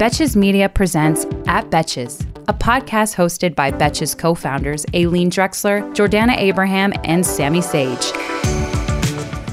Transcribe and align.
Betches 0.00 0.34
Media 0.34 0.66
presents 0.66 1.26
At 1.46 1.68
Betches, 1.68 2.22
a 2.48 2.54
podcast 2.54 3.14
hosted 3.14 3.54
by 3.54 3.70
Betches 3.70 4.16
co 4.16 4.34
founders 4.34 4.86
Aileen 4.94 5.30
Drexler, 5.30 5.82
Jordana 5.94 6.38
Abraham, 6.38 6.94
and 7.04 7.26
Sammy 7.26 7.60
Sage. 7.60 8.10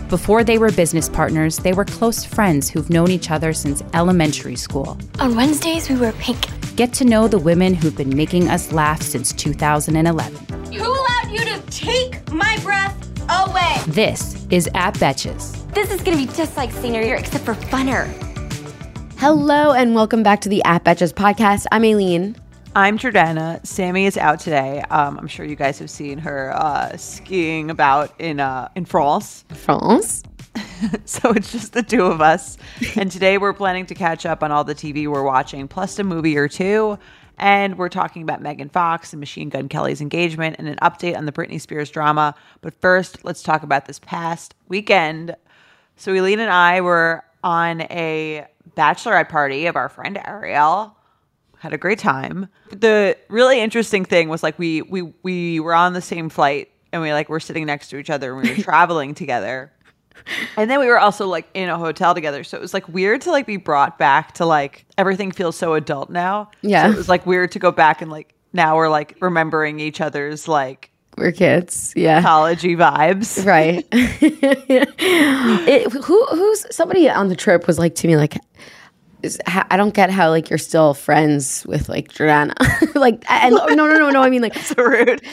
Before 0.07 0.45
they 0.45 0.57
were 0.57 0.71
business 0.71 1.09
partners, 1.09 1.57
they 1.57 1.73
were 1.73 1.83
close 1.83 2.23
friends 2.23 2.69
who've 2.69 2.89
known 2.89 3.11
each 3.11 3.29
other 3.29 3.51
since 3.51 3.83
elementary 3.93 4.55
school. 4.55 4.97
On 5.19 5.35
Wednesdays, 5.35 5.89
we 5.89 5.97
wear 5.97 6.13
pink. 6.13 6.47
Get 6.77 6.93
to 6.93 7.03
know 7.03 7.27
the 7.27 7.39
women 7.39 7.73
who've 7.73 7.97
been 7.97 8.15
making 8.15 8.47
us 8.47 8.71
laugh 8.71 9.01
since 9.01 9.33
2011. 9.33 10.33
Who 10.73 10.81
allowed 10.81 11.29
you 11.29 11.39
to 11.39 11.59
take 11.69 12.31
my 12.31 12.57
breath 12.63 12.95
away? 13.29 13.81
This 13.87 14.47
is 14.49 14.69
At 14.73 14.93
Betches. 14.93 15.69
This 15.73 15.91
is 15.91 16.01
gonna 16.01 16.15
be 16.15 16.27
just 16.27 16.55
like 16.55 16.71
senior 16.71 17.01
year, 17.01 17.15
except 17.15 17.43
for 17.43 17.53
funner. 17.53 18.26
Hello 19.19 19.71
and 19.73 19.95
welcome 19.95 20.21
back 20.21 20.41
to 20.41 20.49
the 20.49 20.63
At 20.63 20.83
Betches 20.83 21.11
podcast. 21.11 21.65
I'm 21.71 21.83
Aileen. 21.83 22.35
I'm 22.75 22.99
Jordana. 22.99 23.65
Sammy 23.65 24.05
is 24.05 24.15
out 24.15 24.39
today. 24.39 24.83
Um, 24.91 25.17
I'm 25.17 25.25
sure 25.25 25.43
you 25.43 25.55
guys 25.55 25.79
have 25.79 25.89
seen 25.89 26.19
her 26.19 26.53
uh, 26.55 26.95
skiing 26.97 27.71
about 27.71 28.13
in 28.19 28.39
uh, 28.39 28.69
in 28.75 28.85
France. 28.85 29.43
France. 29.49 30.21
so 31.05 31.31
it's 31.31 31.51
just 31.51 31.73
the 31.73 31.81
two 31.81 32.05
of 32.05 32.21
us. 32.21 32.59
and 32.95 33.11
today 33.11 33.39
we're 33.39 33.53
planning 33.53 33.87
to 33.87 33.95
catch 33.95 34.23
up 34.23 34.43
on 34.43 34.51
all 34.51 34.63
the 34.63 34.75
TV 34.75 35.07
we're 35.07 35.23
watching, 35.23 35.67
plus 35.67 35.97
a 35.97 36.03
movie 36.03 36.37
or 36.37 36.47
two. 36.47 36.99
And 37.39 37.75
we're 37.75 37.89
talking 37.89 38.21
about 38.21 38.43
Megan 38.43 38.69
Fox 38.69 39.13
and 39.13 39.19
Machine 39.19 39.49
Gun 39.49 39.67
Kelly's 39.67 39.99
engagement 39.99 40.57
and 40.59 40.67
an 40.67 40.77
update 40.83 41.17
on 41.17 41.25
the 41.25 41.31
Britney 41.31 41.59
Spears 41.59 41.89
drama. 41.89 42.35
But 42.61 42.79
first, 42.79 43.25
let's 43.25 43.41
talk 43.41 43.63
about 43.63 43.87
this 43.87 43.97
past 43.97 44.53
weekend. 44.67 45.35
So 45.95 46.13
Aileen 46.13 46.39
and 46.39 46.51
I 46.51 46.81
were 46.81 47.23
on 47.43 47.81
a 47.81 48.45
bachelorette 48.77 49.29
party 49.29 49.65
of 49.65 49.75
our 49.75 49.89
friend 49.89 50.19
Ariel. 50.23 50.95
Had 51.59 51.73
a 51.73 51.77
great 51.77 51.99
time. 51.99 52.47
The 52.71 53.17
really 53.29 53.59
interesting 53.59 54.05
thing 54.05 54.29
was 54.29 54.43
like 54.43 54.59
we 54.59 54.83
we 54.83 55.13
we 55.23 55.59
were 55.59 55.73
on 55.73 55.93
the 55.93 56.01
same 56.01 56.29
flight 56.29 56.69
and 56.93 57.01
we 57.01 57.11
like 57.11 57.29
were 57.29 57.39
sitting 57.39 57.65
next 57.65 57.89
to 57.89 57.97
each 57.97 58.09
other 58.09 58.33
and 58.33 58.43
we 58.43 58.55
were 58.55 58.63
traveling 58.63 59.15
together. 59.15 59.71
And 60.55 60.69
then 60.69 60.79
we 60.79 60.87
were 60.87 60.99
also 60.99 61.27
like 61.27 61.47
in 61.53 61.69
a 61.69 61.77
hotel 61.77 62.13
together. 62.13 62.43
So 62.43 62.57
it 62.57 62.61
was 62.61 62.73
like 62.73 62.87
weird 62.87 63.21
to 63.21 63.31
like 63.31 63.45
be 63.45 63.57
brought 63.57 63.97
back 63.97 64.33
to 64.35 64.45
like 64.45 64.85
everything 64.97 65.31
feels 65.31 65.55
so 65.55 65.73
adult 65.73 66.09
now. 66.09 66.51
Yeah. 66.61 66.87
So 66.87 66.93
it 66.93 66.97
was 66.97 67.09
like 67.09 67.25
weird 67.25 67.51
to 67.53 67.59
go 67.59 67.71
back 67.71 68.01
and 68.01 68.11
like 68.11 68.33
now 68.53 68.75
we're 68.75 68.89
like 68.89 69.17
remembering 69.19 69.79
each 69.79 69.99
other's 70.01 70.47
like 70.47 70.91
We're 71.17 71.31
kids. 71.31 71.93
Yeah. 71.95 72.21
collegey 72.21 72.77
vibes. 72.77 73.43
Right. 73.43 73.87
it, 73.91 75.91
who 75.91 76.25
who's 76.25 76.75
somebody 76.75 77.09
on 77.09 77.29
the 77.29 77.35
trip 77.35 77.65
was 77.65 77.79
like 77.79 77.95
to 77.95 78.07
me 78.07 78.17
like 78.17 78.37
is, 79.23 79.39
I 79.47 79.77
don't 79.77 79.95
get 79.95 80.11
how 80.11 80.29
like 80.29 80.49
you're 80.49 80.59
still 80.59 80.93
friends 80.93 81.65
with 81.65 81.89
like 81.89 82.09
Jordana. 82.09 82.53
like 82.95 83.25
and, 83.29 83.55
no 83.55 83.65
no 83.65 83.97
no 83.97 84.11
no 84.11 84.21
I 84.21 84.29
mean 84.29 84.43
like 84.43 84.55
So 84.59 84.75
rude. 84.83 85.23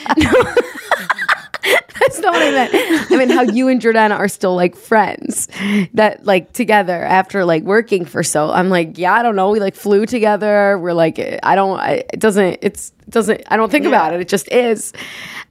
That's 1.99 2.19
not 2.19 2.33
what 2.33 2.41
I 2.41 2.51
meant. 2.51 3.11
I 3.11 3.17
mean, 3.17 3.29
how 3.29 3.41
you 3.41 3.67
and 3.67 3.81
Jordana 3.81 4.17
are 4.17 4.27
still 4.27 4.55
like 4.55 4.75
friends 4.75 5.47
that 5.93 6.25
like 6.25 6.53
together 6.53 7.03
after 7.03 7.45
like 7.45 7.63
working 7.63 8.05
for 8.05 8.23
so. 8.23 8.51
I'm 8.51 8.69
like, 8.69 8.97
yeah, 8.97 9.13
I 9.13 9.23
don't 9.23 9.35
know. 9.35 9.49
We 9.49 9.59
like 9.59 9.75
flew 9.75 10.05
together. 10.05 10.77
We're 10.77 10.93
like, 10.93 11.19
I 11.43 11.55
don't. 11.55 11.79
I, 11.79 12.03
it 12.13 12.19
doesn't. 12.19 12.59
It's 12.61 12.91
it 13.07 13.09
doesn't. 13.09 13.41
I 13.47 13.57
don't 13.57 13.71
think 13.71 13.85
about 13.85 14.13
it. 14.13 14.21
It 14.21 14.27
just 14.27 14.51
is. 14.51 14.93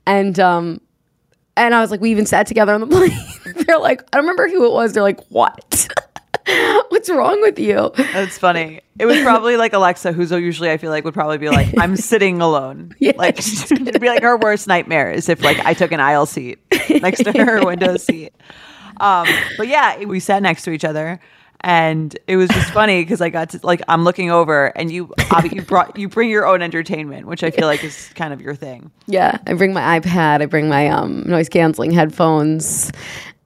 And 0.06 0.38
um, 0.38 0.80
and 1.56 1.74
I 1.74 1.80
was 1.80 1.90
like, 1.90 2.00
we 2.00 2.10
even 2.10 2.26
sat 2.26 2.46
together 2.46 2.74
on 2.74 2.80
the 2.80 2.86
plane. 3.54 3.64
They're 3.64 3.78
like, 3.78 4.02
I 4.12 4.16
don't 4.16 4.24
remember 4.24 4.48
who 4.48 4.66
it 4.66 4.72
was. 4.72 4.92
They're 4.92 5.02
like, 5.02 5.24
what? 5.28 5.83
What's 6.88 7.08
wrong 7.08 7.40
with 7.40 7.58
you? 7.58 7.90
That's 7.96 8.38
funny. 8.38 8.80
It 8.98 9.06
was 9.06 9.20
probably 9.22 9.56
like 9.56 9.72
Alexa, 9.72 10.12
who's 10.12 10.30
usually 10.30 10.70
I 10.70 10.76
feel 10.76 10.90
like 10.90 11.04
would 11.04 11.14
probably 11.14 11.38
be 11.38 11.48
like, 11.48 11.74
I'm 11.78 11.96
sitting 12.12 12.40
alone. 12.40 12.94
Yeah, 12.98 13.12
like 13.16 13.38
it'd 13.70 14.00
be 14.00 14.08
like 14.08 14.22
her 14.22 14.36
worst 14.36 14.66
nightmare 14.66 15.10
is 15.10 15.28
if 15.28 15.42
like 15.42 15.58
I 15.60 15.74
took 15.74 15.92
an 15.92 16.00
aisle 16.00 16.26
seat 16.26 16.58
next 16.90 17.24
to 17.24 17.32
her 17.32 17.64
window 17.64 17.96
seat. 17.96 18.34
Um, 19.00 19.26
but 19.56 19.68
yeah, 19.68 20.04
we 20.04 20.20
sat 20.20 20.42
next 20.42 20.62
to 20.64 20.70
each 20.70 20.84
other. 20.84 21.20
And 21.60 22.14
it 22.26 22.36
was 22.36 22.50
just 22.50 22.70
funny 22.72 23.02
because 23.02 23.22
I 23.22 23.30
got 23.30 23.50
to 23.50 23.60
like 23.62 23.80
I'm 23.88 24.04
looking 24.04 24.30
over 24.30 24.66
and 24.76 24.92
you 24.92 25.14
you 25.50 25.62
brought 25.62 25.98
you 25.98 26.10
bring 26.10 26.28
your 26.28 26.46
own 26.46 26.60
entertainment, 26.60 27.26
which 27.26 27.42
I 27.42 27.50
feel 27.50 27.66
like 27.66 27.82
is 27.82 28.10
kind 28.14 28.34
of 28.34 28.42
your 28.42 28.54
thing. 28.54 28.90
Yeah, 29.06 29.38
I 29.46 29.54
bring 29.54 29.72
my 29.72 29.98
iPad, 29.98 30.42
I 30.42 30.46
bring 30.46 30.68
my 30.68 30.88
um, 30.88 31.22
noise 31.26 31.48
canceling 31.48 31.90
headphones, 31.90 32.92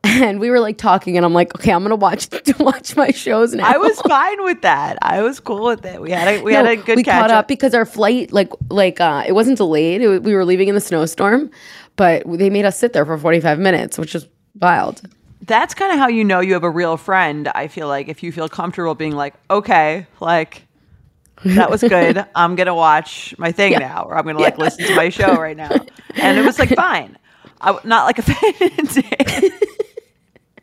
and 0.25 0.41
we 0.41 0.51
were 0.51 0.61
like 0.61 0.79
talking, 0.79 1.17
and 1.17 1.27
I'm 1.27 1.35
like, 1.35 1.55
okay, 1.57 1.73
I'm 1.73 1.83
gonna 1.83 1.97
watch 1.97 2.29
watch 2.61 2.97
my 2.97 3.11
shows 3.13 3.55
now. 3.55 3.67
I 3.67 3.79
was 3.79 4.01
fine 4.07 4.43
with 4.45 4.63
that. 4.63 4.99
I 5.03 5.23
was 5.23 5.41
cool 5.41 5.65
with 5.67 5.85
it. 5.85 6.01
We 6.01 6.11
had 6.13 6.29
a 6.29 6.43
we 6.43 6.53
No, 6.53 6.57
had 6.57 6.67
a 6.67 6.77
good 6.77 6.97
we 6.97 7.03
catch 7.03 7.21
caught 7.21 7.31
up 7.31 7.49
because 7.49 7.75
our 7.75 7.87
flight 7.87 8.33
like 8.33 8.51
like 8.71 9.01
uh, 9.01 9.25
it 9.27 9.33
wasn't 9.33 9.59
delayed. 9.59 10.03
It, 10.03 10.23
we 10.23 10.35
were 10.35 10.45
leaving 10.45 10.69
in 10.69 10.75
the 10.75 10.81
snowstorm, 10.81 11.51
but 11.97 12.25
they 12.27 12.51
made 12.51 12.65
us 12.65 12.79
sit 12.79 12.93
there 12.93 13.07
for 13.07 13.19
45 13.19 13.59
minutes, 13.59 13.99
which 13.99 14.15
is 14.15 14.27
wild. 14.61 15.03
that's 15.43 15.75
kind 15.75 15.93
of 15.93 15.99
how 15.99 16.09
you 16.09 16.25
know 16.25 16.41
you 16.41 16.55
have 16.55 16.65
a 16.65 16.71
real 16.71 16.97
friend. 16.97 17.49
I 17.55 17.69
feel 17.69 17.89
like 17.89 18.09
if 18.09 18.23
you 18.23 18.33
feel 18.33 18.49
comfortable 18.49 18.95
being 18.95 19.15
like, 19.17 19.35
okay, 19.51 20.07
like 20.21 20.67
that 21.45 21.71
was 21.71 21.85
good. 21.85 22.25
I'm 22.35 22.57
gonna 22.57 22.75
watch 22.75 23.35
my 23.39 23.53
thing 23.53 23.79
now, 23.79 24.05
or 24.05 24.17
I'm 24.17 24.25
gonna 24.27 24.41
like 24.41 24.59
listen 24.59 24.87
to 24.87 24.95
my 24.95 25.09
show 25.11 25.39
right 25.39 25.57
now, 25.57 25.87
and 26.19 26.39
it 26.39 26.43
was 26.43 26.59
like 26.59 26.73
fine. 26.73 27.19
I 27.61 27.79
not 27.85 28.07
like 28.07 28.19
offended. 28.19 29.05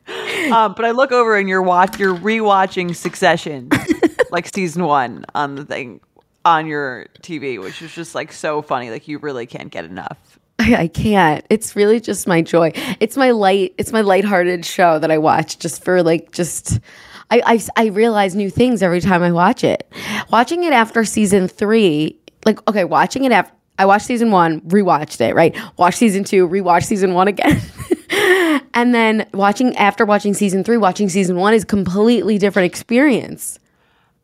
um, 0.51 0.73
but 0.75 0.85
I 0.85 0.91
look 0.91 1.11
over 1.11 1.35
and 1.35 1.49
you're 1.49 1.61
watch 1.61 1.99
you're 1.99 2.16
rewatching 2.16 2.95
Succession, 2.95 3.69
like 4.31 4.47
season 4.53 4.83
one 4.83 5.25
on 5.33 5.55
the 5.55 5.66
thing 5.66 6.01
on 6.43 6.67
your 6.67 7.07
TV, 7.21 7.59
which 7.59 7.81
is 7.81 7.93
just 7.93 8.13
like 8.13 8.31
so 8.31 8.61
funny. 8.61 8.91
Like 8.91 9.07
you 9.07 9.17
really 9.17 9.45
can't 9.45 9.71
get 9.71 9.85
enough. 9.85 10.39
I, 10.59 10.75
I 10.75 10.88
can't. 10.88 11.45
It's 11.49 11.75
really 11.75 11.99
just 11.99 12.27
my 12.27 12.41
joy. 12.41 12.71
It's 12.99 13.17
my 13.17 13.31
light. 13.31 13.73
It's 13.77 13.91
my 13.91 14.01
lighthearted 14.01 14.66
show 14.66 14.99
that 14.99 15.11
I 15.11 15.17
watch 15.17 15.59
just 15.59 15.83
for 15.83 16.03
like 16.03 16.31
just. 16.31 16.79
I, 17.31 17.41
I 17.75 17.83
I 17.83 17.87
realize 17.87 18.35
new 18.35 18.51
things 18.51 18.83
every 18.83 19.01
time 19.01 19.23
I 19.23 19.31
watch 19.31 19.63
it. 19.63 19.91
Watching 20.31 20.63
it 20.63 20.73
after 20.73 21.03
season 21.03 21.47
three, 21.47 22.19
like 22.45 22.66
okay, 22.69 22.83
watching 22.83 23.23
it 23.23 23.31
after 23.31 23.55
I 23.77 23.85
watched 23.85 24.05
season 24.05 24.31
one, 24.31 24.61
rewatched 24.61 25.19
it, 25.22 25.35
right? 25.35 25.57
Watch 25.77 25.95
season 25.95 26.23
two, 26.23 26.47
rewatch 26.47 26.83
season 26.83 27.13
one 27.13 27.27
again. 27.27 27.61
and 28.73 28.93
then 28.93 29.27
watching 29.33 29.75
after 29.77 30.05
watching 30.05 30.33
season 30.33 30.63
three, 30.63 30.77
watching 30.77 31.09
season 31.09 31.35
one 31.38 31.53
is 31.53 31.63
completely 31.66 32.38
different 32.38 32.66
experience. 32.67 33.59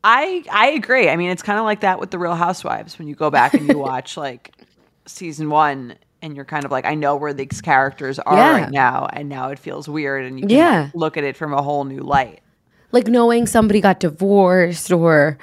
I 0.04 0.44
I 0.52 0.70
agree. 0.72 1.10
I 1.10 1.16
mean, 1.16 1.30
it's 1.30 1.44
kind 1.44 1.60
of 1.60 1.66
like 1.66 1.82
that 1.82 2.00
with 2.00 2.12
the 2.12 2.18
Real 2.20 2.36
Housewives 2.36 2.98
when 2.98 3.08
you 3.08 3.16
go 3.16 3.30
back 3.30 3.54
and 3.54 3.68
you 3.68 3.78
watch 3.92 4.18
like 4.18 4.52
season 5.06 5.50
one, 5.50 5.96
and 6.22 6.36
you're 6.36 6.46
kind 6.46 6.66
of 6.66 6.72
like, 6.72 6.86
I 6.86 6.96
know 6.96 7.16
where 7.16 7.34
these 7.34 7.62
characters 7.62 8.18
are 8.20 8.36
Yeah. 8.38 8.62
right 8.64 8.72
now, 8.72 9.08
and 9.12 9.30
now 9.30 9.50
it 9.50 9.60
feels 9.60 9.88
weird, 9.90 10.26
and 10.26 10.40
you 10.40 10.48
can 10.48 10.56
Yeah. 10.58 10.90
look 10.94 11.18
at 11.18 11.24
it 11.24 11.36
from 11.36 11.54
a 11.54 11.62
whole 11.62 11.84
new 11.84 12.00
light. 12.02 12.40
like 12.94 13.08
knowing 13.08 13.48
somebody 13.48 13.80
got 13.80 14.00
divorced 14.00 14.92
or 14.92 15.38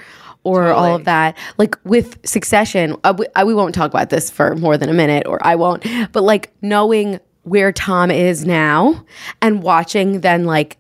or 0.45 0.69
all 0.73 0.95
of 0.97 1.05
that 1.05 1.37
like 1.59 1.77
with 1.85 2.17
succession 2.27 2.95
uh, 3.05 3.13
we, 3.19 3.27
uh, 3.35 3.45
we 3.45 3.55
won't 3.55 3.75
talk 3.75 3.91
about 3.91 4.09
this 4.11 4.31
for 4.31 4.55
more 4.57 4.77
than 4.79 4.89
a 4.89 4.93
minute 4.95 5.27
or 5.27 5.39
i 5.45 5.55
won't 5.57 5.85
but 6.13 6.23
like 6.23 6.53
knowing 6.63 7.19
where 7.49 7.73
tom 7.73 8.11
is 8.11 8.45
now 8.45 9.05
and 9.43 9.63
watching 9.63 10.21
then 10.21 10.45
like 10.45 10.79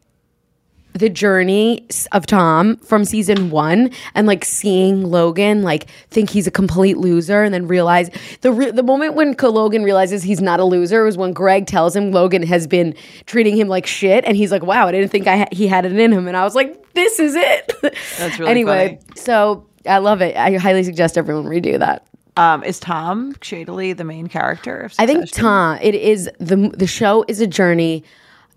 the 0.98 1.08
journey 1.08 1.86
of 2.12 2.26
Tom 2.26 2.76
from 2.78 3.04
season 3.04 3.50
one 3.50 3.90
and 4.14 4.26
like 4.26 4.44
seeing 4.44 5.04
Logan 5.04 5.62
like 5.62 5.88
think 6.10 6.30
he's 6.30 6.46
a 6.46 6.50
complete 6.50 6.98
loser 6.98 7.42
and 7.42 7.54
then 7.54 7.68
realize 7.68 8.10
the 8.40 8.52
re- 8.52 8.70
the 8.70 8.82
moment 8.82 9.14
when 9.14 9.34
Logan 9.40 9.84
realizes 9.84 10.22
he's 10.22 10.40
not 10.40 10.60
a 10.60 10.64
loser 10.64 11.04
was 11.04 11.16
when 11.16 11.32
Greg 11.32 11.66
tells 11.66 11.94
him 11.94 12.10
Logan 12.10 12.42
has 12.42 12.66
been 12.66 12.94
treating 13.26 13.56
him 13.56 13.68
like 13.68 13.86
shit 13.86 14.24
and 14.24 14.36
he's 14.36 14.50
like 14.50 14.62
wow 14.62 14.88
I 14.88 14.92
didn't 14.92 15.10
think 15.10 15.26
I 15.26 15.38
ha- 15.38 15.48
he 15.52 15.66
had 15.66 15.84
it 15.84 15.96
in 15.96 16.12
him. 16.12 16.26
And 16.26 16.36
I 16.36 16.44
was 16.44 16.54
like 16.54 16.92
this 16.94 17.20
is 17.20 17.34
it. 17.36 17.72
That's 18.18 18.38
really 18.38 18.50
anyway 18.50 18.98
so 19.14 19.66
I 19.86 19.98
love 19.98 20.20
it. 20.20 20.36
I 20.36 20.56
highly 20.56 20.82
suggest 20.82 21.16
everyone 21.16 21.44
redo 21.44 21.78
that 21.78 22.07
Um, 22.38 22.62
is 22.64 22.78
Tom 22.80 23.34
shadily 23.42 23.92
the 23.92 24.04
main 24.04 24.28
character? 24.28 24.90
I 24.98 25.06
think 25.06 25.30
Tom 25.30 25.78
it 25.82 25.94
is 25.94 26.30
the 26.38 26.72
the 26.74 26.86
show 26.86 27.24
is 27.28 27.40
a 27.40 27.46
journey 27.46 28.04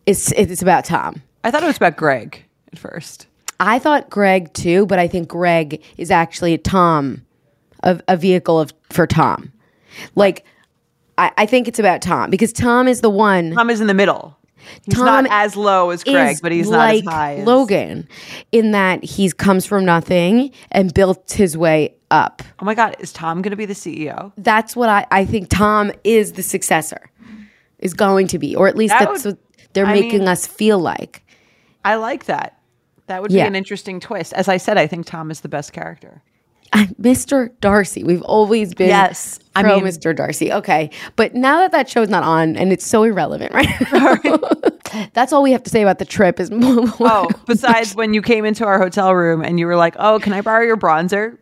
it's 0.06 0.32
it's 0.34 0.62
about 0.62 0.86
Tom 0.86 1.22
I 1.44 1.52
thought 1.52 1.64
it 1.64 1.68
was 1.68 1.78
about 1.78 1.98
Greg 1.98 2.44
at 2.72 2.78
first. 2.80 3.28
I 3.60 3.80
thought 3.80 4.10
Greg 4.10 4.54
too, 4.54 4.86
but 4.86 5.00
I 5.00 5.08
think 5.08 5.28
Greg 5.28 5.84
is 5.98 6.12
actually 6.12 6.58
Tom, 6.58 7.26
a, 7.84 8.02
a 8.08 8.18
vehicle 8.18 8.60
of 8.60 8.74
for 8.90 9.08
Tom. 9.08 9.52
Like, 10.16 10.46
I, 11.18 11.32
I 11.38 11.46
think 11.46 11.68
it's 11.68 11.80
about 11.80 12.02
Tom 12.02 12.30
because 12.30 12.54
Tom 12.54 12.88
is 12.88 13.02
the 13.02 13.10
one. 13.10 13.52
Tom 13.52 13.70
is 13.70 13.82
in 13.82 13.88
the 13.88 13.94
middle. 13.94 14.38
He's 14.86 14.96
Tom 14.96 15.06
not 15.06 15.28
as 15.30 15.56
low 15.56 15.90
as 15.90 16.04
Greg, 16.04 16.34
is 16.34 16.42
but 16.42 16.52
he's 16.52 16.68
like 16.68 17.04
not 17.04 17.14
as 17.14 17.14
high 17.14 17.36
as 17.36 17.46
Logan, 17.48 18.08
in 18.52 18.72
that 18.72 19.04
he 19.04 19.32
comes 19.32 19.66
from 19.66 19.86
nothing 19.86 20.52
and 20.72 20.94
built 20.94 21.32
his 21.32 21.58
way 21.58 21.96
up. 22.10 22.42
Oh 22.60 22.66
my 22.66 22.76
god, 22.76 22.96
is 23.00 23.14
Tom 23.14 23.42
going 23.42 23.52
to 23.52 23.56
be 23.58 23.66
the 23.66 23.74
CEO? 23.74 24.32
That's 24.38 24.76
what 24.76 24.90
I, 24.90 25.06
I 25.12 25.26
think. 25.26 25.50
Tom 25.50 25.92
is 26.04 26.34
the 26.34 26.44
successor, 26.44 27.10
is 27.80 27.94
going 27.94 28.28
to 28.28 28.40
be, 28.40 28.56
or 28.56 28.68
at 28.68 28.76
least 28.76 28.94
That 28.98 29.08
that's 29.10 29.26
would- 29.26 29.38
what 29.38 29.68
they're 29.74 29.86
I 29.86 29.94
making 29.94 30.20
mean- 30.20 30.28
us 30.28 30.46
feel 30.48 30.80
like. 30.80 31.24
I 31.86 31.96
like 31.96 32.26
that. 32.26 32.58
That 33.08 33.22
would 33.22 33.32
Yeah. 33.32 33.44
be 33.44 33.48
an 33.48 33.56
interesting 33.56 34.00
twist. 34.00 34.34
As 34.34 34.48
I 34.48 34.58
said, 34.58 34.78
I 34.78 34.88
think 34.88 35.06
Tom 35.06 35.32
is 35.32 35.42
the 35.42 35.50
best 35.50 35.74
character. 35.74 36.22
Mr. 37.02 37.52
Darcy. 37.60 38.04
We've 38.04 38.22
always 38.24 38.74
been 38.74 38.88
Yes. 38.90 39.40
I 39.56 39.64
pro 39.64 39.76
mean- 39.80 39.86
Mr. 39.86 40.16
Darcy. 40.16 40.52
Okay, 40.54 40.90
but 41.16 41.34
now 41.36 41.60
that 41.60 41.72
that 41.74 41.90
show's 41.90 42.08
not 42.10 42.24
on 42.24 42.56
and 42.56 42.72
it's 42.72 42.86
so 42.86 43.04
irrelevant, 43.04 43.54
right? 43.92 45.12
That's 45.14 45.32
all 45.34 45.42
we 45.44 45.52
have 45.52 45.64
to 45.64 45.70
say 45.70 45.82
about 45.82 46.00
the 46.00 46.06
trip. 46.06 46.40
Is 46.40 46.50
Oh, 46.54 47.30
besides 47.48 47.96
when 47.96 48.14
you 48.14 48.22
came 48.22 48.46
into 48.46 48.66
our 48.66 48.78
hotel 48.80 49.14
room 49.14 49.42
and 49.44 49.60
you 49.60 49.66
were 49.68 49.76
like, 49.76 49.96
"Oh, 50.00 50.20
can 50.20 50.34
I 50.34 50.42
borrow 50.42 50.64
your 50.66 50.78
bronzer?" 50.78 51.38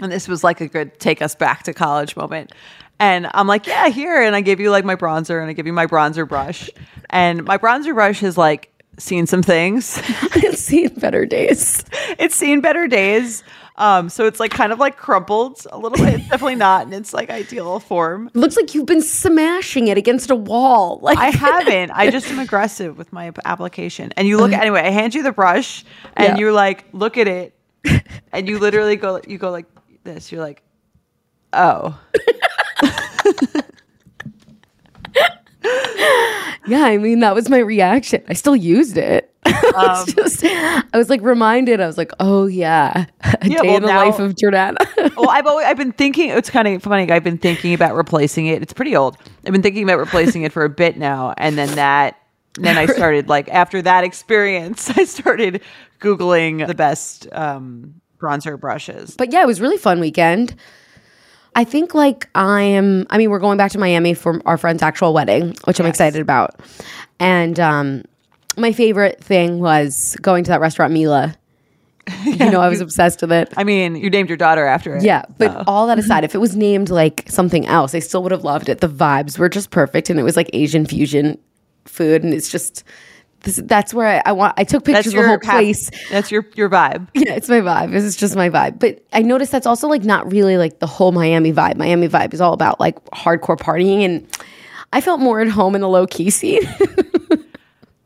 and 0.00 0.10
this 0.12 0.28
was 0.28 0.42
like 0.44 0.60
a 0.60 0.68
good 0.68 0.98
take 1.00 1.22
us 1.22 1.34
back 1.34 1.64
to 1.64 1.72
college 1.74 2.16
moment. 2.16 2.52
And 3.00 3.28
I'm 3.34 3.46
like, 3.48 3.66
"Yeah, 3.66 3.88
here." 3.88 4.20
And 4.22 4.34
I 4.36 4.40
give 4.40 4.60
you 4.60 4.70
like 4.70 4.84
my 4.84 4.96
bronzer 4.96 5.40
and 5.40 5.50
I 5.50 5.52
give 5.54 5.66
you 5.66 5.72
my 5.72 5.86
bronzer 5.86 6.26
brush. 6.28 6.70
And 7.10 7.44
my 7.44 7.58
bronzer 7.58 7.94
brush 7.94 8.20
has 8.20 8.38
like 8.38 8.70
seen 8.98 9.26
some 9.26 9.42
things. 9.42 10.00
I've 10.34 10.56
seen 10.56 10.88
better 10.94 11.26
days. 11.26 11.84
it's 12.18 12.34
seen 12.36 12.60
better 12.60 12.86
days. 12.88 13.42
Um, 13.82 14.08
so 14.08 14.26
it's 14.26 14.38
like 14.38 14.52
kind 14.52 14.72
of 14.72 14.78
like 14.78 14.96
crumpled 14.96 15.66
a 15.72 15.76
little 15.76 15.98
bit. 15.98 16.14
It's 16.14 16.28
definitely 16.28 16.54
not 16.54 16.86
in 16.86 16.92
its 16.92 17.12
like 17.12 17.30
ideal 17.30 17.80
form. 17.80 18.30
Looks 18.32 18.56
like 18.56 18.76
you've 18.76 18.86
been 18.86 19.02
smashing 19.02 19.88
it 19.88 19.98
against 19.98 20.30
a 20.30 20.36
wall. 20.36 21.00
Like 21.02 21.18
I 21.18 21.30
haven't. 21.30 21.90
I 21.90 22.08
just 22.10 22.28
am 22.30 22.38
aggressive 22.38 22.96
with 22.96 23.12
my 23.12 23.32
application. 23.44 24.12
And 24.16 24.28
you 24.28 24.36
look 24.38 24.52
anyway. 24.52 24.82
I 24.82 24.90
hand 24.90 25.14
you 25.16 25.24
the 25.24 25.32
brush, 25.32 25.84
and 26.16 26.38
Yeah. 26.38 26.44
you 26.46 26.52
like 26.52 26.84
look 26.92 27.18
at 27.18 27.26
it, 27.26 27.54
and 28.32 28.48
you 28.48 28.60
literally 28.60 28.94
go. 28.94 29.20
You 29.26 29.36
go 29.36 29.50
like 29.50 29.66
this. 30.04 30.30
You're 30.30 30.42
like, 30.42 30.62
oh, 31.52 31.98
Yeah, 36.66 36.84
I 36.84 36.98
mean 36.98 37.18
that 37.20 37.34
was 37.34 37.48
my 37.50 37.58
reaction. 37.58 38.22
I 38.28 38.34
still 38.34 38.54
used 38.54 38.96
it. 38.96 39.31
I 39.44 39.72
was 39.74 40.08
Um, 40.08 40.14
just, 40.14 40.44
I 40.44 40.84
was 40.96 41.10
like 41.10 41.20
reminded. 41.22 41.80
I 41.80 41.86
was 41.86 41.98
like, 41.98 42.12
oh 42.20 42.46
yeah, 42.46 43.06
a 43.22 43.38
Yeah, 43.48 43.62
day 43.62 43.68
well, 43.68 43.76
in 43.76 43.82
the 43.82 43.88
now- 43.88 44.04
life 44.06 44.18
of 44.20 44.34
Jordana. 44.34 44.76
well. 45.16 45.30
I've 45.30 45.46
always, 45.46 45.66
I've 45.68 45.76
been 45.76 45.92
thinking. 45.92 46.30
It's 46.30 46.50
kind 46.50 46.68
of 46.68 46.82
funny. 46.82 47.10
I've 47.10 47.24
been 47.24 47.38
thinking 47.38 47.74
about 47.74 47.94
replacing 47.96 48.46
it. 48.46 48.62
It's 48.62 48.72
pretty 48.72 48.94
old. 48.94 49.16
I've 49.46 49.52
been 49.52 49.62
thinking 49.62 49.82
about 49.84 49.98
replacing 49.98 50.42
it 50.42 50.52
for 50.52 50.64
a 50.64 50.70
bit 50.70 50.96
now, 50.96 51.34
and 51.38 51.56
then 51.58 51.74
that. 51.76 52.18
Then 52.54 52.76
I 52.76 52.86
started 52.94 53.28
like 53.28 53.48
after 53.48 53.80
that 53.82 54.04
experience, 54.04 54.90
I 54.96 55.04
started 55.04 55.62
googling 56.00 56.66
the 56.66 56.74
best 56.74 57.26
um, 57.32 57.94
bronzer 58.20 58.60
brushes. 58.60 59.16
but 59.16 59.32
yeah, 59.32 59.42
it 59.42 59.46
was 59.46 59.58
a 59.58 59.62
really 59.62 59.78
fun 59.78 59.98
weekend. 60.00 60.54
I 61.56 61.64
think 61.64 61.94
like 61.94 62.28
I 62.34 62.62
am. 62.62 63.06
I 63.10 63.18
mean, 63.18 63.30
we're 63.30 63.38
going 63.40 63.58
back 63.58 63.72
to 63.72 63.78
Miami 63.78 64.14
for 64.14 64.40
our 64.46 64.56
friend's 64.56 64.82
actual 64.82 65.12
wedding, 65.14 65.54
which 65.64 65.80
I'm 65.80 65.86
excited 65.86 66.20
about. 66.20 66.60
And 67.18 67.58
um, 67.58 68.04
my 68.56 68.72
favorite 68.72 69.22
thing 69.22 69.60
was 69.60 70.16
going 70.20 70.44
to 70.44 70.50
that 70.50 70.60
restaurant, 70.60 70.92
Mila. 70.92 71.36
you 72.24 72.50
know, 72.50 72.60
I 72.60 72.68
was 72.68 72.80
obsessed 72.82 73.20
with 73.22 73.32
it. 73.32 73.52
I 73.56 73.64
mean, 73.64 73.96
you 73.96 74.10
named 74.10 74.28
your 74.28 74.36
daughter 74.36 74.66
after 74.66 74.96
it. 74.96 75.04
Yeah, 75.04 75.24
but 75.38 75.52
so. 75.52 75.64
all 75.66 75.86
that 75.86 75.98
aside, 75.98 76.24
if 76.24 76.34
it 76.34 76.38
was 76.38 76.56
named 76.56 76.90
like 76.90 77.24
something 77.28 77.66
else, 77.66 77.94
I 77.94 78.00
still 78.00 78.22
would 78.24 78.32
have 78.32 78.44
loved 78.44 78.68
it. 78.68 78.80
The 78.80 78.88
vibes 78.88 79.38
were 79.38 79.48
just 79.48 79.70
perfect, 79.70 80.10
and 80.10 80.18
it 80.18 80.24
was 80.24 80.36
like 80.36 80.50
Asian 80.52 80.84
fusion 80.84 81.38
food, 81.84 82.24
and 82.24 82.34
it's 82.34 82.50
just 82.50 82.84
this, 83.42 83.60
that's 83.64 83.92
where 83.92 84.06
I, 84.06 84.22
I 84.26 84.32
want. 84.32 84.54
I 84.56 84.64
took 84.64 84.84
pictures 84.84 85.14
of 85.14 85.22
the 85.22 85.28
whole 85.28 85.38
place. 85.38 85.90
That's 86.10 86.30
your 86.30 86.46
your 86.54 86.70
vibe. 86.70 87.08
Yeah, 87.14 87.34
it's 87.34 87.48
my 87.48 87.60
vibe. 87.60 87.92
This 87.92 88.04
is 88.04 88.16
just 88.16 88.36
my 88.36 88.50
vibe. 88.50 88.78
But 88.78 89.04
I 89.12 89.22
noticed 89.22 89.52
that's 89.52 89.66
also 89.66 89.88
like 89.88 90.02
not 90.02 90.30
really 90.30 90.56
like 90.56 90.78
the 90.78 90.86
whole 90.86 91.12
Miami 91.12 91.52
vibe. 91.52 91.76
Miami 91.76 92.08
vibe 92.08 92.34
is 92.34 92.40
all 92.40 92.52
about 92.52 92.80
like 92.80 93.02
hardcore 93.10 93.58
partying, 93.58 94.04
and 94.04 94.26
I 94.92 95.00
felt 95.00 95.20
more 95.20 95.40
at 95.40 95.48
home 95.48 95.74
in 95.74 95.80
the 95.80 95.88
low 95.88 96.06
key 96.06 96.30
scene. 96.30 96.62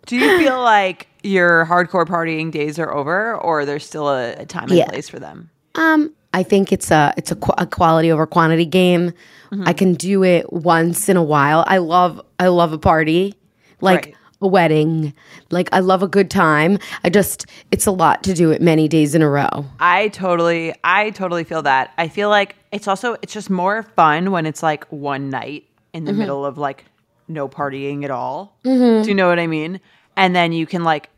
Do 0.06 0.16
you 0.16 0.38
feel 0.38 0.60
like 0.62 1.08
your 1.22 1.66
hardcore 1.66 2.06
partying 2.06 2.50
days 2.50 2.78
are 2.78 2.92
over, 2.92 3.36
or 3.36 3.64
there's 3.64 3.84
still 3.86 4.08
a, 4.08 4.32
a 4.34 4.46
time 4.46 4.68
and 4.70 4.78
Yeah. 4.78 4.86
place 4.88 5.08
for 5.08 5.18
them? 5.18 5.50
Um, 5.74 6.12
I 6.32 6.42
think 6.42 6.72
it's 6.72 6.90
a 6.90 7.12
it's 7.16 7.30
a, 7.32 7.36
qu- 7.36 7.54
a 7.58 7.66
quality 7.66 8.10
over 8.12 8.26
quantity 8.26 8.64
game. 8.66 9.12
Mm-hmm. 9.52 9.64
I 9.68 9.72
can 9.72 9.94
do 9.94 10.24
it 10.24 10.52
once 10.52 11.08
in 11.08 11.16
a 11.16 11.22
while. 11.22 11.64
I 11.66 11.78
love 11.78 12.20
I 12.38 12.48
love 12.48 12.72
a 12.72 12.78
party, 12.78 13.34
like 13.80 14.06
Right. 14.06 14.14
a 14.42 14.46
wedding. 14.48 15.14
Like 15.50 15.68
I 15.72 15.80
love 15.80 16.02
a 16.02 16.08
good 16.08 16.30
time. 16.30 16.78
I 17.04 17.10
just 17.10 17.46
it's 17.70 17.86
a 17.86 17.90
lot 17.90 18.22
to 18.24 18.34
do 18.34 18.50
it 18.50 18.60
many 18.60 18.86
days 18.88 19.14
in 19.14 19.22
a 19.22 19.28
row. 19.30 19.64
I 19.80 20.08
totally, 20.08 20.74
I 20.84 21.10
totally 21.10 21.44
feel 21.44 21.62
that. 21.62 21.92
I 21.98 22.08
feel 22.08 22.28
like 22.28 22.56
it's 22.72 22.86
also, 22.88 23.16
it's 23.22 23.32
just 23.32 23.48
more 23.48 23.82
fun 23.82 24.30
when 24.30 24.44
it's 24.46 24.62
like 24.62 24.84
one 24.92 25.30
night 25.30 25.64
in 25.94 26.02
Mm-hmm. 26.04 26.06
the 26.06 26.12
middle 26.12 26.44
of 26.44 26.58
like 26.58 26.84
no 27.28 27.48
partying 27.48 28.04
at 28.04 28.10
all. 28.10 28.58
Do 28.64 29.02
you 29.04 29.14
know 29.14 29.28
what 29.28 29.38
I 29.38 29.46
mean? 29.46 29.80
And 30.16 30.34
then 30.34 30.52
you 30.52 30.66
can 30.66 30.84
like, 30.84 31.10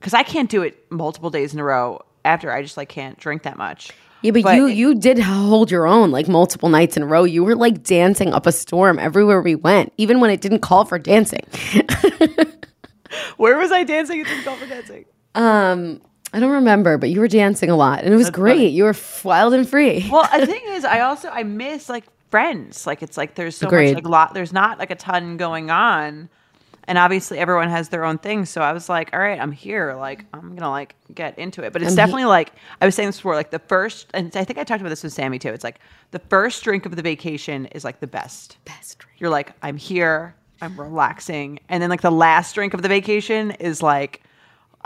because 0.00 0.14
I 0.14 0.22
can't 0.22 0.48
do 0.50 0.62
it 0.62 0.90
multiple 0.90 1.30
days 1.30 1.52
in 1.54 1.60
a 1.60 1.64
row 1.64 2.00
after. 2.24 2.52
I 2.52 2.62
just 2.62 2.76
like 2.76 2.88
can't 2.88 3.18
drink 3.18 3.42
that 3.42 3.56
much. 3.56 3.90
Yeah, 4.22 4.30
but, 4.32 4.42
But 4.44 4.56
you 4.56 4.66
it- 4.68 4.74
you 4.74 4.94
did 4.94 5.18
hold 5.18 5.70
your 5.70 5.86
own 5.86 6.10
like 6.10 6.26
multiple 6.28 6.68
nights 6.68 6.96
in 6.96 7.02
a 7.02 7.06
row. 7.06 7.24
You 7.24 7.44
were 7.44 7.54
like 7.54 7.82
dancing 7.82 8.32
up 8.32 8.46
a 8.46 8.52
storm 8.52 8.98
everywhere 8.98 9.42
we 9.42 9.54
went, 9.54 9.92
even 9.98 10.20
when 10.20 10.30
it 10.30 10.40
didn't 10.40 10.60
call 10.60 10.84
for 10.84 10.98
dancing. 10.98 11.42
Where 13.36 13.56
was 13.58 13.70
I 13.72 13.84
dancing? 13.84 14.20
It 14.20 14.26
didn't 14.26 14.44
call 14.44 14.56
for 14.56 14.66
dancing. 14.66 15.04
Um, 15.34 16.00
I 16.32 16.40
don't 16.40 16.50
remember, 16.50 16.98
but 16.98 17.10
you 17.10 17.20
were 17.20 17.28
dancing 17.28 17.70
a 17.70 17.76
lot, 17.76 18.02
and 18.02 18.12
it 18.12 18.16
was 18.16 18.30
great. 18.30 18.52
funny. 18.56 18.68
You 18.68 18.84
were 18.84 18.96
wild 19.24 19.54
and 19.54 19.68
free. 19.68 20.08
Well, 20.10 20.28
the 20.38 20.46
thing 20.52 20.62
is, 20.68 20.84
I 20.84 21.00
also 21.00 21.28
I 21.28 21.42
miss 21.44 21.88
like 21.88 22.04
friends. 22.30 22.86
Like 22.86 23.02
it's 23.02 23.16
like 23.16 23.34
there's 23.34 23.56
so 23.56 23.66
Agreed. 23.68 23.94
much 23.94 24.04
like 24.04 24.10
lot. 24.10 24.34
There's 24.34 24.52
not 24.52 24.78
like 24.78 24.90
a 24.90 24.94
ton 24.94 25.36
going 25.36 25.70
on, 25.70 26.28
and 26.88 26.98
obviously 26.98 27.38
everyone 27.38 27.68
has 27.68 27.88
their 27.88 28.04
own 28.04 28.18
thing. 28.18 28.44
So 28.44 28.60
I 28.62 28.72
was 28.72 28.88
like, 28.88 29.10
all 29.12 29.20
right, 29.20 29.40
I'm 29.40 29.52
here. 29.52 29.94
Like 29.94 30.24
I'm 30.34 30.54
gonna 30.56 30.70
like 30.70 30.94
get 31.14 31.38
into 31.38 31.62
it. 31.62 31.72
But 31.72 31.82
it's 31.82 31.90
I'm 31.90 31.92
he- 31.92 31.96
definitely 31.96 32.24
like 32.26 32.52
I 32.80 32.86
was 32.86 32.94
saying 32.94 33.08
this 33.08 33.16
before. 33.16 33.34
Like 33.34 33.50
the 33.50 33.58
first, 33.60 34.08
and 34.14 34.34
I 34.36 34.44
think 34.44 34.58
I 34.58 34.64
talked 34.64 34.80
about 34.80 34.90
this 34.90 35.02
with 35.02 35.12
Sammy 35.12 35.38
too. 35.38 35.50
It's 35.50 35.64
like 35.64 35.78
the 36.10 36.18
first 36.20 36.62
drink 36.64 36.86
of 36.86 36.96
the 36.96 37.02
vacation 37.02 37.66
is 37.66 37.84
like 37.84 38.00
the 38.00 38.06
best. 38.06 38.58
Best 38.64 38.98
drink. 38.98 39.20
You're 39.20 39.30
like, 39.30 39.52
I'm 39.62 39.76
here. 39.76 40.34
I'm 40.62 40.78
relaxing, 40.80 41.60
and 41.68 41.82
then 41.82 41.90
like 41.90 42.00
the 42.00 42.10
last 42.10 42.54
drink 42.54 42.72
of 42.74 42.82
the 42.82 42.88
vacation 42.88 43.50
is 43.52 43.82
like. 43.82 44.22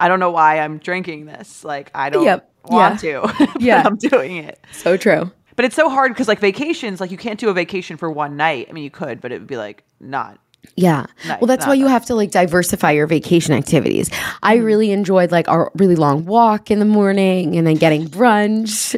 I 0.02 0.08
don't 0.08 0.18
know 0.18 0.30
why 0.30 0.60
I'm 0.60 0.78
drinking 0.78 1.26
this. 1.26 1.62
Like 1.62 1.90
I 1.94 2.08
don't 2.08 2.24
Yep. 2.24 2.50
want 2.64 3.02
Yeah. 3.02 3.20
to. 3.20 3.34
but 3.52 3.60
Yeah. 3.60 3.82
I'm 3.84 3.96
doing 3.96 4.38
it. 4.38 4.58
So 4.72 4.96
true. 4.96 5.30
But 5.60 5.66
it's 5.66 5.76
so 5.76 5.90
hard 5.90 6.10
because 6.14 6.26
like 6.26 6.38
vacations, 6.38 7.02
like 7.02 7.10
you 7.10 7.18
can't 7.18 7.38
do 7.38 7.50
a 7.50 7.52
vacation 7.52 7.98
for 7.98 8.10
one 8.10 8.34
night. 8.34 8.68
I 8.70 8.72
mean, 8.72 8.82
you 8.82 8.90
could, 8.90 9.20
but 9.20 9.30
it 9.30 9.40
would 9.40 9.46
be 9.46 9.58
like 9.58 9.84
not. 10.00 10.38
Yeah. 10.74 11.04
Nice, 11.28 11.38
well, 11.38 11.46
that's 11.48 11.66
why 11.66 11.74
you 11.74 11.86
have 11.86 12.06
to 12.06 12.14
like 12.14 12.30
diversify 12.30 12.92
your 12.92 13.06
vacation 13.06 13.52
activities. 13.52 14.08
I 14.42 14.56
Mm-hmm. 14.56 14.64
really 14.64 14.90
enjoyed 14.90 15.30
like 15.30 15.48
our 15.48 15.70
really 15.74 15.96
long 15.96 16.24
walk 16.24 16.70
in 16.70 16.78
the 16.78 16.86
morning 16.86 17.56
and 17.58 17.66
then 17.66 17.74
getting 17.74 18.06
brunch. 18.08 18.96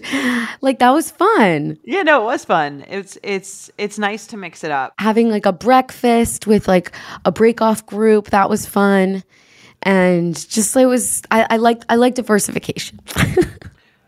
like 0.60 0.78
that 0.78 0.90
was 0.90 1.10
fun. 1.10 1.78
Yeah, 1.82 2.04
no, 2.04 2.22
it 2.22 2.26
was 2.26 2.44
fun. 2.44 2.84
It's 2.88 3.18
it's 3.24 3.68
it's 3.76 3.98
nice 3.98 4.28
to 4.28 4.36
mix 4.36 4.62
it 4.62 4.70
up. 4.70 4.94
Having 5.00 5.30
like 5.30 5.46
a 5.46 5.52
breakfast 5.52 6.46
with 6.46 6.68
like 6.68 6.92
a 7.24 7.32
break 7.32 7.60
off 7.60 7.84
group, 7.86 8.30
that 8.30 8.48
was 8.48 8.66
fun. 8.66 9.24
And 9.82 10.36
just 10.48 10.76
it 10.76 10.86
was 10.86 11.22
I, 11.32 11.44
I 11.50 11.56
like 11.56 11.82
I 11.88 11.96
like 11.96 12.14
diversification. 12.14 13.00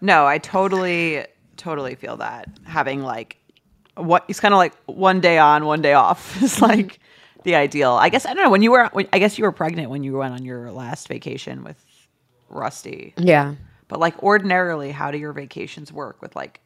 No, 0.00 0.26
I 0.26 0.36
totally 0.36 1.24
totally 1.64 1.94
feel 1.94 2.18
that 2.18 2.48
having 2.64 3.02
like 3.02 3.38
what 3.96 4.24
it's 4.28 4.38
kind 4.38 4.52
of 4.52 4.58
like 4.58 4.74
one 4.84 5.20
day 5.20 5.38
on, 5.38 5.64
one 5.64 5.80
day 5.80 5.94
off 5.94 6.42
is 6.42 6.60
like 6.60 7.00
the 7.44 7.54
ideal. 7.54 7.92
I 7.92 8.10
guess 8.10 8.26
I 8.26 8.34
don't 8.34 8.44
know 8.44 8.50
when 8.50 8.62
you 8.62 8.70
were. 8.70 8.88
When, 8.92 9.08
I 9.12 9.18
guess 9.18 9.38
you 9.38 9.44
were 9.44 9.52
pregnant 9.52 9.88
when 9.90 10.02
you 10.04 10.18
went 10.18 10.34
on 10.34 10.44
your 10.44 10.70
last 10.70 11.08
vacation 11.08 11.64
with 11.64 11.82
Rusty. 12.50 13.14
yeah. 13.16 13.54
But 13.88 14.00
like 14.00 14.22
ordinarily, 14.22 14.90
how 14.90 15.10
do 15.10 15.18
your 15.18 15.32
vacations 15.32 15.92
work? 15.92 16.20
With 16.20 16.34
like, 16.36 16.60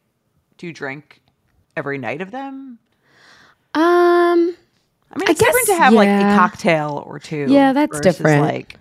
do 0.57 0.67
you 0.67 0.73
drink 0.73 1.21
every 1.77 1.99
night 1.99 2.21
of 2.21 2.31
them? 2.31 2.79
Um 3.75 4.57
I 5.11 5.19
mean, 5.19 5.29
I 5.29 5.31
it's 5.31 5.41
different 5.41 5.67
to 5.67 5.73
guess, 5.73 5.79
have 5.79 5.93
like 5.93 6.09
a 6.09 6.37
cocktail 6.37 7.03
or 7.07 7.19
two. 7.19 7.47
Yeah, 7.49 7.73
that's 7.73 8.01
different. 8.01 8.43
Like 8.43 8.77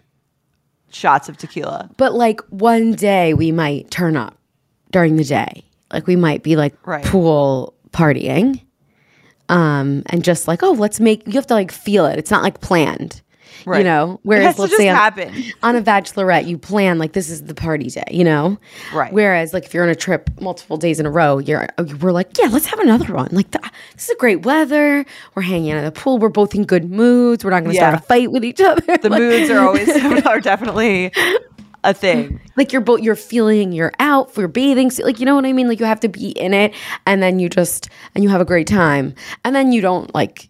shots 0.92 1.30
of 1.30 1.38
tequila. 1.38 1.90
But 1.98 2.14
like 2.14 2.42
one 2.50 2.94
day 2.94 3.34
we 3.34 3.52
might 3.52 3.92
turn 3.92 4.18
up 4.18 4.38
during 4.92 5.16
the 5.16 5.24
day. 5.24 5.67
Like 5.91 6.08
we 6.08 6.15
might 6.15 6.44
be 6.44 6.56
like 6.56 6.75
Right. 6.86 7.03
pool 7.06 7.74
partying. 7.91 8.62
Um 9.50 10.03
and 10.08 10.24
just 10.24 10.48
like, 10.48 10.62
oh, 10.63 10.72
let's 10.74 11.00
make 11.00 11.25
you 11.25 11.34
have 11.34 11.48
to 11.48 11.53
like 11.53 11.72
feel 11.72 12.06
it. 12.06 12.17
It's 12.20 12.32
not 12.32 12.44
like 12.44 12.60
planned. 12.60 13.22
You 13.65 13.72
Right. 13.72 13.86
know? 13.86 14.13
It 14.15 14.20
Whereas 14.24 14.60
let's 14.60 14.72
just 14.72 14.82
say 14.82 14.88
on, 14.89 14.96
happen. 14.96 15.34
on 15.63 15.75
a 15.75 15.82
bachelorette, 15.82 16.48
you 16.48 16.58
plan 16.58 17.00
like 17.00 17.13
this 17.13 17.29
is 17.29 17.44
the 17.44 17.56
party 17.56 17.89
day, 17.89 18.03
you 18.12 18.24
know? 18.24 18.58
Right. 18.94 19.12
Whereas 19.12 19.53
like 19.53 19.65
if 19.65 19.74
you're 19.74 19.84
on 19.84 19.89
a 19.89 19.96
trip 19.96 20.29
multiple 20.39 20.77
days 20.77 21.00
in 21.00 21.06
a 21.06 21.10
row, 21.12 21.39
you're 21.39 21.67
we're 22.01 22.12
like, 22.12 22.38
yeah, 22.38 22.48
let's 22.51 22.65
have 22.67 22.79
another 22.79 23.13
one. 23.13 23.29
Like 23.32 23.50
th- 23.51 23.63
this 23.96 24.10
is 24.10 24.15
great 24.20 24.46
weather. 24.46 25.06
We're 25.34 25.41
hanging 25.41 25.72
out 25.72 25.84
at 25.84 25.94
the 25.94 26.00
pool. 26.00 26.17
We're 26.20 26.29
both 26.29 26.53
in 26.56 26.65
good 26.65 26.89
moods. 26.91 27.44
We're 27.44 27.51
not 27.51 27.62
going 27.63 27.72
to 27.72 27.75
Yeah. 27.75 27.89
start 27.91 28.03
a 28.03 28.06
fight 28.06 28.32
with 28.32 28.44
each 28.46 28.62
other. 28.62 28.82
The 28.98 29.10
Like- 29.10 29.20
moods 29.22 29.50
are 29.50 29.60
always 29.60 29.89
are 30.25 30.39
definitely 30.41 31.12
a 31.88 31.94
thing. 31.94 32.39
like 32.58 32.72
you're 32.72 32.82
both 32.82 33.01
you're 33.01 33.15
feeling 33.15 33.72
you're 33.72 33.94
out 34.00 34.32
for 34.32 34.48
bathing 34.48 34.91
so- 34.91 35.03
like 35.03 35.20
you 35.20 35.25
know 35.25 35.36
what 35.36 35.46
i 35.46 35.53
mean 35.53 35.67
like 35.67 35.79
you 35.79 35.86
have 35.86 36.00
to 36.00 36.10
be 36.10 36.29
in 36.32 36.53
it 36.53 36.74
and 37.06 37.24
then 37.24 37.39
you 37.39 37.50
just 37.50 37.89
and 38.13 38.24
you 38.24 38.29
have 38.29 38.41
a 38.41 38.46
great 38.46 38.67
time 38.67 39.15
and 39.44 39.56
then 39.56 39.72
you 39.72 39.82
don't 39.82 40.13
like 40.13 40.50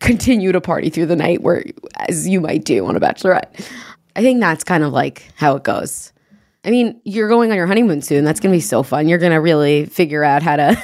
continue 0.00 0.52
to 0.52 0.60
party 0.60 0.90
through 0.90 1.06
the 1.06 1.16
night 1.16 1.40
where 1.40 1.64
as 2.08 2.28
you 2.28 2.40
might 2.40 2.64
do 2.64 2.84
on 2.84 2.96
a 2.96 3.00
bachelorette 3.00 3.70
i 4.16 4.20
think 4.20 4.40
that's 4.40 4.64
kind 4.64 4.82
of 4.84 4.92
like 4.92 5.30
how 5.36 5.56
it 5.56 5.62
goes 5.62 6.12
I 6.66 6.70
mean, 6.70 7.00
you're 7.04 7.28
going 7.28 7.52
on 7.52 7.56
your 7.56 7.68
honeymoon 7.68 8.02
soon. 8.02 8.24
That's 8.24 8.40
going 8.40 8.50
to 8.50 8.56
be 8.56 8.60
so 8.60 8.82
fun. 8.82 9.06
You're 9.06 9.20
going 9.20 9.30
to 9.30 9.40
really 9.40 9.86
figure 9.86 10.24
out 10.24 10.42
how 10.42 10.56
to, 10.56 10.74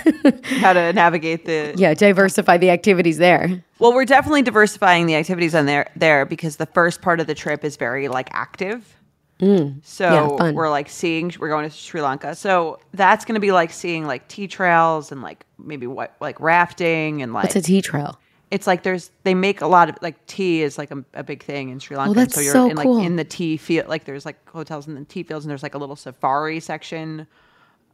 How 0.60 0.72
to 0.72 0.92
navigate 0.92 1.44
the 1.44 1.74
yeah, 1.76 1.92
diversify 1.92 2.56
the 2.58 2.70
activities 2.70 3.18
there. 3.18 3.64
Well, 3.80 3.92
we're 3.92 4.04
definitely 4.04 4.42
diversifying 4.42 5.06
the 5.06 5.16
activities 5.16 5.56
on 5.56 5.66
there 5.66 5.90
there 5.96 6.24
because 6.24 6.56
the 6.56 6.66
first 6.66 7.02
part 7.02 7.18
of 7.18 7.26
the 7.26 7.34
trip 7.34 7.64
is 7.64 7.76
very 7.76 8.06
like 8.06 8.28
active. 8.32 8.96
So 9.42 10.04
Mm. 10.04 10.38
Yeah, 10.40 10.52
we're 10.52 10.70
like 10.70 10.88
seeing 10.88 11.32
we're 11.40 11.48
going 11.48 11.68
to 11.68 11.74
Sri 11.76 12.00
Lanka. 12.00 12.34
So 12.36 12.78
that's 12.94 13.24
going 13.24 13.34
to 13.34 13.40
be 13.40 13.50
like 13.52 13.72
seeing 13.72 14.06
like 14.06 14.28
tea 14.28 14.46
trails 14.46 15.10
and 15.10 15.20
like 15.20 15.44
maybe 15.58 15.86
what 15.86 16.14
like 16.20 16.38
rafting 16.40 17.22
and 17.22 17.32
like 17.32 17.44
What's 17.44 17.56
a 17.56 17.60
tea 17.62 17.82
trail? 17.82 18.18
it's 18.52 18.66
like 18.66 18.82
there's 18.84 19.10
they 19.24 19.34
make 19.34 19.60
a 19.60 19.66
lot 19.66 19.88
of 19.88 19.96
like 20.02 20.24
tea 20.26 20.62
is 20.62 20.78
like 20.78 20.90
a, 20.92 21.04
a 21.14 21.24
big 21.24 21.42
thing 21.42 21.70
in 21.70 21.80
Sri 21.80 21.96
Lanka. 21.96 22.10
and 22.10 22.18
that's 22.20 22.34
so 22.34 22.40
you're 22.40 22.52
so 22.52 22.70
in 22.70 22.76
like 22.76 22.84
cool. 22.84 22.98
in 22.98 23.16
the 23.16 23.24
tea 23.24 23.56
field 23.56 23.88
like 23.88 24.04
there's 24.04 24.24
like 24.24 24.36
hotels 24.48 24.86
in 24.86 24.94
the 24.94 25.04
tea 25.04 25.22
fields 25.24 25.44
and 25.44 25.50
there's 25.50 25.62
like 25.64 25.74
a 25.74 25.78
little 25.78 25.96
safari 25.96 26.60
section. 26.60 27.26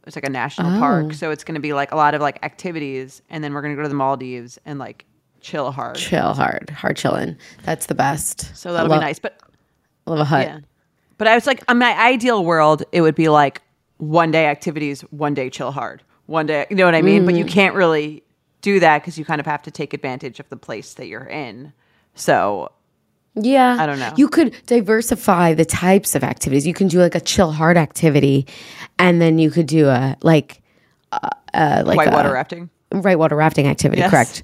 It's 0.05 0.15
like 0.15 0.25
a 0.27 0.29
national 0.29 0.75
Oh. 0.75 0.79
park. 0.79 1.13
So 1.13 1.31
it's 1.31 1.43
gonna 1.43 1.59
be 1.59 1.73
like 1.73 1.91
a 1.91 1.95
lot 1.95 2.13
of 2.13 2.21
like 2.21 2.43
activities 2.43 3.21
and 3.31 3.43
then 3.43 3.53
we're 3.53 3.61
gonna 3.63 3.75
go 3.75 3.81
to 3.83 3.89
the 3.89 3.95
Maldives 3.95 4.59
and 4.65 4.77
like 4.77 5.05
chill 5.41 5.71
hard. 5.71 5.95
Chill 5.95 6.33
hard, 6.33 6.69
hard 6.69 6.95
chilling. 6.97 7.37
That's 7.63 7.87
the 7.87 7.95
best. 7.95 8.55
So 8.55 8.73
that'll 8.73 8.89
love, 8.89 8.99
be 8.99 9.05
nice. 9.05 9.17
But 9.19 9.39
I 10.05 10.11
love 10.11 10.19
a 10.19 10.25
hut. 10.25 10.45
yeah. 10.47 10.59
But 11.19 11.27
I 11.27 11.35
was 11.35 11.45
like, 11.45 11.61
in 11.69 11.77
my 11.77 11.95
ideal 12.01 12.43
world, 12.43 12.83
it 12.91 13.01
would 13.01 13.13
be 13.13 13.29
like 13.29 13.61
one 13.97 14.31
day 14.31 14.47
activities, 14.47 15.01
one 15.11 15.33
day 15.35 15.49
chill 15.51 15.71
hard, 15.71 16.01
one 16.25 16.45
day, 16.47 16.65
you 16.69 16.75
know 16.77 16.85
what 16.85 16.95
I 16.95 17.01
mean? 17.03 17.25
But 17.25 17.35
you 17.35 17.43
Mm. 17.45 17.49
can't 17.49 17.75
really 17.75 18.23
do 18.61 18.79
that 18.79 18.99
because 19.01 19.19
you 19.19 19.25
kind 19.25 19.39
of 19.39 19.45
have 19.45 19.61
to 19.63 19.71
take 19.71 19.93
advantage 19.93 20.39
of 20.39 20.49
the 20.49 20.55
place 20.57 20.93
that 20.95 21.07
you're 21.07 21.25
in. 21.27 21.73
So 22.15 22.71
Yeah. 23.35 23.77
I 23.79 23.85
don't 23.85 23.99
know. 23.99 24.13
You 24.17 24.27
could 24.29 24.55
diversify 24.65 25.53
the 25.53 25.65
types 25.65 26.15
of 26.15 26.23
activities. 26.23 26.65
You 26.65 26.73
can 26.73 26.87
do 26.87 26.99
like 26.99 27.15
a 27.15 27.21
chill 27.21 27.51
hard 27.51 27.77
activity 27.77 28.47
and 28.97 29.21
then 29.21 29.39
you 29.39 29.51
could 29.51 29.67
do 29.67 29.87
a 29.87 30.15
like 30.23 30.61
uh, 31.11 31.29
uh 31.53 31.83
like 31.85 31.97
whitewater 31.97 32.31
rafting. 32.31 32.69
whitewater 32.91 33.35
rafting 33.35 33.67
activity, 33.67 34.01
Yes. 34.01 34.09
correct. 34.09 34.43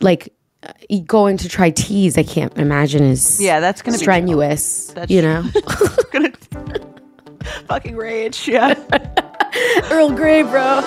Like 0.00 0.32
Uh, 0.62 0.72
going 1.06 1.36
to 1.36 1.48
try 1.48 1.70
teas, 1.70 2.18
I 2.18 2.24
can't 2.24 2.56
imagine 2.58 3.04
is 3.04 3.40
Yeah, 3.40 3.60
that's 3.60 3.80
gonna 3.80 3.96
be 3.96 4.02
strenuous. 4.02 4.88
That's 4.88 5.10
you 5.10 5.22
know, 5.22 5.44
gonna 6.12 6.32
fucking 7.66 7.96
rage. 7.96 8.48
Yeah. 8.48 8.74
Earl 9.90 10.10
Grey, 10.10 10.42
bro. 10.42 10.80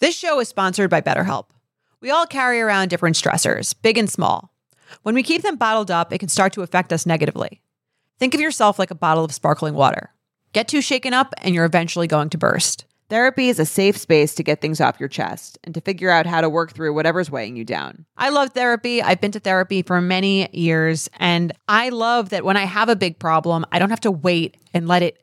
This 0.00 0.16
show 0.16 0.40
is 0.40 0.48
sponsored 0.48 0.90
by 0.90 1.00
BetterHelp. 1.00 1.46
We 2.00 2.10
all 2.10 2.26
carry 2.26 2.60
around 2.60 2.88
different 2.88 3.16
stressors, 3.16 3.74
big 3.82 3.96
and 3.98 4.10
small. 4.10 4.52
When 5.02 5.14
we 5.14 5.22
keep 5.22 5.42
them 5.42 5.56
bottled 5.56 5.90
up, 5.90 6.12
it 6.12 6.18
can 6.18 6.28
start 6.28 6.52
to 6.54 6.62
affect 6.62 6.92
us 6.92 7.06
negatively. 7.06 7.62
Think 8.18 8.34
of 8.34 8.40
yourself 8.40 8.78
like 8.78 8.90
a 8.90 8.94
bottle 8.96 9.24
of 9.24 9.32
sparkling 9.32 9.74
water. 9.74 10.12
Get 10.52 10.68
too 10.68 10.80
shaken 10.80 11.14
up, 11.14 11.34
and 11.38 11.54
you're 11.54 11.64
eventually 11.64 12.06
going 12.06 12.30
to 12.30 12.38
burst. 12.38 12.84
Therapy 13.08 13.48
is 13.48 13.60
a 13.60 13.64
safe 13.64 13.96
space 13.96 14.34
to 14.34 14.42
get 14.42 14.60
things 14.60 14.80
off 14.80 14.98
your 14.98 15.08
chest 15.08 15.58
and 15.62 15.72
to 15.74 15.80
figure 15.80 16.10
out 16.10 16.26
how 16.26 16.40
to 16.40 16.48
work 16.48 16.72
through 16.72 16.92
whatever's 16.92 17.30
weighing 17.30 17.54
you 17.56 17.64
down. 17.64 18.04
I 18.16 18.30
love 18.30 18.50
therapy. 18.50 19.00
I've 19.00 19.20
been 19.20 19.30
to 19.32 19.40
therapy 19.40 19.82
for 19.82 20.00
many 20.00 20.48
years, 20.52 21.08
and 21.18 21.52
I 21.68 21.90
love 21.90 22.30
that 22.30 22.44
when 22.44 22.56
I 22.56 22.64
have 22.64 22.88
a 22.88 22.96
big 22.96 23.20
problem, 23.20 23.64
I 23.70 23.78
don't 23.78 23.90
have 23.90 24.00
to 24.00 24.10
wait 24.10 24.56
and 24.74 24.88
let 24.88 25.02
it 25.02 25.22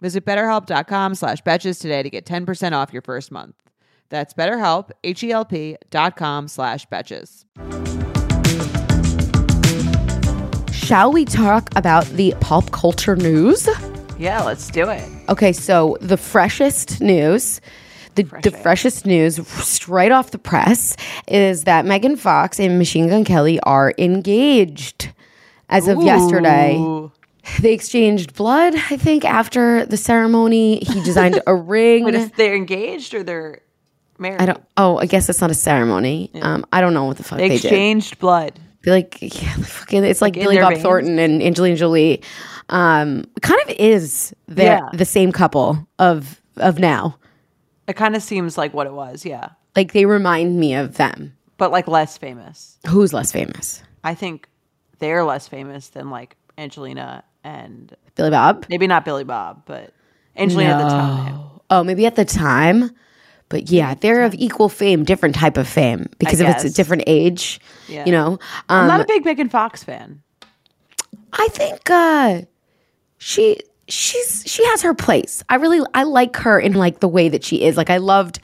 Visit 0.00 0.24
betterhelp.com 0.24 1.14
slash 1.14 1.42
betches 1.42 1.80
today 1.80 2.02
to 2.02 2.10
get 2.10 2.24
10% 2.24 2.72
off 2.72 2.92
your 2.92 3.02
first 3.02 3.30
month. 3.30 3.54
That's 4.08 4.34
betterhelp, 4.34 4.90
H-E-L-P 5.04 5.76
dot 5.90 6.16
com 6.16 6.48
slash 6.48 6.86
betches. 6.88 7.44
Shall 10.74 11.12
we 11.12 11.24
talk 11.24 11.68
about 11.76 12.04
the 12.06 12.34
pop 12.40 12.72
culture 12.72 13.14
news? 13.14 13.68
Yeah, 14.18 14.42
let's 14.42 14.68
do 14.70 14.88
it. 14.88 15.08
Okay, 15.28 15.52
so 15.52 15.96
the 16.00 16.16
freshest 16.16 17.00
news, 17.00 17.60
the, 18.16 18.24
the 18.42 18.50
freshest 18.50 19.06
news 19.06 19.46
straight 19.48 20.10
off 20.10 20.32
the 20.32 20.38
press 20.38 20.96
is 21.28 21.64
that 21.64 21.86
Megan 21.86 22.16
Fox 22.16 22.58
and 22.58 22.76
Machine 22.76 23.08
Gun 23.08 23.24
Kelly 23.24 23.60
are 23.60 23.94
engaged 23.98 25.12
as 25.68 25.86
of 25.86 26.02
yesterday. 26.02 26.76
They 27.60 27.72
exchanged 27.72 28.34
blood, 28.34 28.74
I 28.90 28.96
think, 28.96 29.24
after 29.24 29.86
the 29.86 29.96
ceremony. 29.96 30.80
He 30.80 31.02
designed 31.02 31.40
a 31.46 31.54
ring. 31.76 32.04
But 32.04 32.14
if 32.14 32.36
they're 32.36 32.54
engaged 32.54 33.14
or 33.14 33.22
they're 33.22 33.60
married, 34.18 34.40
I 34.40 34.46
don't. 34.46 34.62
Oh, 34.76 34.98
I 34.98 35.06
guess 35.06 35.28
it's 35.28 35.40
not 35.40 35.50
a 35.50 35.54
ceremony. 35.54 36.30
Um, 36.42 36.64
I 36.72 36.80
don't 36.80 36.94
know 36.94 37.04
what 37.04 37.16
the 37.16 37.22
fuck 37.24 37.38
they 37.38 37.48
they, 37.48 37.56
did. 37.56 37.64
exchanged 37.66 38.18
blood. 38.18 38.58
They 38.82 38.90
like, 38.90 39.18
yeah, 39.20 39.54
fucking, 39.56 40.04
it's 40.04 40.22
like, 40.22 40.36
in 40.36 40.42
Billy 40.44 40.58
Bob 40.58 40.70
veins? 40.72 40.82
Thornton 40.82 41.18
and 41.18 41.42
Angelina 41.42 41.76
Jolie. 41.76 42.22
Um, 42.70 43.24
kind 43.42 43.60
of 43.62 43.70
is 43.78 44.34
the 44.46 44.62
Yeah. 44.64 44.88
the 44.92 45.04
same 45.04 45.32
couple 45.32 45.86
of 45.98 46.40
of 46.56 46.78
now. 46.78 47.16
It 47.88 47.96
kind 47.96 48.14
of 48.14 48.22
seems 48.22 48.56
like 48.56 48.72
what 48.72 48.86
it 48.86 48.92
was, 48.92 49.24
yeah. 49.24 49.50
Like 49.76 49.92
they 49.92 50.04
remind 50.06 50.58
me 50.60 50.74
of 50.74 50.96
them. 50.96 51.36
But 51.58 51.72
like 51.72 51.88
less 51.88 52.16
famous. 52.16 52.78
Who's 52.86 53.12
less 53.12 53.32
famous? 53.32 53.82
I 54.04 54.14
think 54.14 54.48
they're 54.98 55.24
less 55.24 55.48
famous 55.48 55.88
than 55.88 56.10
like 56.10 56.36
Angelina 56.56 57.24
and 57.44 57.94
Billy 58.14 58.30
Bob. 58.30 58.66
maybe 58.68 58.86
not 58.86 59.04
Billy 59.04 59.24
Bob, 59.24 59.62
but 59.66 59.92
Angelina 60.36 60.70
at 60.70 60.78
the 60.82 60.88
time. 60.88 61.40
Oh, 61.70 61.84
maybe 61.84 62.06
at 62.06 62.16
the 62.16 62.24
time. 62.24 62.90
But 63.48 63.68
yeah, 63.70 63.94
they're 63.94 64.22
of 64.22 64.32
equal 64.34 64.68
fame, 64.68 65.02
different 65.04 65.34
type 65.34 65.56
of 65.56 65.66
fame 65.66 66.06
because 66.18 66.38
if 66.40 66.48
it's 66.48 66.64
a 66.64 66.70
different 66.70 67.02
age, 67.08 67.60
Yeah. 67.88 68.04
you 68.06 68.12
know. 68.12 68.38
I'm 68.68 68.82
Um, 68.82 68.86
not 68.88 69.00
a 69.00 69.04
big 69.06 69.24
Megan 69.24 69.48
Fox 69.48 69.82
fan. 69.82 70.22
I 71.32 71.48
think 71.48 71.90
uh, 71.90 72.42
she 73.18 73.58
she's 73.88 74.44
she 74.46 74.64
has 74.66 74.82
her 74.82 74.94
place. 74.94 75.42
I 75.48 75.56
really 75.56 75.84
I 75.94 76.04
like 76.04 76.36
her 76.36 76.60
in 76.60 76.74
like 76.74 77.00
the 77.00 77.08
way 77.08 77.28
that 77.28 77.42
she 77.42 77.62
is. 77.62 77.76
Like 77.76 77.90
I 77.90 77.96
loved, 77.98 78.38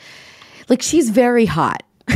like 0.69 0.83
she's 0.83 1.11
very 1.11 1.47
hot, 1.47 1.85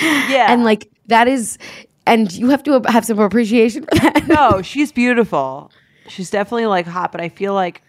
Yeah. 0.00 0.46
and 0.52 0.64
like 0.64 0.88
that 1.08 1.28
is, 1.28 1.58
and 2.06 2.32
you 2.32 2.48
have 2.50 2.62
to 2.64 2.80
have 2.86 3.04
some 3.04 3.18
appreciation 3.18 3.82
for 3.84 3.94
that. 3.96 4.26
no, 4.28 4.62
she's 4.70 4.92
beautiful. 4.92 5.70
She's 6.10 6.30
definitely 6.30 6.66
like 6.66 6.86
hot, 6.86 7.12
but 7.12 7.20
I 7.20 7.28
feel 7.28 7.54
like 7.54 7.82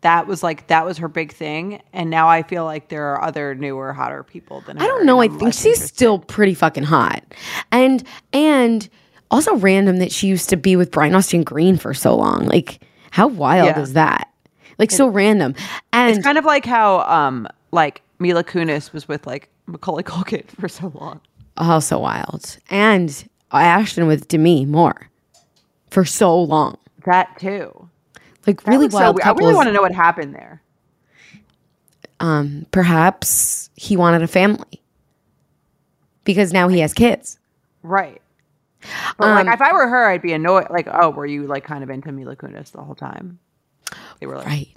that 0.00 0.26
was 0.26 0.42
like 0.42 0.66
that 0.68 0.84
was 0.84 0.98
her 0.98 1.08
big 1.08 1.32
thing, 1.32 1.82
and 1.92 2.08
now 2.10 2.28
I 2.28 2.42
feel 2.42 2.64
like 2.64 2.88
there 2.88 3.04
are 3.06 3.22
other 3.22 3.54
newer, 3.54 3.92
hotter 3.92 4.22
people 4.22 4.60
than 4.62 4.76
her. 4.76 4.82
I 4.82 4.86
don't 4.86 5.04
know. 5.06 5.20
I 5.20 5.28
think 5.28 5.52
she's 5.54 5.66
interested. 5.66 5.88
still 5.94 6.18
pretty 6.20 6.54
fucking 6.54 6.84
hot, 6.84 7.22
and 7.72 8.02
and 8.32 8.88
also 9.30 9.54
random 9.56 9.98
that 9.98 10.10
she 10.12 10.26
used 10.26 10.48
to 10.50 10.56
be 10.56 10.76
with 10.76 10.90
Brian 10.90 11.14
Austin 11.14 11.42
Green 11.42 11.76
for 11.76 11.92
so 11.94 12.16
long. 12.16 12.46
Like 12.46 12.80
how 13.10 13.26
wild 13.28 13.66
Yeah. 13.68 13.80
is 13.80 13.92
that? 13.94 14.32
Like 14.78 14.90
so 14.90 15.08
random. 15.08 15.54
And 15.92 16.16
It's 16.16 16.24
kind 16.24 16.38
of 16.38 16.44
like 16.44 16.64
how 16.64 17.00
um 17.00 17.48
like 17.72 18.00
Mila 18.20 18.44
Kunis 18.44 18.92
was 18.92 19.08
with 19.08 19.26
like 19.26 19.48
Macaulay 19.66 20.02
Culkin 20.04 20.46
for 20.60 20.68
so 20.68 20.92
long. 20.94 21.20
Oh, 21.56 21.80
so 21.80 21.98
wild. 21.98 22.56
And 22.70 23.28
Ashton 23.50 24.06
with 24.06 24.28
Demi 24.28 24.64
Moore 24.64 25.08
for 25.90 26.04
so 26.04 26.40
long. 26.40 26.78
That 27.08 27.38
too. 27.38 27.88
Like 28.46 28.62
That 28.62 28.70
really 28.70 28.86
was 28.86 28.94
so 28.94 28.98
wild 29.00 29.16
weird. 29.16 29.26
I 29.26 29.32
really 29.32 29.54
want 29.54 29.66
to 29.68 29.72
know 29.72 29.82
what 29.82 29.92
happened 29.94 30.34
there. 30.34 30.62
um, 32.20 32.66
perhaps 32.70 33.70
he 33.76 33.96
wanted 33.96 34.22
a 34.22 34.26
family 34.26 34.82
because 36.24 36.52
now 36.52 36.68
he 36.68 36.80
has 36.80 36.92
kids. 36.94 37.38
Right. 37.82 38.20
But 39.18 39.44
like 39.44 39.54
if 39.54 39.60
I 39.60 39.72
were 39.72 39.88
her, 39.88 40.08
I'd 40.08 40.22
be 40.22 40.32
annoyed. 40.32 40.66
Like, 40.70 40.88
oh, 40.90 41.10
were 41.10 41.26
you 41.26 41.46
like 41.46 41.64
kind 41.64 41.82
of 41.82 41.90
into 41.90 42.12
Mila 42.12 42.36
Kunis 42.36 42.70
the 42.72 42.82
whole 42.82 42.94
time? 42.94 43.38
They 44.20 44.26
were 44.26 44.36
like, 44.36 44.46
Right. 44.46 44.68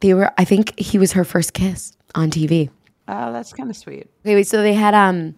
They 0.00 0.12
were. 0.14 0.30
I 0.36 0.44
think 0.44 0.78
he 0.78 0.98
was 0.98 1.12
her 1.12 1.24
first 1.24 1.54
kiss 1.54 1.96
on 2.14 2.30
TV. 2.30 2.68
oh, 3.08 3.32
that's 3.32 3.52
kind 3.54 3.70
of 3.70 3.76
sweet. 3.76 4.08
Okay, 4.24 4.34
wait, 4.34 4.46
so 4.46 4.60
they 4.62 4.74
had 4.74 4.92
um 4.94 5.34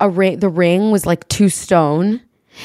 a 0.00 0.08
ring. 0.08 0.38
The 0.38 0.48
ring 0.48 0.90
was 0.92 1.04
like 1.04 1.26
two 1.28 1.48
stone. 1.48 2.20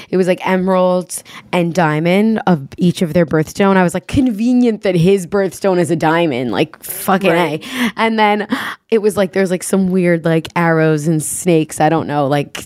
It 0.09 0.17
was 0.17 0.27
like 0.27 0.45
emeralds 0.45 1.23
and 1.51 1.73
diamond 1.73 2.41
of 2.47 2.67
each 2.77 3.01
of 3.01 3.13
their 3.13 3.25
birthstone. 3.25 3.77
I 3.77 3.83
was 3.83 3.93
like, 3.93 4.07
convenient 4.07 4.81
that 4.83 4.95
his 4.95 5.27
birthstone 5.27 5.79
is 5.79 5.91
a 5.91 5.95
diamond, 5.95 6.51
like 6.51 6.81
fucking 6.83 7.31
a. 7.31 7.61
And 7.95 8.17
then 8.17 8.47
it 8.89 8.99
was 8.99 9.17
like 9.17 9.33
there's 9.33 9.51
like 9.51 9.63
some 9.63 9.91
weird 9.91 10.25
like 10.25 10.47
arrows 10.55 11.07
and 11.07 11.21
snakes. 11.21 11.79
I 11.81 11.89
don't 11.89 12.07
know, 12.07 12.27
like 12.27 12.63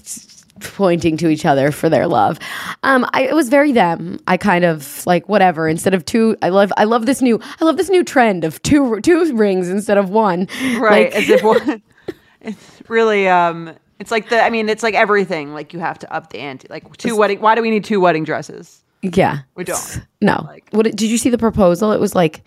pointing 0.60 1.18
to 1.18 1.30
each 1.30 1.46
other 1.46 1.72
for 1.72 1.90
their 1.90 2.08
love. 2.08 2.40
Um, 2.84 3.08
I, 3.14 3.24
it 3.24 3.36
was 3.36 3.50
very 3.50 3.72
them. 3.72 4.20
I 4.28 4.38
kind 4.38 4.66
of 4.66 5.06
like 5.06 5.30
whatever. 5.30 5.68
Instead 5.68 5.94
of 5.94 6.06
two, 6.06 6.36
I 6.42 6.50
love 6.50 6.72
I 6.78 6.84
love 6.84 7.06
this 7.06 7.22
new 7.22 7.40
I 7.62 7.66
love 7.66 7.78
this 7.78 7.90
new 7.90 8.04
trend 8.04 8.44
of 8.44 8.62
two 8.64 9.00
two 9.02 9.36
rings 9.36 9.70
instead 9.70 9.98
of 9.98 10.10
one. 10.10 10.48
right 10.80 11.14
Like, 11.14 11.16
as 11.16 11.30
if 11.30 11.44
one 11.44 11.82
it's 12.42 12.82
really 12.88 13.28
um 13.28 13.76
it's 14.00 14.12
like 14.12 14.30
the 14.30 14.42
i 14.42 14.50
mean 14.50 14.70
it's 14.70 14.84
like 14.84 14.94
everything 14.94 15.54
like 15.54 15.74
you 15.74 15.80
have 15.80 15.98
to 16.00 16.12
up 16.14 16.32
the 16.32 16.40
ante 16.40 16.68
like 16.70 16.96
two 16.98 17.16
wedding 17.16 17.40
why 17.42 17.56
do 17.56 17.62
we 17.62 17.70
need 17.70 17.84
two 17.84 18.00
wedding 18.00 18.24
dresses 18.24 18.84
yeah, 19.02 19.40
we 19.56 19.64
don't 19.64 20.02
no. 20.22 20.44
Like- 20.48 20.70
what 20.72 20.84
did 20.84 21.02
you 21.02 21.18
see 21.18 21.30
the 21.30 21.38
proposal? 21.38 21.92
It 21.92 22.00
was 22.00 22.16
like 22.16 22.44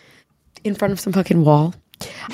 in 0.65 0.75
front 0.75 0.93
of 0.93 1.01
some 1.01 1.13
fucking 1.13 1.45
wall. 1.45 1.75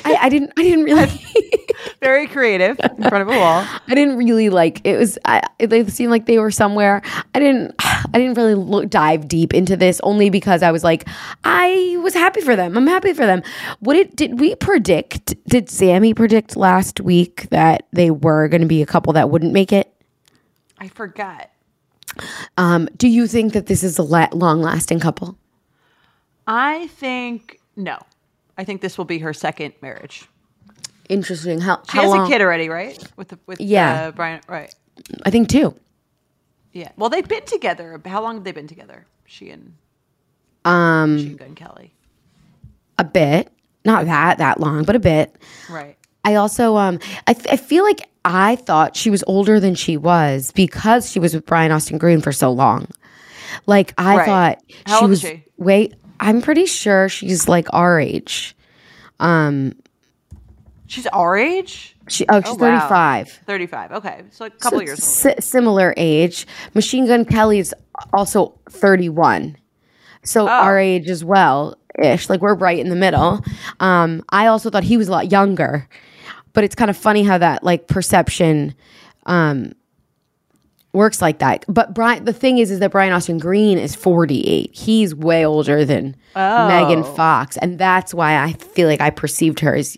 I, 0.04 0.14
I 0.22 0.28
didn't 0.28 0.52
I 0.56 0.62
didn't 0.62 0.84
really 0.84 1.24
very 2.00 2.26
creative 2.26 2.78
in 2.78 3.02
front 3.08 3.22
of 3.22 3.28
a 3.28 3.38
wall 3.38 3.64
I 3.88 3.94
didn't 3.94 4.16
really 4.16 4.48
like 4.50 4.80
it 4.86 4.96
was 4.96 5.18
I 5.24 5.42
it- 5.58 5.70
they 5.70 5.84
seemed 5.86 6.10
like 6.10 6.26
they 6.26 6.38
were 6.38 6.50
somewhere. 6.50 7.02
I 7.34 7.40
didn't 7.40 7.74
I 7.80 8.10
didn't 8.14 8.34
really 8.34 8.54
look 8.54 8.88
dive 8.90 9.26
deep 9.28 9.52
into 9.54 9.76
this 9.76 10.00
only 10.04 10.30
because 10.30 10.62
I 10.62 10.70
was 10.70 10.84
like 10.84 11.08
I 11.44 11.96
was 12.02 12.14
happy 12.14 12.40
for 12.40 12.54
them. 12.56 12.76
I'm 12.76 12.86
happy 12.86 13.12
for 13.12 13.26
them. 13.26 13.42
What 13.80 13.96
it 13.96 14.14
did 14.14 14.38
we 14.38 14.54
predict? 14.54 15.34
Did 15.48 15.68
Sammy 15.68 16.14
predict 16.14 16.56
last 16.56 17.00
week 17.00 17.48
that 17.50 17.86
they 17.92 18.10
were 18.10 18.48
going 18.48 18.60
to 18.62 18.66
be 18.68 18.82
a 18.82 18.86
couple 18.86 19.12
that 19.14 19.30
wouldn't 19.30 19.52
make 19.52 19.72
it? 19.72 19.92
i 20.78 20.88
forgot 20.88 21.50
Um, 22.58 22.86
do 22.96 23.08
you 23.08 23.26
think 23.26 23.54
that 23.54 23.66
this 23.66 23.82
is 23.82 23.98
a 23.98 24.02
la- 24.02 24.28
long-lasting 24.32 25.00
couple? 25.00 25.38
i 26.46 26.86
think 26.88 27.58
no 27.76 27.98
i 28.58 28.64
think 28.64 28.80
this 28.80 28.96
will 28.98 29.04
be 29.04 29.18
her 29.18 29.32
second 29.32 29.74
marriage 29.82 30.24
Interesting. 31.08 31.60
How 31.60 31.82
she 31.88 31.96
how 31.98 32.02
has 32.02 32.10
long? 32.12 32.26
a 32.26 32.28
kid 32.28 32.40
already 32.40 32.68
right 32.68 32.98
with 33.16 33.28
the 33.28 33.38
with 33.46 33.60
Yeah. 33.60 34.06
uh, 34.08 34.10
brian 34.10 34.40
right 34.48 34.74
I 35.24 35.30
think 35.30 35.48
two. 35.48 35.74
yeah 36.72 36.90
well 36.96 37.08
they've 37.10 37.26
been 37.28 37.44
together 37.44 38.00
how 38.04 38.22
long 38.22 38.34
have 38.36 38.44
they 38.44 38.52
been 38.52 38.66
together 38.66 39.06
she 39.24 39.50
and 39.50 39.74
Um, 40.64 41.18
she 41.18 41.36
and 41.40 41.54
kelly 41.56 41.92
a 42.98 43.04
bit, 43.04 43.52
not 43.84 44.06
that 44.06 44.38
that 44.38 44.58
long, 44.58 44.82
but 44.84 44.96
a 44.96 44.98
bit. 44.98 45.36
right 45.70 45.96
I 46.24 46.34
also 46.36 46.76
um 46.76 46.98
I 47.28 47.36
I 47.50 47.56
feel 47.56 47.84
like 47.84 48.08
I 48.24 48.56
thought 48.56 48.96
she 48.96 49.10
was 49.10 49.22
older 49.28 49.60
than 49.60 49.74
she 49.76 49.96
was 49.96 50.50
because 50.52 51.08
she 51.10 51.20
was 51.20 51.34
with 51.34 51.46
Brian 51.46 51.70
Austin 51.70 51.98
Green 51.98 52.20
for 52.20 52.32
so 52.32 52.50
long. 52.50 52.88
Like 53.66 53.94
I 53.96 54.16
Right. 54.16 54.26
thought 54.26 54.58
How 54.86 54.98
she 54.98 55.02
old 55.04 55.12
is 55.12 55.22
was 55.22 55.30
she? 55.30 55.44
wait, 55.58 55.94
I'm 56.20 56.40
pretty 56.42 56.66
sure 56.66 57.08
she's 57.08 57.48
like 57.48 57.66
our 57.72 57.98
age. 58.00 58.54
she's 60.86 61.06
our 61.12 61.36
age 61.36 61.96
She 62.08 62.24
oh 62.28 62.40
she's 62.40 62.50
Oh, 62.50 62.54
wow. 62.54 62.88
35. 62.88 63.40
35 63.46 63.92
okay 63.92 64.22
so 64.30 64.44
a 64.46 64.50
couple 64.50 64.78
So 64.78 64.84
years 64.84 65.02
si- 65.02 65.34
similar 65.40 65.92
age. 65.96 66.46
Machine 66.74 67.06
Gun 67.06 67.24
Kelly's 67.24 67.74
also 68.12 68.58
31. 68.70 69.56
So 70.22 70.44
Oh. 70.44 70.48
our 70.48 70.78
age 70.78 71.08
as 71.10 71.24
well 71.24 71.76
ish. 71.98 72.28
Like 72.28 72.40
we're 72.40 72.54
right 72.54 72.78
in 72.78 72.88
the 72.90 72.96
middle. 72.96 73.40
Um 73.80 74.22
I 74.30 74.46
also 74.46 74.70
thought 74.70 74.84
he 74.84 74.96
was 74.96 75.08
a 75.08 75.12
lot 75.12 75.30
younger. 75.32 75.88
But 76.52 76.64
it's 76.64 76.74
kind 76.74 76.90
of 76.90 76.96
funny 76.96 77.22
how 77.22 77.38
that 77.38 77.64
like 77.64 77.86
perception 77.88 78.74
um 79.26 79.72
works 80.96 81.22
like 81.22 81.38
that. 81.38 81.64
But 81.68 81.94
Brian 81.94 82.24
the 82.24 82.32
thing 82.32 82.58
is 82.58 82.70
is 82.70 82.80
that 82.80 82.90
Brian 82.90 83.12
Austin 83.12 83.38
Green 83.38 83.78
is 83.78 83.94
48. 83.94 84.74
He's 84.74 85.14
way 85.14 85.46
older 85.46 85.84
than 85.84 86.16
oh. 86.34 86.68
Megan 86.68 87.00
Oh. 87.00 87.14
Fox 87.14 87.56
and 87.58 87.78
that's 87.78 88.12
why 88.12 88.42
I 88.42 88.54
feel 88.54 88.88
like 88.88 89.00
I 89.00 89.10
perceived 89.10 89.60
her 89.60 89.74
as 89.74 89.96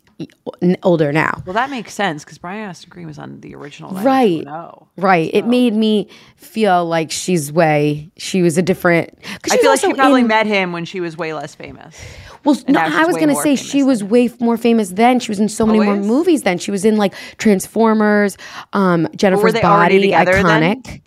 older 0.83 1.13
now. 1.13 1.43
Well, 1.47 1.55
that 1.55 1.71
makes 1.71 1.95
sense 1.95 2.25
because 2.25 2.39
Brian 2.39 2.69
Austin 2.69 2.91
Green 2.91 3.07
was 3.07 3.19
on 3.19 3.41
the 3.41 3.55
original. 3.55 3.93
Right. 3.93 4.45
No. 4.45 4.89
Right. 4.97 5.31
It 5.33 5.47
made 5.47 5.75
me 5.75 6.09
feel 6.37 6.85
like 6.85 7.11
she's 7.13 7.53
way. 7.53 8.11
She 8.17 8.43
was 8.43 8.59
a 8.59 8.63
different. 8.63 9.17
I 9.51 9.57
feel 9.57 9.71
like 9.71 9.81
she 9.81 9.95
probably 9.95 10.23
in- 10.23 10.27
met 10.27 10.47
him 10.47 10.73
when 10.73 10.85
she 10.85 11.01
was 11.01 11.17
way 11.17 11.33
less 11.35 11.55
famous. 11.55 11.97
Well, 12.45 12.57
no, 12.69 12.81
I 12.81 13.05
was 13.05 13.17
gonna 13.17 13.35
say 13.37 13.57
she 13.57 13.83
was 13.83 14.03
way 14.05 14.31
more 14.41 14.57
famous 14.57 14.91
then. 14.91 15.21
She 15.21 15.31
was 15.31 15.41
in 15.41 15.49
so 15.49 15.67
many 15.67 15.81
more 15.81 15.97
movies 15.97 16.43
then. 16.43 16.59
She 16.59 16.71
was 16.71 16.85
in 16.85 16.97
like 16.97 17.15
Transformers, 17.39 18.37
um, 18.73 19.09
Jennifer's 19.17 19.55
Body, 19.61 20.01
together 20.01 20.33
then? 20.43 20.45
iconic. 20.83 21.03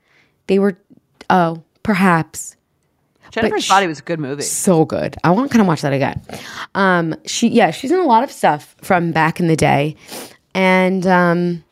They 0.48 0.60
were. 0.60 0.78
Oh, 1.30 1.63
perhaps 1.84 2.58
Jennifer's 3.32 3.63
sh- 3.63 3.70
Body 3.70 3.88
was 3.88 4.00
a 4.00 4.04
good 4.04 4.20
movie. 4.20 4.44
so 4.44 4.84
good. 4.86 5.15
I 5.24 5.32
want 5.32 5.50
to 5.50 5.54
kind 5.54 5.62
of 5.62 5.67
watch 5.67 5.82
that 5.82 5.94
again. 5.94 6.22
Um, 6.76 7.15
she 7.26 7.48
yeah, 7.48 7.72
she's 7.72 7.91
in 7.91 8.00
a 8.00 8.06
lot 8.06 8.24
of 8.24 8.32
stuff 8.32 8.76
from 8.82 9.12
back 9.13 9.39
in 9.39 9.48
the 9.48 9.56
day, 9.56 9.96
and 10.54 11.08
um, 11.08 11.63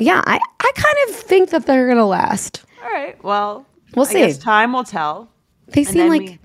yeah, 0.00 0.22
I 0.26 0.40
I 0.60 0.72
kind 0.74 0.96
of 1.08 1.14
think 1.16 1.50
that 1.50 1.66
they're 1.66 1.86
gonna 1.88 2.06
last. 2.06 2.64
All 2.84 2.90
right. 2.90 3.22
Well, 3.22 3.64
We'll 3.94 4.06
I 4.06 4.30
see. 4.30 4.40
time 4.40 4.72
will 4.72 4.84
tell. 4.84 5.28
They 5.68 5.84
seem 5.84 6.08
like 6.08 6.20
we- 6.22 6.38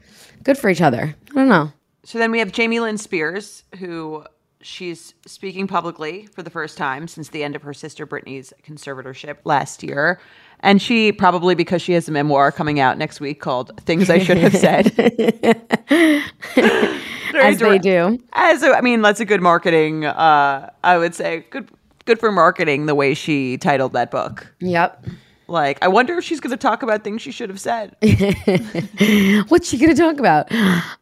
good 0.43 0.57
for 0.57 0.69
each 0.69 0.81
other. 0.81 1.15
I 1.31 1.33
don't 1.33 1.49
know. 1.49 1.71
So 2.07 2.17
then 2.19 2.31
we 2.31 2.39
have 2.39 2.53
Jamie 2.53 2.79
Lynn 2.79 2.97
Spears, 2.97 3.65
who 3.79 4.23
she's 4.61 5.13
speaking 5.25 5.67
publicly 5.67 6.25
for 6.27 6.41
the 6.41 6.49
first 6.49 6.77
time 6.77 7.05
since 7.05 7.27
the 7.27 7.43
end 7.43 7.53
of 7.53 7.63
her 7.63 7.73
sister 7.73 8.07
Britney's 8.07 8.53
conservatorship 8.65 9.39
last 9.43 9.83
year. 9.83 10.17
And 10.61 10.81
she 10.81 11.11
probably 11.11 11.53
because 11.53 11.81
she 11.81 11.91
has 11.91 12.07
a 12.07 12.13
memoir 12.13 12.53
coming 12.53 12.79
out 12.79 12.97
next 12.97 13.19
week 13.19 13.41
called 13.41 13.77
Things 13.81 14.09
I 14.09 14.19
Should 14.19 14.37
Have 14.37 14.55
Said. 14.55 14.97
As 17.35 17.59
they 17.59 17.77
do. 17.77 18.17
As 18.31 18.63
a, 18.63 18.77
I 18.77 18.79
mean, 18.79 19.01
that's 19.01 19.19
a 19.19 19.25
good 19.25 19.41
marketing. 19.41 20.05
Uh, 20.05 20.69
I 20.85 20.97
would 20.97 21.13
say 21.13 21.45
good, 21.49 21.69
good 22.05 22.21
for 22.21 22.31
marketing. 22.31 22.85
The 22.85 22.95
way 22.95 23.15
she 23.15 23.57
titled 23.57 23.91
that 23.91 24.11
book. 24.11 24.53
Yep. 24.61 25.07
Like, 25.47 25.77
I 25.81 25.87
wonder 25.87 26.17
if 26.17 26.25
she's 26.25 26.39
going 26.39 26.51
to 26.51 26.57
talk 26.57 26.83
about 26.83 27.03
things 27.03 27.21
she 27.21 27.31
should 27.31 27.49
have 27.49 27.59
said. 27.59 27.95
What's 29.47 29.69
she 29.69 29.77
gonna 29.77 29.95
talk 29.95 30.19
about? 30.19 30.51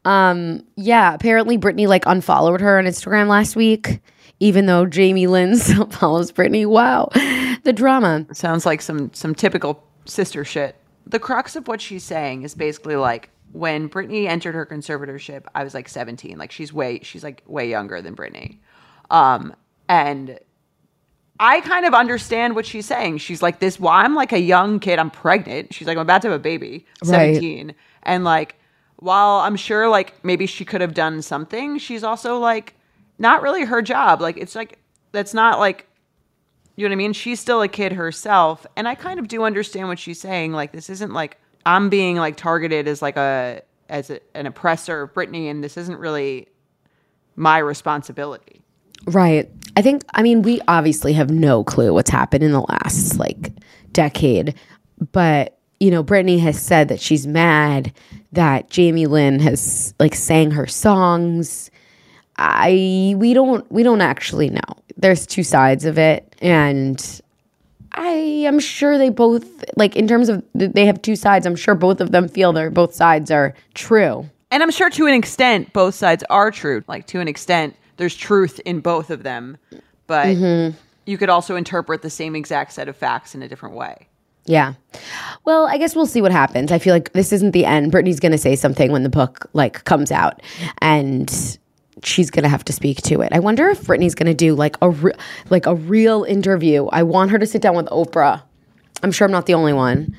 Um, 0.06 0.64
yeah, 0.76 1.14
apparently 1.14 1.58
Britney 1.58 1.88
like 1.88 2.06
unfollowed 2.06 2.62
her 2.62 2.78
on 2.78 2.86
Instagram 2.86 3.28
last 3.28 3.56
week, 3.56 4.02
even 4.40 4.66
though 4.68 4.86
Jamie 4.86 5.28
Lynn 5.28 5.56
still 5.58 5.88
follows 5.90 6.32
Britney. 6.32 6.66
Wow, 6.66 7.10
the 7.64 7.74
drama. 7.74 8.26
Sounds 8.34 8.66
like 8.66 8.82
some 8.82 9.12
some 9.14 9.34
typical 9.34 9.84
sister 10.06 10.46
shit. 10.46 10.76
The 11.08 11.20
crux 11.20 11.56
of 11.56 11.68
what 11.68 11.82
she's 11.82 12.04
saying 12.04 12.44
is 12.44 12.54
basically 12.56 12.96
like 12.96 13.30
when 13.52 13.90
Britney 13.90 14.28
entered 14.28 14.54
her 14.54 14.66
conservatorship, 14.66 15.46
I 15.56 15.64
was 15.64 15.74
like 15.74 15.88
17. 15.88 16.38
Like 16.38 16.52
she's 16.52 16.74
way 16.74 17.00
she's 17.04 17.24
like 17.24 17.42
way 17.48 17.70
younger 17.70 18.02
than 18.02 18.16
Britney. 18.16 18.58
Um 19.10 19.56
and 19.88 20.40
I 21.40 21.62
kind 21.62 21.86
of 21.86 21.94
understand 21.94 22.56
what 22.56 22.66
she's 22.66 22.86
saying. 22.86 23.18
She's 23.18 23.42
like 23.42 23.60
this 23.60 23.80
well, 23.80 23.94
I'm 23.94 24.16
like 24.16 24.32
a 24.32 24.40
young 24.40 24.80
kid, 24.80 25.00
I'm 25.00 25.12
pregnant. 25.12 25.74
She's 25.74 25.88
like 25.88 25.98
I'm 25.98 26.02
about 26.02 26.22
to 26.24 26.30
have 26.30 26.40
a 26.40 26.44
baby, 26.44 26.86
Right. 27.04 27.36
17. 27.36 27.76
And 28.04 28.24
like 28.24 28.56
while 28.98 29.40
I'm 29.40 29.56
sure 29.56 29.90
like 29.90 30.24
maybe 30.24 30.46
she 30.46 30.64
could 30.66 30.82
have 30.82 30.94
done 30.94 31.22
something, 31.22 31.78
she's 31.78 32.04
also 32.04 32.40
like 32.40 32.76
not 33.20 33.42
really 33.42 33.66
her 33.66 33.82
job. 33.82 34.22
Like 34.22 34.38
it's 34.38 34.56
like 34.56 34.80
that's 35.12 35.34
not 35.34 35.60
like 35.60 35.88
you 36.76 36.84
know 36.84 36.90
what 36.90 36.96
I 36.96 36.98
mean? 36.98 37.14
She's 37.14 37.40
still 37.40 37.62
a 37.62 37.68
kid 37.68 37.94
herself. 37.94 38.66
And 38.76 38.88
I 38.88 38.96
kind 38.96 39.20
of 39.20 39.28
do 39.28 39.44
understand 39.44 39.88
what 39.88 39.98
she's 40.00 40.20
saying. 40.20 40.52
Like, 40.52 40.72
this 40.74 40.90
isn't 40.90 41.14
like 41.14 41.38
I'm 41.66 41.90
being 41.90 42.18
like 42.18 42.36
targeted 42.36 42.88
as 42.88 43.02
like 43.02 43.18
a, 43.18 43.62
as 43.88 44.10
a, 44.10 44.20
an 44.36 44.46
oppressor 44.46 45.04
of 45.04 45.14
Britney, 45.14 45.50
and 45.50 45.64
this 45.64 45.78
isn't 45.78 45.98
really 45.98 46.48
my 47.36 47.58
responsibility. 47.60 48.65
Right. 49.06 49.50
I 49.78 49.82
think. 49.82 50.04
I 50.14 50.24
mean, 50.24 50.42
we 50.42 50.62
obviously 50.68 51.14
have 51.14 51.30
no 51.30 51.64
clue 51.64 51.94
what's 51.94 52.10
happened 52.10 52.44
in 52.44 52.52
the 52.52 52.62
last 52.62 53.18
like 53.18 53.52
decade, 53.92 54.56
but 55.12 55.58
you 55.80 55.92
know, 55.92 56.04
Britney 56.04 56.40
has 56.40 56.60
said 56.62 56.88
that 56.88 57.00
she's 57.02 57.28
mad 57.28 57.92
that 58.32 58.70
Jamie 58.70 59.08
Lynn 59.08 59.40
has 59.40 59.94
like 60.00 60.16
sang 60.16 60.52
her 60.52 60.68
songs. 60.68 61.70
I 62.38 63.16
we 63.18 63.34
don't 63.34 63.70
we 63.72 63.84
don't 63.84 64.02
actually 64.02 64.50
know. 64.50 64.62
There's 64.98 65.26
two 65.26 65.44
sides 65.44 65.86
of 65.86 65.98
it, 65.98 66.34
and 66.42 67.22
I 67.92 68.10
am 68.10 68.60
sure 68.60 68.98
they 68.98 69.10
both 69.10 69.46
like 69.76 69.96
in 69.96 70.08
terms 70.08 70.30
of 70.30 70.44
they 70.54 70.86
have 70.86 71.02
two 71.02 71.16
sides. 71.16 71.46
I'm 71.46 71.56
sure 71.56 71.76
both 71.76 72.00
of 72.00 72.12
them 72.12 72.30
feel 72.30 72.54
their 72.54 72.70
both 72.70 72.94
sides 72.94 73.30
are 73.30 73.54
true. 73.74 74.30
And 74.52 74.64
I'm 74.64 74.72
sure 74.72 74.90
to 74.90 75.08
an 75.08 75.14
extent, 75.14 75.74
both 75.74 75.96
sides 75.96 76.24
are 76.30 76.52
true. 76.52 76.84
Like, 76.88 77.08
to 77.08 77.20
an 77.20 77.28
extent, 77.28 77.76
there's 77.98 78.16
truth 78.16 78.60
in 78.66 78.80
both 78.80 79.10
of 79.10 79.24
them. 79.24 79.58
But 80.08 80.28
mm-hmm. 80.28 80.78
you 81.06 81.18
could 81.18 81.30
also 81.30 81.56
interpret 81.56 82.02
the 82.02 82.10
same 82.10 82.36
exact 82.36 82.74
set 82.74 82.88
of 82.88 82.96
facts 82.96 83.36
in 83.36 83.42
a 83.42 83.48
different 83.48 83.76
way. 83.76 84.08
Yeah. 84.46 84.74
Well, 85.44 85.68
I 85.68 85.78
guess 85.78 85.96
we'll 85.96 86.06
see 86.06 86.22
what 86.22 86.32
happens. 86.32 86.72
I 86.72 86.78
feel 86.78 86.94
like 86.94 87.14
this 87.14 87.34
isn't 87.34 87.52
the 87.52 87.66
end. 87.66 87.92
Britney's 87.92 88.20
going 88.20 88.32
to 88.32 88.38
say 88.38 88.56
something 88.56 88.92
when 88.92 89.04
the 89.04 89.10
book 89.10 89.50
like 89.54 89.84
comes 89.86 90.12
out 90.12 90.42
and 90.82 91.58
she's 92.04 92.30
going 92.30 92.44
to 92.44 92.50
have 92.50 92.64
to 92.66 92.74
speak 92.74 93.02
to 93.04 93.22
it. 93.22 93.30
I 93.32 93.40
wonder 93.40 93.70
if 93.70 93.82
Britney's 93.82 94.14
going 94.14 94.28
to 94.28 94.36
do 94.36 94.54
like 94.54 94.76
a 94.82 94.92
re- 94.92 95.14
like 95.50 95.66
a 95.66 95.74
real 95.74 96.24
interview. 96.26 96.86
I 96.88 97.02
want 97.02 97.32
her 97.32 97.40
to 97.40 97.48
sit 97.48 97.62
down 97.62 97.76
with 97.76 97.88
Oprah. 97.88 98.44
I'm 99.02 99.12
sure 99.12 99.26
I'm 99.26 99.32
not 99.32 99.48
the 99.48 99.56
only 99.56 99.74
one. 99.74 100.16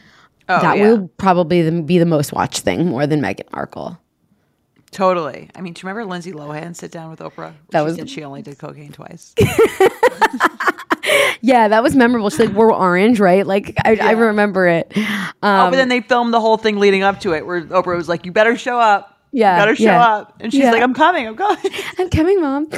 Oh, 0.49 0.61
that 0.61 0.79
yeah. 0.79 0.89
will 0.89 1.09
probably 1.19 1.83
be 1.83 1.99
the 1.99 2.07
most 2.07 2.33
watched 2.33 2.61
thing 2.61 2.87
more 2.87 3.07
than 3.07 3.21
Meghan 3.21 3.51
Markle. 3.53 3.99
Totally. 4.97 5.51
I 5.55 5.61
mean, 5.61 5.75
do 5.75 5.81
you 5.81 5.89
remember 5.91 6.11
Lindsay 6.11 6.33
Lohan 6.33 6.75
sit 6.75 6.91
down 6.91 7.11
with 7.11 7.19
Oprah? 7.21 7.53
That 7.69 7.81
She 7.81 7.85
was- 7.85 7.97
said 7.97 8.09
she 8.09 8.25
only 8.25 8.41
did 8.41 8.59
cocaine 8.59 8.93
twice. 8.93 9.35
yeah, 11.43 11.69
that 11.69 11.83
was 11.83 11.95
memorable. 11.95 12.31
She's 12.31 12.41
like, 12.41 12.49
we're 12.51 12.73
orange, 12.73 13.21
right? 13.21 13.47
Like, 13.47 13.75
I, 13.85 13.97
I 14.01 14.11
remember 14.13 14.67
it. 14.67 14.91
oh, 14.97 15.31
Um, 15.43 15.71
but 15.71 15.77
then 15.77 15.91
they 15.91 16.01
filmed 16.01 16.33
the 16.33 16.41
whole 16.41 16.57
thing 16.57 16.79
leading 16.79 17.03
up 17.03 17.21
to 17.21 17.35
it, 17.35 17.47
where 17.47 17.63
Oprah 17.67 17.95
was 17.97 18.09
like, 18.09 18.25
"You 18.25 18.33
better 18.33 18.57
show 18.57 18.81
up. 18.81 19.19
Yeah, 19.33 19.57
you 19.57 19.61
better 19.63 19.77
show 19.77 19.85
yeah. 19.85 20.03
up," 20.07 20.35
and 20.41 20.51
she's 20.51 20.63
Yeah. 20.63 20.73
like, 20.73 20.83
"I'm 20.83 20.95
coming. 20.95 21.27
I'm 21.27 21.37
coming." 21.37 21.73
I'm 21.99 22.09
coming, 22.09 22.41
mom. 22.41 22.69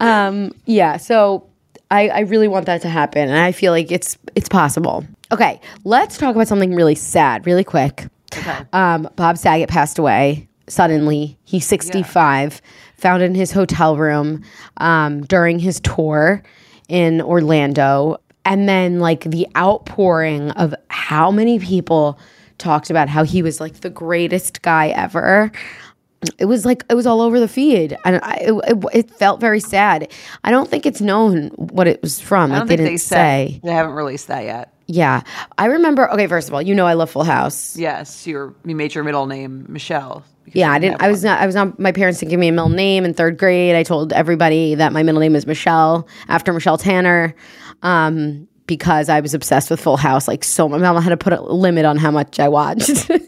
Um, 0.00 0.52
yeah, 0.64 0.96
so 0.96 1.46
I, 1.90 2.08
I 2.08 2.20
really 2.20 2.48
want 2.48 2.64
that 2.66 2.80
to 2.82 2.88
happen, 2.88 3.28
and 3.28 3.38
I 3.38 3.52
feel 3.52 3.72
like 3.72 3.92
it's 3.92 4.16
it's 4.34 4.48
possible. 4.48 5.04
Okay, 5.30 5.60
let's 5.84 6.16
talk 6.16 6.34
about 6.34 6.48
something 6.48 6.74
really 6.74 6.94
sad, 6.94 7.46
really 7.46 7.64
quick. 7.64 8.06
Okay. 8.34 8.58
Um, 8.72 9.08
Bob 9.16 9.36
Saget 9.36 9.68
passed 9.68 9.98
away 9.98 10.48
suddenly. 10.68 11.38
He's 11.44 11.66
65, 11.66 12.60
found 12.96 13.22
in 13.22 13.34
his 13.34 13.52
hotel 13.52 13.96
room 13.96 14.42
um, 14.78 15.22
during 15.22 15.58
his 15.58 15.80
tour 15.80 16.42
in 16.88 17.20
Orlando. 17.20 18.18
And 18.44 18.68
then, 18.68 19.00
like, 19.00 19.24
the 19.24 19.46
outpouring 19.56 20.50
of 20.52 20.74
how 20.88 21.30
many 21.30 21.58
people 21.58 22.18
talked 22.58 22.90
about 22.90 23.08
how 23.08 23.24
he 23.24 23.42
was 23.42 23.60
like 23.60 23.80
the 23.80 23.90
greatest 23.90 24.62
guy 24.62 24.88
ever. 24.88 25.52
It 26.38 26.46
was 26.46 26.64
like 26.64 26.84
it 26.88 26.94
was 26.94 27.06
all 27.06 27.20
over 27.20 27.38
the 27.38 27.48
feed, 27.48 27.96
and 28.04 28.20
I, 28.22 28.36
it, 28.40 28.84
it, 28.94 29.10
felt 29.10 29.38
very 29.38 29.60
sad. 29.60 30.10
I 30.42 30.50
don't 30.50 30.68
think 30.68 30.86
it's 30.86 31.00
known 31.00 31.48
what 31.50 31.86
it 31.86 32.00
was 32.02 32.18
from. 32.18 32.52
I 32.52 32.58
don't 32.58 32.66
think 32.66 32.78
didn't 32.78 32.92
they 32.94 32.96
say. 32.96 33.60
they 33.62 33.72
haven't 33.72 33.92
released 33.92 34.28
that 34.28 34.44
yet. 34.44 34.72
Yeah, 34.86 35.22
I 35.58 35.66
remember. 35.66 36.10
Okay, 36.12 36.26
first 36.26 36.48
of 36.48 36.54
all, 36.54 36.62
you 36.62 36.74
know 36.74 36.86
I 36.86 36.92
love 36.94 37.10
Full 37.10 37.24
House. 37.24 37.76
Yes, 37.76 38.26
your 38.26 38.54
you 38.64 38.76
made 38.76 38.94
your 38.94 39.04
middle 39.04 39.26
name 39.26 39.66
Michelle. 39.68 40.24
Yeah, 40.52 40.70
I 40.70 40.78
didn't. 40.78 41.02
I 41.02 41.08
was 41.08 41.24
one. 41.24 41.32
not. 41.32 41.40
I 41.40 41.46
was 41.46 41.54
not. 41.54 41.78
My 41.80 41.92
parents 41.92 42.20
didn't 42.20 42.30
give 42.30 42.38
me 42.38 42.48
a 42.48 42.52
middle 42.52 42.68
name 42.68 43.04
in 43.04 43.12
third 43.14 43.36
grade. 43.36 43.74
I 43.74 43.82
told 43.82 44.12
everybody 44.12 44.76
that 44.76 44.92
my 44.92 45.02
middle 45.02 45.20
name 45.20 45.34
is 45.34 45.46
Michelle 45.46 46.06
after 46.28 46.52
Michelle 46.52 46.78
Tanner, 46.78 47.34
um, 47.82 48.46
because 48.66 49.08
I 49.08 49.20
was 49.20 49.34
obsessed 49.34 49.70
with 49.70 49.80
Full 49.80 49.96
House. 49.96 50.28
Like 50.28 50.44
so, 50.44 50.68
my 50.68 50.78
mom 50.78 51.02
had 51.02 51.10
to 51.10 51.16
put 51.16 51.32
a 51.32 51.42
limit 51.42 51.84
on 51.84 51.96
how 51.96 52.12
much 52.12 52.38
I 52.38 52.48
watched. 52.48 53.10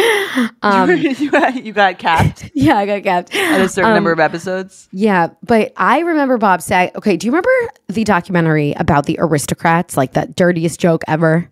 you, 0.36 0.48
um, 0.62 1.30
got, 1.30 1.64
you 1.64 1.72
got 1.72 1.98
capped 1.98 2.50
yeah, 2.54 2.76
I 2.76 2.86
got 2.86 3.02
capped. 3.02 3.34
at 3.34 3.60
a 3.60 3.68
certain 3.68 3.90
um, 3.90 3.94
number 3.96 4.12
of 4.12 4.20
episodes. 4.20 4.88
Yeah, 4.92 5.28
but 5.42 5.72
I 5.76 6.00
remember 6.00 6.38
Bob 6.38 6.62
saying, 6.62 6.92
Okay, 6.96 7.16
do 7.16 7.26
you 7.26 7.32
remember 7.32 7.50
the 7.88 8.04
documentary 8.04 8.72
about 8.72 9.06
the 9.06 9.16
aristocrats, 9.20 9.96
like 9.96 10.12
that 10.12 10.36
dirtiest 10.36 10.80
joke 10.80 11.02
ever? 11.08 11.50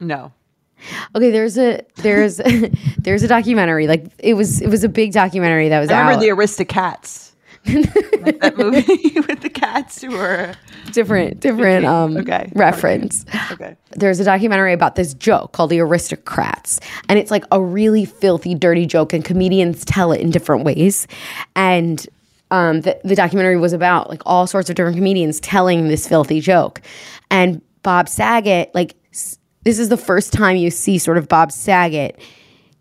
No, 0.00 0.32
Okay, 1.14 1.30
there's 1.30 1.58
a 1.58 1.80
there's 1.96 2.40
there's 2.98 3.22
a 3.22 3.28
documentary. 3.28 3.86
Like 3.86 4.06
it 4.18 4.34
was 4.34 4.60
it 4.60 4.68
was 4.68 4.84
a 4.84 4.88
big 4.88 5.12
documentary 5.12 5.68
that 5.70 5.80
was 5.80 5.90
I 5.90 5.94
out. 5.94 6.00
remember 6.06 6.20
the 6.24 6.30
Aristocats. 6.30 7.25
Like 7.74 8.40
that 8.40 8.54
movie 8.56 8.82
with 9.28 9.40
the 9.40 9.50
cats 9.50 10.00
who 10.02 10.10
were 10.16 10.54
different 10.92 11.40
different 11.40 11.84
um 11.84 12.16
Okay. 12.16 12.50
reference. 12.54 13.24
okay. 13.52 13.76
There's 13.92 14.20
a 14.20 14.24
documentary 14.24 14.72
about 14.72 14.94
this 14.96 15.14
joke 15.14 15.52
called 15.52 15.70
The 15.70 15.80
Aristocrats. 15.80 16.80
And 17.08 17.18
it's 17.18 17.30
like 17.30 17.44
a 17.50 17.60
really 17.60 18.04
filthy, 18.04 18.54
dirty 18.54 18.86
joke, 18.86 19.12
and 19.12 19.24
comedians 19.24 19.84
tell 19.84 20.12
it 20.12 20.20
in 20.20 20.30
different 20.30 20.64
ways. 20.64 21.06
And 21.54 22.06
um, 22.50 22.82
the, 22.82 22.98
the 23.04 23.14
documentary 23.16 23.56
was 23.56 23.72
about 23.72 24.08
like 24.08 24.22
all 24.26 24.46
sorts 24.46 24.70
of 24.70 24.76
different 24.76 24.96
comedians 24.96 25.40
telling 25.40 25.88
this 25.88 26.06
filthy 26.06 26.40
joke. 26.40 26.80
And 27.30 27.60
Bob 27.82 28.08
Saget, 28.08 28.70
like, 28.74 28.94
s- 29.12 29.38
this 29.64 29.78
is 29.78 29.88
the 29.88 29.96
first 29.96 30.32
time 30.32 30.56
you 30.56 30.70
see 30.70 30.98
sort 30.98 31.18
of 31.18 31.26
Bob 31.28 31.50
Saget 31.50 32.18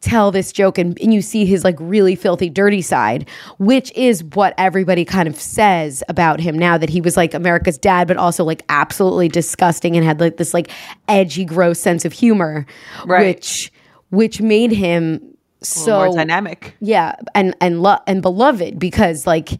tell 0.05 0.29
this 0.31 0.51
joke 0.51 0.77
and, 0.77 0.99
and 1.01 1.13
you 1.13 1.21
see 1.21 1.45
his 1.45 1.63
like 1.63 1.75
really 1.79 2.15
filthy 2.15 2.49
dirty 2.49 2.81
side 2.81 3.27
which 3.57 3.91
is 3.95 4.23
what 4.35 4.53
everybody 4.57 5.03
kind 5.03 5.27
of 5.27 5.35
says 5.39 6.03
about 6.07 6.39
him 6.39 6.57
now 6.57 6.77
that 6.77 6.89
he 6.89 7.01
was 7.01 7.17
like 7.17 7.33
america's 7.33 7.77
dad 7.77 8.07
but 8.07 8.15
also 8.15 8.43
like 8.43 8.61
absolutely 8.69 9.27
disgusting 9.27 9.95
and 9.97 10.05
had 10.05 10.19
like 10.19 10.37
this 10.37 10.53
like 10.53 10.69
edgy 11.07 11.43
gross 11.43 11.79
sense 11.79 12.05
of 12.05 12.13
humor 12.13 12.65
Right. 13.05 13.35
which 13.35 13.71
which 14.11 14.41
made 14.41 14.71
him 14.71 15.19
So 15.61 16.05
more 16.05 16.15
dynamic. 16.15 16.75
yeah 16.79 17.15
and 17.33 17.55
and 17.59 17.81
lo- 17.81 18.03
and 18.05 18.21
beloved 18.21 18.77
because 18.77 19.25
like 19.25 19.59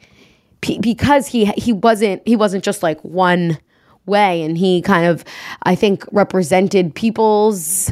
p- 0.62 0.78
because 0.80 1.26
he 1.28 1.46
he 1.58 1.74
wasn't 1.74 2.22
he 2.28 2.36
wasn't 2.36 2.64
just 2.64 2.84
like 2.84 3.02
one 3.02 3.58
way 4.06 4.44
and 4.44 4.56
he 4.58 4.84
kind 4.84 5.08
of 5.08 5.24
i 5.64 5.74
think 5.74 6.06
represented 6.12 6.94
people's 6.94 7.92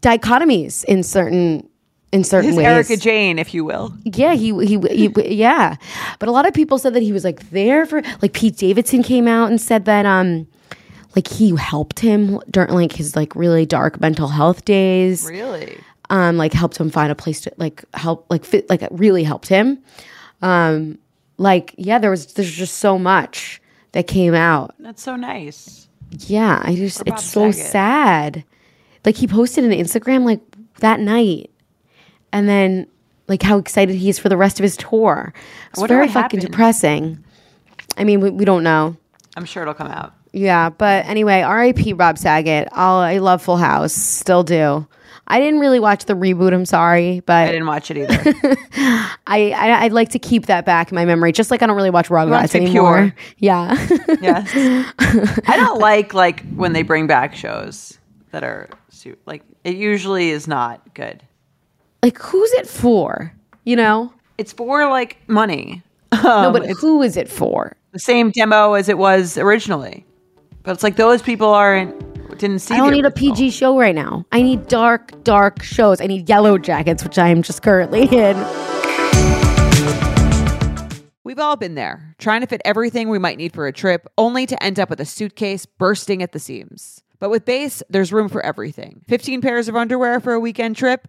dichotomies 0.00 0.84
in 0.84 1.02
certain 1.02 1.68
in 2.12 2.24
certain 2.24 2.48
His 2.50 2.56
ways 2.56 2.66
Erica 2.66 2.96
Jane, 2.96 3.38
if 3.38 3.52
you 3.52 3.64
will. 3.64 3.92
yeah, 4.04 4.34
he, 4.34 4.52
he 4.64 4.78
he 4.78 5.34
yeah. 5.34 5.76
But 6.18 6.28
a 6.28 6.32
lot 6.32 6.46
of 6.46 6.54
people 6.54 6.78
said 6.78 6.94
that 6.94 7.02
he 7.02 7.12
was 7.12 7.24
like 7.24 7.50
there 7.50 7.84
for 7.86 8.02
like 8.22 8.32
Pete 8.32 8.56
Davidson 8.56 9.02
came 9.02 9.26
out 9.28 9.50
and 9.50 9.60
said 9.60 9.84
that 9.86 10.06
um 10.06 10.46
like 11.14 11.28
he 11.28 11.54
helped 11.56 12.00
him 12.00 12.40
during 12.50 12.70
like 12.74 12.92
his 12.92 13.16
like 13.16 13.34
really 13.34 13.66
dark 13.66 14.00
mental 14.00 14.28
health 14.28 14.64
days. 14.64 15.26
Really? 15.26 15.78
Um 16.10 16.36
like 16.36 16.52
helped 16.52 16.78
him 16.78 16.90
find 16.90 17.10
a 17.10 17.16
place 17.16 17.40
to 17.42 17.52
like 17.56 17.84
help 17.94 18.26
like 18.30 18.44
fit 18.44 18.68
like 18.70 18.86
really 18.90 19.24
helped 19.24 19.48
him. 19.48 19.78
Um 20.42 20.98
like 21.38 21.74
yeah, 21.76 21.98
there 21.98 22.10
was 22.10 22.34
there's 22.34 22.52
just 22.52 22.76
so 22.78 22.98
much 22.98 23.60
that 23.92 24.06
came 24.06 24.34
out. 24.34 24.74
That's 24.78 25.02
so 25.02 25.16
nice. 25.16 25.88
Yeah, 26.10 26.60
I 26.62 26.76
just 26.76 27.02
it's 27.06 27.24
so 27.24 27.50
sad. 27.50 28.44
Like 29.04 29.16
he 29.16 29.26
posted 29.26 29.64
an 29.64 29.72
Instagram 29.72 30.24
like 30.24 30.40
that 30.80 31.00
night, 31.00 31.50
and 32.32 32.48
then 32.48 32.86
like 33.28 33.42
how 33.42 33.58
excited 33.58 33.96
he 33.96 34.08
is 34.08 34.18
for 34.18 34.28
the 34.28 34.36
rest 34.36 34.58
of 34.60 34.62
his 34.64 34.76
tour. 34.76 35.32
It's 35.70 35.80
wonder 35.80 35.94
very 35.96 36.08
fucking 36.08 36.40
happened. 36.40 36.42
depressing. 36.42 37.24
I 37.96 38.04
mean, 38.04 38.20
we, 38.20 38.30
we 38.30 38.44
don't 38.44 38.62
know. 38.62 38.96
I'm 39.36 39.44
sure 39.44 39.62
it'll 39.62 39.74
come 39.74 39.88
out. 39.88 40.14
Yeah, 40.32 40.68
but 40.70 41.06
anyway, 41.06 41.40
R.I.P. 41.40 41.94
Rob 41.94 42.18
Saget. 42.18 42.68
I'll, 42.72 42.96
I 42.98 43.18
love 43.18 43.42
Full 43.42 43.56
House, 43.56 43.92
still 43.94 44.42
do. 44.42 44.86
I 45.28 45.40
didn't 45.40 45.58
really 45.60 45.80
watch 45.80 46.04
the 46.04 46.14
reboot. 46.14 46.52
I'm 46.52 46.66
sorry, 46.66 47.20
but 47.20 47.48
I 47.48 47.52
didn't 47.52 47.66
watch 47.66 47.90
it 47.90 47.96
either. 47.96 48.12
I, 49.26 49.50
I 49.50 49.82
I'd 49.82 49.92
like 49.92 50.10
to 50.10 50.20
keep 50.20 50.46
that 50.46 50.64
back 50.64 50.92
in 50.92 50.94
my 50.94 51.04
memory. 51.04 51.32
Just 51.32 51.50
like 51.50 51.62
I 51.62 51.66
don't 51.66 51.74
really 51.74 51.90
watch 51.90 52.08
Rugrats 52.08 52.54
anymore. 52.54 53.12
pure. 53.12 53.14
Yeah. 53.38 53.74
yes. 54.20 54.52
I 55.48 55.56
don't 55.56 55.80
like 55.80 56.14
like 56.14 56.44
when 56.54 56.74
they 56.74 56.82
bring 56.82 57.08
back 57.08 57.34
shows 57.34 57.98
that 58.30 58.44
are 58.44 58.68
like 59.24 59.42
it 59.64 59.74
usually 59.74 60.30
is 60.30 60.46
not 60.46 60.94
good. 60.94 61.24
Like 62.02 62.18
who's 62.18 62.52
it 62.52 62.66
for? 62.68 63.32
You 63.64 63.76
know? 63.76 64.12
It's 64.38 64.52
for 64.52 64.88
like 64.88 65.16
money. 65.28 65.82
No, 66.22 66.30
Um, 66.30 66.52
but 66.52 66.66
who 66.80 67.02
is 67.02 67.16
it 67.16 67.28
for? 67.28 67.76
the 67.92 67.98
same 67.98 68.30
demo 68.30 68.74
as 68.74 68.88
it 68.88 68.98
was 68.98 69.38
originally. 69.38 70.04
But 70.62 70.72
it's 70.72 70.82
like 70.82 70.96
those 70.96 71.22
people 71.22 71.48
aren't 71.48 71.94
didn't 72.38 72.58
see. 72.58 72.74
I 72.74 72.78
don't 72.78 72.92
need 72.92 73.06
a. 73.06 73.10
PG 73.10 73.50
show 73.50 73.78
right 73.78 73.94
now. 73.94 74.24
I 74.32 74.42
need 74.42 74.66
dark, 74.68 75.22
dark 75.24 75.62
shows. 75.62 76.00
I 76.02 76.06
need 76.06 76.28
Yellow 76.28 76.58
Jackets, 76.58 77.02
which 77.02 77.18
I 77.18 77.28
am 77.28 77.42
just 77.42 77.62
currently 77.62 78.02
in. 78.04 78.36
We've 81.24 81.38
all 81.38 81.56
been 81.56 81.74
there, 81.74 82.14
trying 82.18 82.42
to 82.42 82.46
fit 82.46 82.60
everything 82.64 83.08
we 83.08 83.18
might 83.18 83.36
need 83.38 83.52
for 83.52 83.66
a 83.66 83.72
trip, 83.72 84.06
only 84.16 84.46
to 84.46 84.62
end 84.62 84.78
up 84.78 84.88
with 84.90 85.00
a 85.00 85.04
suitcase 85.04 85.66
bursting 85.66 86.22
at 86.22 86.32
the 86.32 86.38
seams. 86.38 87.02
But 87.18 87.30
with 87.30 87.44
Béis, 87.46 87.82
there's 87.88 88.12
room 88.12 88.28
for 88.28 88.44
everything. 88.44 89.02
15 89.08 89.40
pairs 89.40 89.68
of 89.68 89.74
underwear 89.76 90.20
for 90.20 90.34
a 90.34 90.40
weekend 90.40 90.76
trip? 90.76 91.08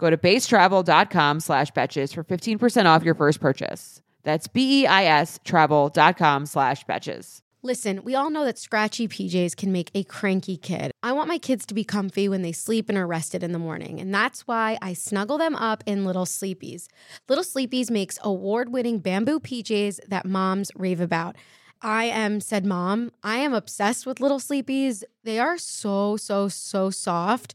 Go 0.00 0.08
to 0.08 0.16
beistravel.com 0.16 1.40
slash 1.40 1.70
betches 1.72 2.14
for 2.14 2.24
15% 2.24 2.86
off 2.86 3.04
your 3.04 3.14
first 3.14 3.38
purchase. 3.38 4.00
That's 4.22 4.48
B 4.48 4.82
E 4.82 4.86
I 4.86 5.04
S 5.04 5.38
travel.com 5.44 6.46
slash 6.46 6.86
betches. 6.86 7.42
Listen, 7.62 8.02
we 8.02 8.14
all 8.14 8.30
know 8.30 8.46
that 8.46 8.58
scratchy 8.58 9.06
PJs 9.06 9.54
can 9.54 9.70
make 9.70 9.90
a 9.94 10.02
cranky 10.04 10.56
kid. 10.56 10.92
I 11.02 11.12
want 11.12 11.28
my 11.28 11.36
kids 11.36 11.66
to 11.66 11.74
be 11.74 11.84
comfy 11.84 12.26
when 12.26 12.40
they 12.40 12.52
sleep 12.52 12.88
and 12.88 12.96
are 12.96 13.06
rested 13.06 13.42
in 13.42 13.52
the 13.52 13.58
morning, 13.58 14.00
and 14.00 14.14
that's 14.14 14.46
why 14.46 14.78
I 14.80 14.94
snuggle 14.94 15.36
them 15.36 15.54
up 15.54 15.84
in 15.84 16.06
Little 16.06 16.24
Sleepies. 16.24 16.86
Little 17.28 17.44
Sleepies 17.44 17.90
makes 17.90 18.18
award 18.24 18.72
winning 18.72 19.00
bamboo 19.00 19.38
PJs 19.38 20.00
that 20.08 20.24
moms 20.24 20.70
rave 20.74 21.02
about. 21.02 21.36
I 21.82 22.04
am 22.04 22.40
said 22.40 22.66
mom. 22.66 23.10
I 23.22 23.38
am 23.38 23.54
obsessed 23.54 24.06
with 24.06 24.20
Little 24.20 24.38
Sleepies. 24.40 25.02
They 25.24 25.38
are 25.38 25.56
so, 25.58 26.16
so, 26.16 26.48
so 26.48 26.90
soft. 26.90 27.54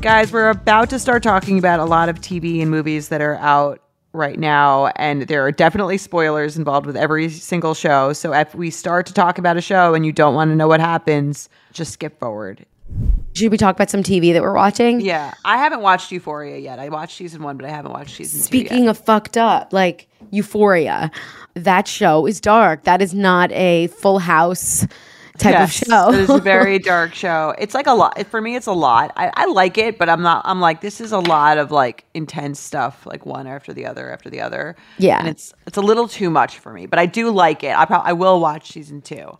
Guys, 0.00 0.30
we're 0.32 0.48
about 0.48 0.88
to 0.90 0.98
start 0.98 1.24
talking 1.24 1.58
about 1.58 1.80
a 1.80 1.84
lot 1.84 2.08
of 2.08 2.20
TV 2.20 2.62
and 2.62 2.70
movies 2.70 3.08
that 3.08 3.20
are 3.20 3.34
out 3.36 3.82
right 4.12 4.38
now, 4.38 4.86
and 4.94 5.22
there 5.22 5.44
are 5.44 5.50
definitely 5.50 5.98
spoilers 5.98 6.56
involved 6.56 6.86
with 6.86 6.96
every 6.96 7.28
single 7.28 7.74
show. 7.74 8.12
So 8.12 8.32
if 8.32 8.54
we 8.54 8.70
start 8.70 9.06
to 9.06 9.12
talk 9.12 9.38
about 9.38 9.56
a 9.56 9.60
show 9.60 9.94
and 9.94 10.06
you 10.06 10.12
don't 10.12 10.36
want 10.36 10.52
to 10.52 10.56
know 10.56 10.68
what 10.68 10.78
happens, 10.78 11.48
just 11.72 11.92
skip 11.92 12.20
forward. 12.20 12.64
Should 13.34 13.50
we 13.50 13.56
talk 13.56 13.74
about 13.74 13.90
some 13.90 14.04
TV 14.04 14.32
that 14.32 14.40
we're 14.40 14.54
watching? 14.54 15.00
Yeah, 15.00 15.34
I 15.44 15.58
haven't 15.58 15.80
watched 15.80 16.12
Euphoria 16.12 16.58
yet. 16.58 16.78
I 16.78 16.88
watched 16.90 17.16
season 17.16 17.42
one, 17.42 17.56
but 17.56 17.66
I 17.66 17.70
haven't 17.70 17.90
watched 17.92 18.16
season 18.16 18.38
two 18.38 18.44
Speaking 18.44 18.86
of 18.86 18.98
fucked 18.98 19.36
up, 19.36 19.72
like 19.72 20.08
Euphoria, 20.30 21.10
that 21.54 21.88
show 21.88 22.24
is 22.24 22.40
dark. 22.40 22.84
That 22.84 23.02
is 23.02 23.14
not 23.14 23.50
a 23.50 23.88
full 23.88 24.20
house 24.20 24.86
type 25.38 25.52
Yes, 25.52 25.82
of 25.82 25.88
show. 25.88 26.08
it 26.12 26.18
is 26.20 26.30
a 26.30 26.38
very 26.38 26.78
dark 26.92 27.14
show. 27.14 27.54
It's 27.58 27.74
like 27.74 27.86
a 27.86 27.92
lot 27.94 28.24
for 28.26 28.40
me. 28.40 28.56
It's 28.56 28.66
a 28.66 28.72
lot. 28.72 29.12
I, 29.16 29.30
I 29.34 29.46
like 29.46 29.78
it, 29.78 29.98
but 29.98 30.08
I'm 30.08 30.22
not. 30.22 30.42
I'm 30.44 30.60
like 30.60 30.80
this 30.80 31.00
is 31.00 31.12
a 31.12 31.18
lot 31.20 31.58
of 31.58 31.70
like 31.70 32.04
intense 32.14 32.60
stuff, 32.60 33.06
like 33.06 33.24
one 33.26 33.46
after 33.46 33.72
the 33.72 33.86
other 33.86 34.10
after 34.12 34.28
the 34.30 34.40
other. 34.40 34.76
Yeah. 34.98 35.18
and 35.18 35.28
it's 35.28 35.54
it's 35.66 35.76
a 35.76 35.82
little 35.82 36.08
too 36.08 36.30
much 36.30 36.58
for 36.58 36.72
me. 36.72 36.86
But 36.86 36.98
I 36.98 37.06
do 37.06 37.30
like 37.30 37.62
it. 37.64 37.76
I 37.76 37.84
probably 37.84 38.08
I 38.10 38.12
will 38.12 38.40
watch 38.40 38.68
season 38.72 39.00
two. 39.00 39.36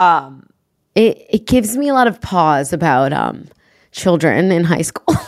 Um, 0.00 0.48
it 0.94 1.26
it 1.30 1.46
gives 1.46 1.76
me 1.76 1.88
a 1.88 1.94
lot 1.94 2.06
of 2.06 2.20
pause 2.20 2.72
about 2.72 3.12
um 3.12 3.46
children 3.92 4.52
in 4.52 4.64
high 4.64 4.82
school. 4.82 5.16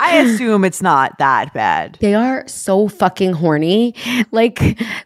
I 0.00 0.18
assume 0.18 0.64
it's 0.64 0.80
not 0.80 1.18
that 1.18 1.52
bad. 1.52 1.98
they 2.00 2.14
are 2.14 2.46
so 2.46 2.86
fucking 2.88 3.32
horny. 3.32 3.94
Like 4.30 4.60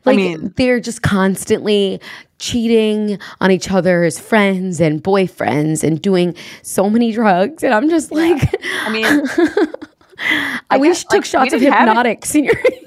like 0.04 0.16
mean- 0.16 0.52
they're 0.56 0.80
just 0.80 1.02
constantly 1.02 2.00
cheating 2.42 3.18
on 3.40 3.52
each 3.52 3.70
other's 3.70 4.18
friends 4.18 4.80
and 4.80 5.02
boyfriends 5.02 5.84
and 5.84 6.02
doing 6.02 6.34
so 6.62 6.90
many 6.90 7.12
drugs 7.12 7.62
and 7.62 7.72
I'm 7.72 7.88
just 7.88 8.10
like 8.10 8.42
I 8.84 8.90
mean, 8.90 9.06
I, 10.70 10.76
wish 10.76 10.98
guess, 10.98 11.02
took 11.04 11.12
like, 11.12 11.24
shots 11.24 11.50
we 11.52 11.56
of 11.56 11.62
hypnotics 11.62 12.34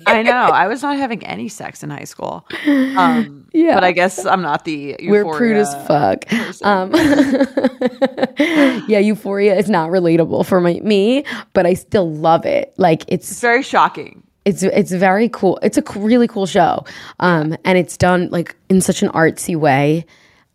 I 0.07 0.21
know 0.21 0.31
I 0.31 0.67
was 0.67 0.81
not 0.81 0.97
having 0.97 1.25
any 1.25 1.47
sex 1.49 1.83
in 1.83 1.89
high 1.89 2.03
school. 2.03 2.45
Um, 2.95 3.47
Yeah. 3.53 3.75
but 3.75 3.83
I 3.83 3.91
guess 3.91 4.25
I'm 4.25 4.41
not 4.41 4.65
the. 4.65 4.95
We're 5.03 5.25
prude 5.25 5.57
as 5.57 5.73
fuck. 5.87 6.25
Um, 6.63 6.91
yeah, 8.87 8.99
Euphoria 8.99 9.55
is 9.55 9.69
not 9.69 9.89
relatable 9.89 10.45
for 10.45 10.61
my, 10.61 10.79
me, 10.83 11.25
but 11.53 11.65
I 11.65 11.73
still 11.73 12.11
love 12.11 12.45
it. 12.45 12.73
Like 12.77 13.03
It's 13.07 13.31
it's 13.31 13.41
very 13.41 13.63
shocking. 13.63 14.23
It's 14.45 14.61
it's 14.61 14.91
very 14.91 15.27
cool. 15.29 15.59
It's 15.63 15.77
a 15.77 15.83
really 15.95 16.27
cool 16.27 16.45
show, 16.45 16.85
um, 17.19 17.57
and 17.65 17.77
it's 17.77 17.97
done 17.97 18.29
like 18.29 18.55
in 18.69 18.79
such 18.79 19.01
an 19.01 19.09
artsy 19.09 19.55
way. 19.55 20.05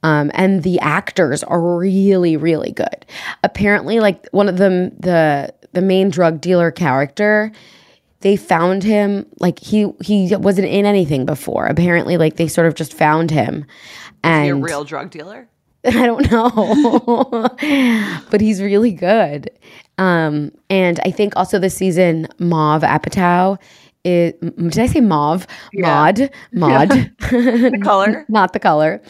Um, 0.02 0.30
and 0.32 0.62
the 0.62 0.80
actors 0.80 1.44
are 1.44 1.60
really, 1.60 2.38
really 2.38 2.72
good. 2.72 3.04
Apparently, 3.44 4.00
like 4.00 4.26
one 4.30 4.48
of 4.48 4.56
them, 4.56 4.90
the 4.98 5.52
the 5.72 5.82
main 5.82 6.08
drug 6.08 6.40
dealer 6.40 6.70
character, 6.70 7.52
they 8.20 8.36
found 8.36 8.82
him 8.82 9.26
like 9.40 9.58
he 9.58 9.92
he 10.00 10.34
wasn't 10.36 10.68
in 10.68 10.86
anything 10.86 11.26
before. 11.26 11.66
Apparently, 11.66 12.16
like 12.16 12.36
they 12.36 12.48
sort 12.48 12.66
of 12.66 12.74
just 12.74 12.94
found 12.94 13.30
him, 13.30 13.66
and 14.22 14.46
You're 14.46 14.56
a 14.56 14.60
real 14.60 14.84
drug 14.84 15.10
dealer. 15.10 15.48
I 15.84 16.06
don't 16.06 16.30
know, 16.30 17.48
but 18.30 18.40
he's 18.40 18.62
really 18.62 18.92
good. 18.92 19.50
Um, 19.98 20.52
and 20.70 21.00
I 21.04 21.10
think 21.10 21.36
also 21.36 21.58
this 21.58 21.74
season, 21.74 22.28
Mauve 22.38 22.82
Apatow 22.82 23.58
is. 24.04 24.32
Did 24.40 24.78
I 24.78 24.86
say 24.86 25.00
Mauve? 25.00 25.46
Maud. 25.74 26.30
Maud. 26.52 26.90
The 27.30 27.80
color. 27.82 28.24
Not 28.28 28.52
the 28.52 28.58
color. 28.58 29.00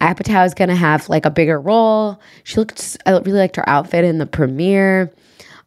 Apatow 0.00 0.46
is 0.46 0.54
going 0.54 0.68
to 0.70 0.74
have 0.76 1.08
like 1.08 1.26
a 1.26 1.30
bigger 1.30 1.60
role. 1.60 2.20
She 2.44 2.56
looked. 2.56 2.96
I 3.06 3.10
really 3.10 3.32
liked 3.32 3.56
her 3.56 3.68
outfit 3.68 4.04
in 4.04 4.18
the 4.18 4.26
premiere. 4.26 5.12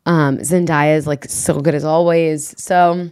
Um, 0.06 0.38
Zendaya 0.40 0.96
is 0.98 1.06
like 1.06 1.26
so 1.26 1.60
good 1.62 1.76
as 1.76 1.84
always. 1.84 2.56
So. 2.62 3.12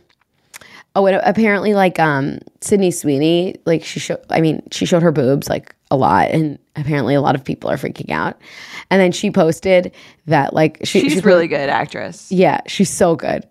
Oh, 0.96 1.06
and 1.06 1.22
apparently, 1.24 1.76
like 1.76 2.00
um, 2.00 2.40
Sydney 2.62 2.90
Sweeney, 2.90 3.56
like 3.68 3.84
she 3.84 4.00
showed. 4.00 4.20
I 4.32 4.42
mean, 4.42 4.64
she 4.72 4.88
showed 4.88 5.04
her 5.04 5.12
boobs 5.12 5.48
like 5.48 5.76
a 5.92 5.96
lot, 5.96 6.32
and 6.32 6.58
apparently, 6.76 7.14
a 7.14 7.22
lot 7.22 7.36
of 7.36 7.44
people 7.44 7.70
are 7.70 7.78
freaking 7.78 8.10
out. 8.10 8.42
And 8.90 9.00
then 9.00 9.12
she 9.12 9.30
posted 9.30 9.92
that 10.26 10.56
like 10.56 10.80
she, 10.86 11.02
She's 11.02 11.14
she 11.14 11.20
really 11.20 11.48
good 11.48 11.70
actress. 11.70 12.32
yeah, 12.32 12.62
she's 12.66 12.90
so 12.90 13.16
good. 13.16 13.46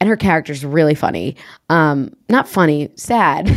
And 0.00 0.08
her 0.10 0.16
character's 0.16 0.64
really 0.64 0.94
funny. 0.94 1.36
Um, 1.70 2.14
not 2.28 2.46
funny, 2.48 2.90
sad. 2.96 3.46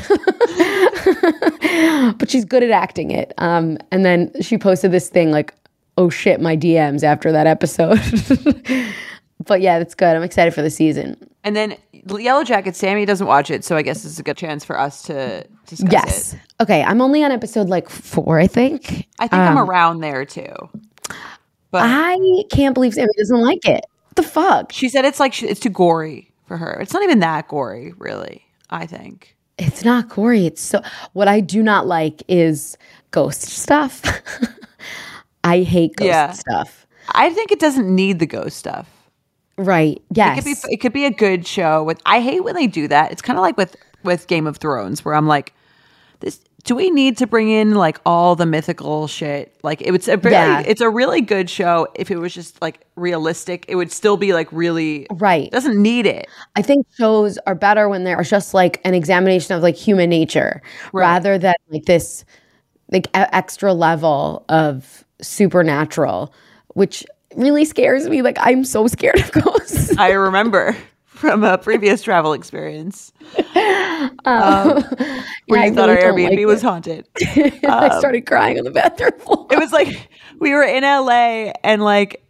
but 2.17 2.29
she's 2.29 2.45
good 2.45 2.63
at 2.63 2.69
acting 2.71 3.11
it. 3.11 3.33
Um, 3.37 3.77
and 3.91 4.05
then 4.05 4.31
she 4.41 4.57
posted 4.57 4.91
this 4.91 5.09
thing 5.09 5.31
like, 5.31 5.53
oh 5.97 6.09
shit, 6.09 6.39
my 6.39 6.55
DMs 6.55 7.03
after 7.03 7.31
that 7.31 7.45
episode. 7.47 7.99
but 9.45 9.61
yeah, 9.61 9.79
that's 9.79 9.95
good. 9.95 10.15
I'm 10.15 10.23
excited 10.23 10.53
for 10.53 10.61
the 10.61 10.69
season. 10.69 11.17
And 11.43 11.55
then 11.55 11.75
Yellow 11.91 12.43
Jacket, 12.43 12.75
Sammy 12.75 13.05
doesn't 13.05 13.27
watch 13.27 13.49
it, 13.49 13.63
so 13.65 13.75
I 13.75 13.81
guess 13.81 14.03
this 14.03 14.13
is 14.13 14.19
a 14.19 14.23
good 14.23 14.37
chance 14.37 14.63
for 14.63 14.79
us 14.79 15.03
to 15.03 15.45
discuss 15.67 15.91
Yes. 15.91 16.33
it. 16.33 16.39
Okay, 16.61 16.83
I'm 16.83 17.01
only 17.01 17.23
on 17.23 17.31
episode 17.31 17.67
like 17.69 17.89
four, 17.89 18.39
I 18.39 18.47
think. 18.47 19.07
I 19.19 19.27
think 19.27 19.33
I'm 19.41 19.57
around 19.57 19.99
there 19.99 20.25
too. 20.25 20.53
But 21.71 21.83
I 21.83 22.17
can't 22.51 22.73
believe 22.73 22.93
Sammy 22.93 23.09
doesn't 23.17 23.41
like 23.41 23.65
it. 23.65 23.85
What 24.07 24.15
the 24.15 24.23
fuck? 24.23 24.71
she 24.71 24.89
said 24.89 25.05
it's 25.05 25.19
like 25.19 25.33
she, 25.33 25.47
it's 25.47 25.59
too 25.59 25.69
gory 25.69 26.28
for 26.49 26.57
her. 26.57 26.77
It's 26.81 26.93
not 26.93 27.03
even 27.03 27.19
that 27.19 27.47
gory, 27.47 27.93
really. 27.97 28.43
I 28.69 28.85
think. 28.87 29.37
It's 29.57 29.85
not 29.85 30.09
gory. 30.09 30.45
It's 30.47 30.61
so. 30.61 30.81
What 31.13 31.27
I 31.29 31.39
do 31.39 31.63
not 31.63 31.87
like 31.87 32.23
is 32.27 32.77
ghost 33.11 33.43
stuff. 33.43 34.01
I 35.43 35.61
hate 35.61 35.95
ghost 35.95 36.07
Yeah. 36.07 36.31
stuff. 36.31 36.85
I 37.11 37.29
think 37.29 37.51
it 37.51 37.59
doesn't 37.59 37.93
need 37.93 38.19
the 38.19 38.25
ghost 38.25 38.57
stuff. 38.57 38.89
Right. 39.57 40.01
It 40.33 40.35
could 40.35 40.45
be 40.45 40.55
it 40.73 40.77
could 40.77 40.93
be 40.93 41.05
a 41.05 41.11
good 41.11 41.45
show 41.47 41.83
with 41.83 42.01
I 42.05 42.19
hate 42.21 42.43
when 42.43 42.55
they 42.55 42.67
do 42.67 42.87
that. 42.87 43.11
It's 43.11 43.21
kind 43.21 43.37
of 43.37 43.41
like 43.41 43.57
with 43.57 43.75
with 44.03 44.27
Game 44.27 44.47
of 44.47 44.57
Thrones 44.57 45.03
where 45.05 45.13
I'm 45.15 45.27
like 45.27 45.53
this 46.19 46.39
do 46.65 46.75
we 46.75 46.89
need 46.91 47.17
to 47.17 47.27
bring 47.27 47.49
in 47.49 47.75
like 47.75 47.99
all 48.05 48.35
the 48.35 48.45
mythical 48.45 49.07
shit? 49.07 49.55
Like 49.63 49.81
it 49.81 49.91
was 49.91 50.07
a 50.07 50.17
very 50.17 50.33
Yeah. 50.35 50.59
it's 50.65 50.81
a 50.81 50.89
really 50.89 51.21
good 51.21 51.49
show 51.49 51.87
if 51.95 52.11
it 52.11 52.17
was 52.17 52.33
just 52.33 52.61
like 52.61 52.85
realistic. 52.95 53.65
It 53.67 53.75
would 53.75 53.91
still 53.91 54.17
be 54.17 54.33
like 54.33 54.51
really 54.51 55.07
Right. 55.11 55.49
Doesn't 55.51 55.81
need 55.81 56.05
it. 56.05 56.27
I 56.55 56.61
think 56.61 56.85
shows 56.97 57.37
are 57.47 57.55
better 57.55 57.87
when 57.87 58.03
they're 58.03 58.21
just 58.23 58.53
like 58.53 58.81
an 58.83 58.93
examination 58.93 59.55
of 59.55 59.63
like 59.63 59.75
human 59.75 60.09
nature 60.09 60.61
rather 60.91 61.37
than 61.37 61.55
like 61.69 61.85
this 61.85 62.25
like 62.91 63.07
e- 63.07 63.09
extra 63.31 63.73
level 63.73 64.43
of 64.49 65.05
supernatural, 65.21 66.33
which 66.69 67.05
really 67.35 67.63
scares 67.63 68.07
me. 68.09 68.21
Like 68.21 68.37
I'm 68.39 68.65
so 68.65 68.87
scared 68.87 69.19
of 69.19 69.31
ghosts. 69.31 69.97
I 69.97 70.11
remember 70.11 70.75
from 71.19 71.43
a 71.43 71.57
previous 71.57 72.01
travel 72.01 72.33
experience 72.33 73.11
Um, 74.25 74.81
where 75.47 75.59
yeah, 75.59 75.65
you 75.65 75.71
I 75.71 75.71
thought 75.71 75.89
really 75.89 76.03
our 76.03 76.13
Airbnb 76.13 76.37
like 76.37 76.45
was 76.47 76.61
haunted. 76.61 77.07
I 77.21 77.97
started 77.99 78.25
crying 78.25 78.57
on 78.57 78.63
the 78.63 78.71
bathroom 78.71 79.19
floor. 79.19 79.47
It 79.51 79.59
was 79.59 79.73
like 79.73 80.09
we 80.39 80.53
were 80.53 80.63
in 80.63 80.83
LA 80.83 81.51
and 81.63 81.83
like 81.83 82.23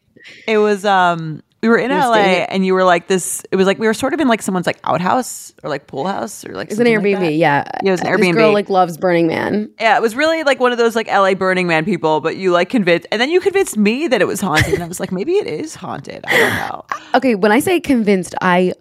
it 0.48 0.58
was 0.58 0.86
um 0.86 1.44
we 1.62 1.68
were 1.70 1.78
in 1.78 1.92
LA 1.92 2.14
and 2.48 2.66
you 2.66 2.74
were 2.74 2.84
like 2.86 3.08
this 3.08 3.46
it 3.52 3.56
was 3.58 3.68
like 3.68 3.80
we 3.80 3.86
were 3.88 3.94
sort 3.94 4.14
of 4.14 4.20
in 4.20 4.28
like 4.28 4.42
someone's 4.42 4.66
like 4.66 4.80
outhouse 4.86 5.54
or 5.64 5.70
like 5.70 5.88
pool 5.88 6.08
house 6.08 6.46
or 6.46 6.54
like 6.54 6.70
It's 6.72 6.80
an 6.80 6.86
something 6.86 6.96
like 7.14 7.22
Airbnb, 7.22 7.38
yeah. 7.38 7.64
Yeah, 7.84 7.90
it 7.90 7.92
was 7.92 8.02
an 8.02 8.08
uh, 8.08 8.16
This 8.18 8.28
Airbnb. 8.28 8.34
girl 8.36 8.54
like 8.54 8.70
loves 8.70 8.98
Burning 8.98 9.28
Man. 9.28 9.70
Yeah, 9.80 9.98
it 9.98 10.02
was 10.02 10.16
really 10.16 10.44
like 10.44 10.60
one 10.60 10.72
of 10.72 10.78
those 10.78 10.96
like 10.96 11.08
LA 11.08 11.34
Burning 11.34 11.68
Man 11.68 11.84
people, 11.86 12.22
but 12.22 12.38
you 12.38 12.52
like 12.52 12.70
convinced, 12.70 13.08
and 13.12 13.20
then 13.22 13.30
you 13.30 13.42
convinced 13.42 13.78
me 13.78 14.08
that 14.08 14.22
it 14.22 14.26
was 14.26 14.40
haunted, 14.42 14.74
and 14.76 14.84
I 14.84 14.88
was 14.88 15.00
like, 15.00 15.12
maybe 15.12 15.34
it 15.34 15.48
is 15.48 15.76
haunted. 15.76 16.24
I 16.28 16.38
don't 16.38 16.56
know. 16.56 16.86
Okay, 17.16 17.34
when 17.36 17.52
I 17.52 17.60
say 17.60 17.80
convinced, 17.80 18.36
I 18.40 18.74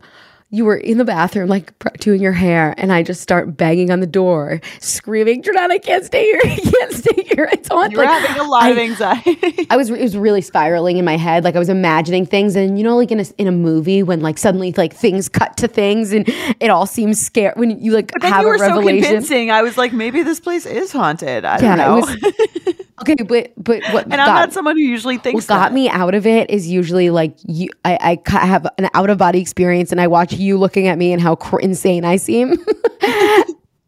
you 0.50 0.64
were 0.64 0.76
in 0.76 0.96
the 0.96 1.04
bathroom 1.04 1.48
like 1.48 1.72
doing 2.00 2.22
your 2.22 2.32
hair, 2.32 2.74
and 2.78 2.90
I 2.92 3.02
just 3.02 3.20
start 3.20 3.56
banging 3.56 3.90
on 3.90 4.00
the 4.00 4.06
door, 4.06 4.61
screaming, 4.80 5.42
"Jordan, 5.42 5.70
I 5.70 5.76
can't 5.78 6.04
stay 6.04 6.24
here! 6.24 6.40
I 6.44 6.56
can't 6.56 6.92
stay 6.92 7.22
here! 7.22 7.48
It's 7.52 7.68
haunted!" 7.68 7.92
You're 7.92 8.06
Like, 8.06 8.20
having 8.22 8.40
a 8.40 8.48
lot 8.48 8.70
of 8.72 8.78
anxiety. 8.78 9.66
I 9.70 9.76
was 9.76 9.90
it 9.90 10.00
was 10.00 10.16
really 10.16 10.40
spiraling 10.40 10.96
in 10.96 11.04
my 11.04 11.16
head. 11.18 11.44
Like 11.44 11.54
I 11.54 11.58
was 11.58 11.68
imagining 11.68 12.24
things, 12.24 12.56
and 12.56 12.78
you 12.78 12.84
know, 12.84 12.96
like 12.96 13.11
in 13.11 13.20
a 13.20 13.24
in 13.37 13.46
a 13.46 13.52
movie 13.52 14.02
when 14.02 14.20
like 14.20 14.38
suddenly 14.38 14.72
like 14.76 14.94
things 14.94 15.28
cut 15.28 15.56
to 15.58 15.68
things, 15.68 16.12
and 16.12 16.24
it 16.61 16.70
all 16.70 16.87
seems 16.87 17.20
scary 17.20 17.52
when 17.56 17.78
you 17.82 17.92
like 17.92 18.11
have 18.22 18.42
you 18.42 18.48
were 18.48 18.54
a 18.54 18.58
so 18.58 18.66
revelation. 18.68 19.02
convincing. 19.04 19.50
I 19.50 19.61
was 19.62 19.76
like, 19.76 19.92
maybe 19.92 20.22
this 20.22 20.40
place 20.40 20.64
is 20.64 20.92
haunted. 20.92 21.44
I 21.44 21.61
yeah, 21.61 21.76
don't 21.76 21.78
know. 21.78 21.96
was 22.06 22.74
okay, 23.02 23.16
but 23.16 23.52
but 23.58 23.82
what 23.92 24.04
and 24.04 24.14
I'm 24.14 24.26
got- 24.26 24.34
not 24.34 24.52
someone 24.54 24.76
who 24.76 24.82
usually 24.82 25.18
thinks 25.18 25.34
what 25.34 25.46
got 25.46 25.68
that. 25.68 25.72
me 25.74 25.88
out 25.90 26.14
of 26.14 26.26
it 26.26 26.48
is 26.50 26.68
usually 26.68 27.11
like 27.11 27.37
you 27.46 27.68
I, 27.84 28.18
I 28.26 28.30
have 28.46 28.66
an 28.78 28.88
out 28.94 29.11
of 29.11 29.18
body 29.18 29.40
experience 29.40 29.92
and 29.92 30.00
i 30.00 30.06
watch 30.06 30.32
you 30.38 30.59
looking 30.59 30.87
at 30.87 30.98
me 30.98 31.12
and 31.12 31.20
how 31.22 31.35
cr- 31.37 31.59
insane 31.61 32.05
i 32.05 32.16
seem. 32.16 32.57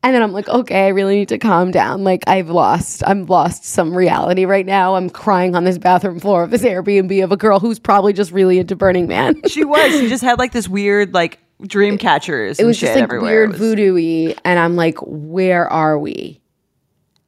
And 0.02 0.14
then 0.14 0.22
i'm 0.22 0.32
like 0.32 0.48
okay 0.48 0.86
i 0.86 0.88
really 0.88 1.14
need 1.16 1.28
to 1.28 1.36
calm 1.38 1.70
down. 1.70 2.04
Like 2.04 2.24
i've 2.26 2.48
lost 2.48 3.02
i'm 3.06 3.26
lost 3.26 3.66
some 3.66 3.94
reality 3.94 4.46
right 4.46 4.64
now. 4.64 4.94
I'm 4.94 5.10
crying 5.10 5.54
on 5.54 5.64
this 5.64 5.76
bathroom 5.76 6.18
floor 6.20 6.42
of 6.42 6.50
this 6.50 6.62
airbnb 6.62 7.22
of 7.22 7.32
a 7.32 7.36
girl 7.36 7.60
who's 7.60 7.78
probably 7.78 8.14
just 8.14 8.32
really 8.32 8.58
into 8.58 8.74
burning 8.74 9.06
man. 9.08 9.38
She 9.48 9.62
was. 9.62 9.92
She 9.92 10.08
just 10.08 10.24
had 10.24 10.38
like 10.38 10.52
this 10.52 10.68
weird 10.68 11.12
like 11.12 11.38
dream 11.66 11.98
catchers. 11.98 12.58
it 12.58 12.62
and 12.62 12.68
was 12.68 12.78
shit 12.78 12.86
just 12.88 12.94
like 12.96 13.02
everywhere. 13.02 13.30
weird 13.30 13.48
It 13.50 13.52
was- 13.52 13.58
voodoo-y 13.60 14.34
and 14.42 14.58
i'm 14.58 14.74
like 14.74 14.96
where 15.02 15.68
are 15.68 15.98
we? 15.98 16.40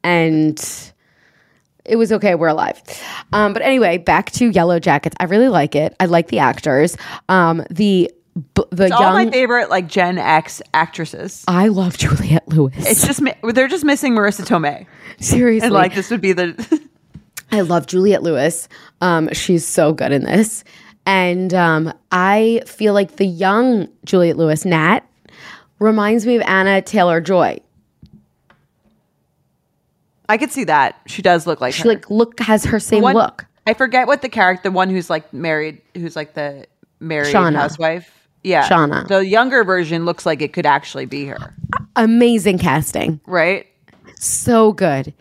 And 0.03 0.59
it 1.85 1.97
was 1.97 2.11
okay 2.13 2.35
we're 2.35 2.49
alive. 2.49 2.81
Um, 3.35 3.53
but 3.53 3.61
anyway 3.61 3.99
back 3.99 4.31
to 4.33 4.51
yellowjackets. 4.51 5.13
I 5.21 5.25
really 5.25 5.49
like 5.49 5.75
it. 5.75 5.95
I 6.01 6.07
like 6.07 6.29
the 6.29 6.39
actors. 6.39 6.97
Um, 7.29 7.65
the 7.71 8.11
b- 8.55 8.63
the 8.71 8.85
It's 8.85 8.93
all 8.93 9.13
my 9.13 9.31
favorite 9.31 9.69
like 9.71 9.87
Gen 9.89 10.19
X 10.19 10.63
actresses. 10.75 11.45
i 11.49 11.69
love 11.69 11.97
juliette 11.99 12.49
lewis 12.49 12.75
It's 12.79 13.07
just 13.07 13.21
they're 13.55 13.69
just 13.69 13.85
missing 13.85 14.15
Marisa 14.15 14.45
Tomei, 14.47 14.87
seriously 15.21 15.67
and 15.67 15.75
like 15.75 15.95
this 15.95 16.11
would 16.11 16.21
be 16.21 16.33
the 16.33 16.81
I 17.55 17.61
love 17.61 17.87
Juliette 17.87 18.23
Lewis. 18.23 18.67
Um, 19.03 19.29
she's 19.35 19.67
so 19.67 19.93
good 19.93 20.11
in 20.11 20.25
this. 20.25 20.65
And 21.05 21.53
um, 21.53 21.93
I 22.11 22.63
feel 22.67 22.95
like 22.95 23.17
the 23.17 23.27
young 23.27 23.89
Juliette 24.07 24.39
Lewis, 24.39 24.65
Nat, 24.65 25.01
reminds 25.79 26.25
me 26.25 26.37
of 26.37 26.43
Anna 26.47 26.81
Taylor 26.81 27.21
Joy. 27.21 27.59
I 30.29 30.39
could 30.39 30.51
see 30.51 30.65
that 30.65 30.99
she 31.07 31.21
does 31.23 31.47
look 31.47 31.61
like 31.61 31.75
She 31.75 31.83
her. 31.83 31.89
like 31.91 32.09
look 32.09 32.41
has 32.41 32.65
her 32.65 32.81
same 32.81 33.03
One- 33.03 33.15
look. 33.17 33.45
I 33.67 33.75
forget 33.75 34.07
what 34.07 34.23
the 34.23 34.29
character, 34.29 34.71
the 34.71 34.73
one 34.75 34.89
who's 34.91 35.11
like 35.11 35.31
married, 35.35 35.83
who's 35.95 36.17
like 36.17 36.35
the 36.35 36.67
married 37.01 37.35
Shauna. 37.35 37.55
housewife. 37.57 38.22
Yeah, 38.45 38.69
Shauna. 38.69 39.07
The 39.09 39.25
younger 39.27 39.63
version 39.65 40.05
looks 40.05 40.27
like 40.27 40.43
it 40.43 40.53
could 40.53 40.67
actually 40.67 41.07
be 41.07 41.27
her, 41.27 41.55
Amazing 41.97 42.59
casting. 42.59 43.21
right? 43.27 43.67
So 44.17 44.73
good. 44.73 45.13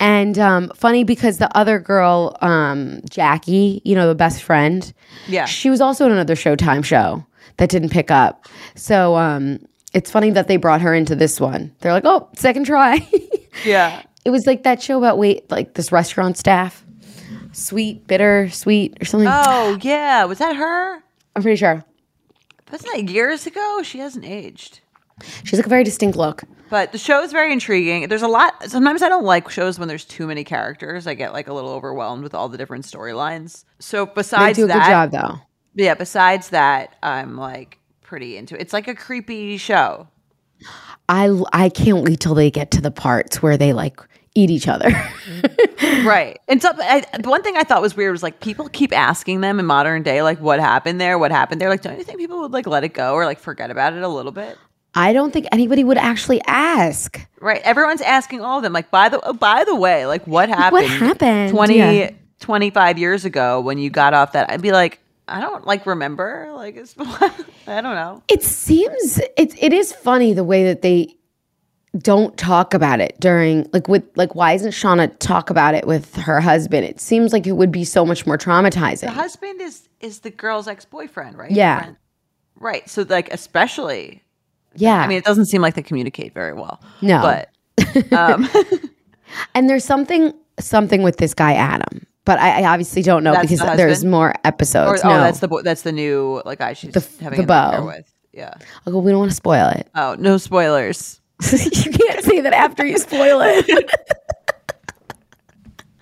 And 0.00 0.38
um, 0.38 0.70
funny 0.74 1.02
because 1.04 1.38
the 1.38 1.54
other 1.56 1.78
girl, 1.78 2.36
um, 2.40 3.00
Jackie, 3.10 3.80
you 3.84 3.94
know, 3.94 4.06
the 4.08 4.14
best 4.14 4.42
friend, 4.42 4.92
Yeah. 5.28 5.44
she 5.44 5.70
was 5.70 5.80
also 5.80 6.06
in 6.06 6.12
another 6.12 6.34
Showtime 6.34 6.84
show 6.84 7.24
that 7.56 7.68
didn't 7.68 7.88
pick 7.90 8.10
up. 8.10 8.46
So 8.74 9.16
um, 9.16 9.58
it's 9.92 10.10
funny 10.10 10.30
that 10.30 10.46
they 10.48 10.56
brought 10.56 10.80
her 10.82 10.94
into 10.94 11.14
this 11.16 11.40
one. 11.40 11.72
They're 11.80 11.92
like, 11.92 12.04
oh, 12.06 12.28
second 12.36 12.66
try. 12.66 13.06
Yeah. 13.64 14.02
It 14.24 14.30
was 14.30 14.46
like 14.46 14.64
that 14.64 14.82
show 14.82 14.98
about 14.98 15.16
wait, 15.16 15.48
like 15.48 15.74
this 15.74 15.92
restaurant 15.92 16.36
staff, 16.36 16.84
sweet, 17.52 18.04
bitter, 18.08 18.48
sweet, 18.50 18.96
or 19.00 19.04
something. 19.04 19.28
Oh 19.30 19.78
yeah, 19.80 20.24
was 20.24 20.38
that 20.38 20.56
her? 20.56 20.96
I'm 21.36 21.42
pretty 21.42 21.56
sure 21.56 21.84
Wasn't 22.72 23.10
years 23.10 23.46
ago? 23.46 23.80
She 23.82 23.98
hasn't 23.98 24.24
aged. 24.24 24.80
she's 25.44 25.54
like 25.58 25.66
a 25.66 25.68
very 25.68 25.84
distinct 25.84 26.16
look. 26.16 26.42
But 26.70 26.92
the 26.92 26.98
show 26.98 27.22
is 27.22 27.30
very 27.30 27.52
intriguing. 27.52 28.08
There's 28.08 28.22
a 28.22 28.28
lot. 28.28 28.54
Sometimes 28.68 29.02
I 29.02 29.08
don't 29.08 29.24
like 29.24 29.48
shows 29.50 29.78
when 29.78 29.86
there's 29.86 30.04
too 30.04 30.26
many 30.26 30.42
characters. 30.44 31.06
I 31.06 31.14
get 31.14 31.32
like 31.32 31.46
a 31.46 31.52
little 31.54 31.70
overwhelmed 31.70 32.22
with 32.24 32.34
all 32.34 32.48
the 32.48 32.58
different 32.58 32.84
storylines. 32.84 33.64
So 33.78 34.06
They 34.06 34.12
besides 34.16 34.56
do 34.58 34.64
a 34.64 34.68
that, 34.68 34.84
good 34.86 34.90
job 34.90 35.10
though. 35.12 35.40
yeah. 35.74 35.94
Besides 35.94 36.48
that, 36.50 36.96
I'm 37.02 37.36
like 37.36 37.78
pretty 38.02 38.36
into 38.36 38.54
it. 38.56 38.62
It's 38.62 38.72
like 38.72 38.88
a 38.88 38.94
creepy 38.94 39.56
show. 39.56 40.08
I 41.08 41.30
I 41.52 41.68
can't 41.68 42.02
wait 42.02 42.20
till 42.20 42.34
they 42.34 42.50
get 42.50 42.70
to 42.72 42.80
the 42.80 42.90
parts 42.90 43.42
where 43.42 43.56
they 43.56 43.72
like 43.72 44.00
eat 44.34 44.50
each 44.50 44.68
other. 44.68 44.90
right. 46.04 46.38
And 46.48 46.60
so 46.60 46.70
I, 46.76 47.04
the 47.18 47.28
one 47.28 47.42
thing 47.42 47.56
I 47.56 47.62
thought 47.62 47.82
was 47.82 47.96
weird 47.96 48.12
was 48.12 48.22
like 48.22 48.40
people 48.40 48.68
keep 48.68 48.92
asking 48.92 49.40
them 49.40 49.60
in 49.60 49.66
modern 49.66 50.02
day, 50.02 50.22
like 50.22 50.40
what 50.40 50.60
happened 50.60 51.00
there, 51.00 51.18
what 51.18 51.30
happened 51.30 51.60
there. 51.60 51.68
Like, 51.68 51.82
don't 51.82 51.96
you 51.98 52.04
think 52.04 52.18
people 52.18 52.40
would 52.40 52.52
like 52.52 52.66
let 52.66 52.84
it 52.84 52.94
go 52.94 53.14
or 53.14 53.24
like 53.24 53.38
forget 53.38 53.70
about 53.70 53.92
it 53.92 54.02
a 54.02 54.08
little 54.08 54.32
bit? 54.32 54.58
I 54.94 55.12
don't 55.12 55.32
think 55.32 55.46
anybody 55.50 55.82
would 55.82 55.98
actually 55.98 56.40
ask. 56.46 57.20
Right. 57.40 57.60
Everyone's 57.62 58.00
asking 58.00 58.42
all 58.42 58.58
of 58.58 58.62
them, 58.62 58.72
like, 58.72 58.90
by 58.92 59.08
the 59.08 59.20
oh, 59.24 59.32
by 59.32 59.64
the 59.64 59.74
way, 59.74 60.06
like 60.06 60.26
what 60.26 60.48
happened? 60.48 60.72
What 60.72 60.86
happened? 60.86 61.50
20, 61.50 61.76
Yeah. 61.76 62.10
25 62.40 62.98
years 62.98 63.24
ago 63.24 63.60
when 63.60 63.78
you 63.78 63.90
got 63.90 64.14
off 64.14 64.32
that? 64.32 64.50
I'd 64.50 64.62
be 64.62 64.72
like, 64.72 65.00
I 65.26 65.40
don't 65.40 65.66
like 65.66 65.86
remember. 65.86 66.50
Like 66.54 66.76
it's 66.76 66.94
I 66.98 67.80
don't 67.80 67.94
know. 67.94 68.22
It 68.28 68.42
seems 68.42 69.18
it 69.36 69.54
it 69.62 69.72
is 69.72 69.92
funny 69.92 70.32
the 70.32 70.44
way 70.44 70.64
that 70.64 70.82
they 70.82 71.14
don't 71.98 72.36
talk 72.36 72.74
about 72.74 73.00
it 73.00 73.14
during 73.20 73.68
like 73.72 73.88
with 73.88 74.02
like 74.16 74.34
why 74.34 74.52
isn't 74.52 74.72
Shauna 74.72 75.16
talk 75.18 75.50
about 75.50 75.74
it 75.74 75.86
with 75.86 76.16
her 76.16 76.40
husband? 76.40 76.84
It 76.84 77.00
seems 77.00 77.32
like 77.32 77.46
it 77.46 77.52
would 77.52 77.70
be 77.70 77.84
so 77.84 78.04
much 78.04 78.26
more 78.26 78.36
traumatizing. 78.36 79.02
The 79.02 79.10
husband 79.10 79.60
is 79.60 79.88
is 80.00 80.20
the 80.20 80.30
girl's 80.30 80.66
ex-boyfriend, 80.68 81.38
right? 81.38 81.50
Yeah. 81.50 81.80
Friend. 81.80 81.96
Right. 82.58 82.88
So 82.88 83.06
like 83.08 83.32
especially 83.32 84.22
yeah. 84.74 84.96
I 85.00 85.06
mean 85.06 85.18
it 85.18 85.24
doesn't 85.24 85.46
seem 85.46 85.62
like 85.62 85.74
they 85.74 85.82
communicate 85.82 86.34
very 86.34 86.52
well. 86.52 86.80
No. 87.00 87.20
But 87.22 88.12
um 88.12 88.48
And 89.54 89.68
there's 89.70 89.84
something 89.84 90.32
something 90.60 91.02
with 91.02 91.16
this 91.16 91.34
guy 91.34 91.54
Adam, 91.54 92.06
but 92.24 92.38
I, 92.38 92.62
I 92.62 92.72
obviously 92.72 93.02
don't 93.02 93.24
know 93.24 93.32
That's 93.32 93.42
because 93.50 93.60
the 93.60 93.76
there's 93.76 94.04
more 94.04 94.30
or, 94.30 94.34
episodes. 94.44 95.00
oh 95.04 95.08
that's 95.08 95.40
the 95.40 95.48
that's 95.64 95.82
the 95.82 95.92
new 95.92 96.42
like 96.44 96.58
guy 96.58 96.72
she's 96.72 96.92
The- 96.92 97.22
having 97.22 97.44
the 97.46 97.52
an 97.52 97.74
affair 97.74 97.84
with. 97.84 98.10
Yeah. 98.32 98.54
I'll 98.84 98.92
go, 98.92 98.98
we 98.98 99.12
don't 99.12 99.20
want 99.20 99.30
to 99.30 99.36
spoil 99.36 99.68
it. 99.68 99.88
Oh, 99.94 100.16
no 100.18 100.38
spoilers. 100.38 101.20
you 101.52 101.90
can't 101.92 102.24
say 102.24 102.40
that 102.40 102.52
after 102.52 102.84
you 102.86 102.98
spoil 102.98 103.40
it. 103.42 103.90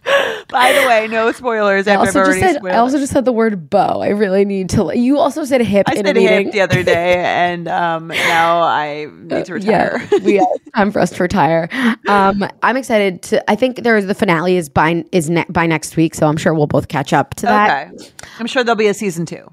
By 0.48 0.72
the 0.72 0.86
way, 0.88 1.06
no 1.08 1.30
spoilers 1.30 1.86
I 1.86 1.94
also 1.94 2.24
just 2.24 2.40
said. 2.40 2.66
I 2.66 2.76
also 2.76 2.98
just 2.98 3.12
said 3.12 3.24
the 3.24 3.32
word 3.32 3.70
bow. 3.70 4.00
I 4.00 4.08
really 4.08 4.44
need 4.44 4.68
to. 4.70 4.90
You 4.94 5.18
also 5.18 5.44
said 5.44 5.60
hip 5.62 5.88
I 5.88 5.92
in 5.92 6.04
said 6.04 6.16
a 6.16 6.20
meeting. 6.20 6.46
hip 6.46 6.52
the 6.52 6.60
other 6.60 6.82
day, 6.82 7.14
and 7.24 7.68
um, 7.68 8.08
now 8.08 8.62
I 8.62 9.06
need 9.06 9.44
to 9.46 9.54
retire. 9.54 10.04
Yeah, 10.10 10.18
we 10.24 10.44
time 10.74 10.90
for 10.90 10.98
us 10.98 11.10
to 11.10 11.22
retire. 11.22 11.68
Um, 12.08 12.44
I'm 12.64 12.76
excited 12.76 13.22
to. 13.22 13.50
I 13.50 13.54
think 13.54 13.76
there's 13.84 14.06
the 14.06 14.14
finale 14.14 14.56
is 14.56 14.68
by 14.68 15.04
is 15.12 15.30
ne- 15.30 15.46
by 15.48 15.66
next 15.66 15.96
week, 15.96 16.16
so 16.16 16.26
I'm 16.26 16.36
sure 16.36 16.52
we'll 16.52 16.66
both 16.66 16.88
catch 16.88 17.12
up 17.12 17.34
to 17.36 17.46
that. 17.46 17.92
okay, 17.94 18.10
I'm 18.40 18.48
sure 18.48 18.64
there'll 18.64 18.76
be 18.76 18.88
a 18.88 18.94
season 18.94 19.24
two. 19.24 19.50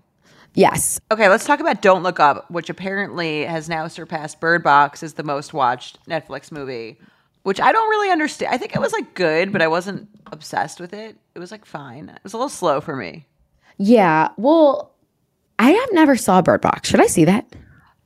Yes, 0.55 0.99
Okay, 1.11 1.29
let's 1.29 1.45
talk 1.45 1.59
about 1.59 1.81
Don't 1.81 2.03
Look 2.03 2.19
Up, 2.19 2.49
which 2.51 2.69
apparently 2.69 3.45
has 3.45 3.69
now 3.69 3.87
surpassed 3.87 4.39
Bird 4.39 4.63
Box 4.63 5.03
as 5.03 5.13
the 5.13 5.23
most 5.23 5.53
watched 5.53 6.03
Netflix 6.07 6.51
movie. 6.51 6.99
Which 7.43 7.61
I 7.61 7.71
don't 7.71 7.89
really 7.89 8.11
understand. 8.11 8.53
I 8.53 8.57
think 8.57 8.75
it 8.75 8.79
was 8.79 8.91
like 8.91 9.13
good, 9.13 9.51
but 9.53 9.61
I 9.61 9.67
wasn't 9.67 10.09
obsessed 10.31 10.79
with 10.79 10.93
it. 10.93 11.15
It 11.35 11.39
was 11.39 11.51
like 11.51 11.65
fine. 11.65 12.09
It 12.09 12.19
was 12.23 12.33
a 12.33 12.37
little 12.37 12.49
slow 12.49 12.81
for 12.81 12.95
me. 12.95 13.25
yeah. 13.77 14.29
Well, 14.37 14.91
I 15.57 15.71
have 15.71 15.89
never 15.93 16.15
saw 16.17 16.41
Bird 16.41 16.61
Box. 16.61 16.89
Should 16.89 17.01
I 17.01 17.07
see 17.07 17.25
that? 17.25 17.45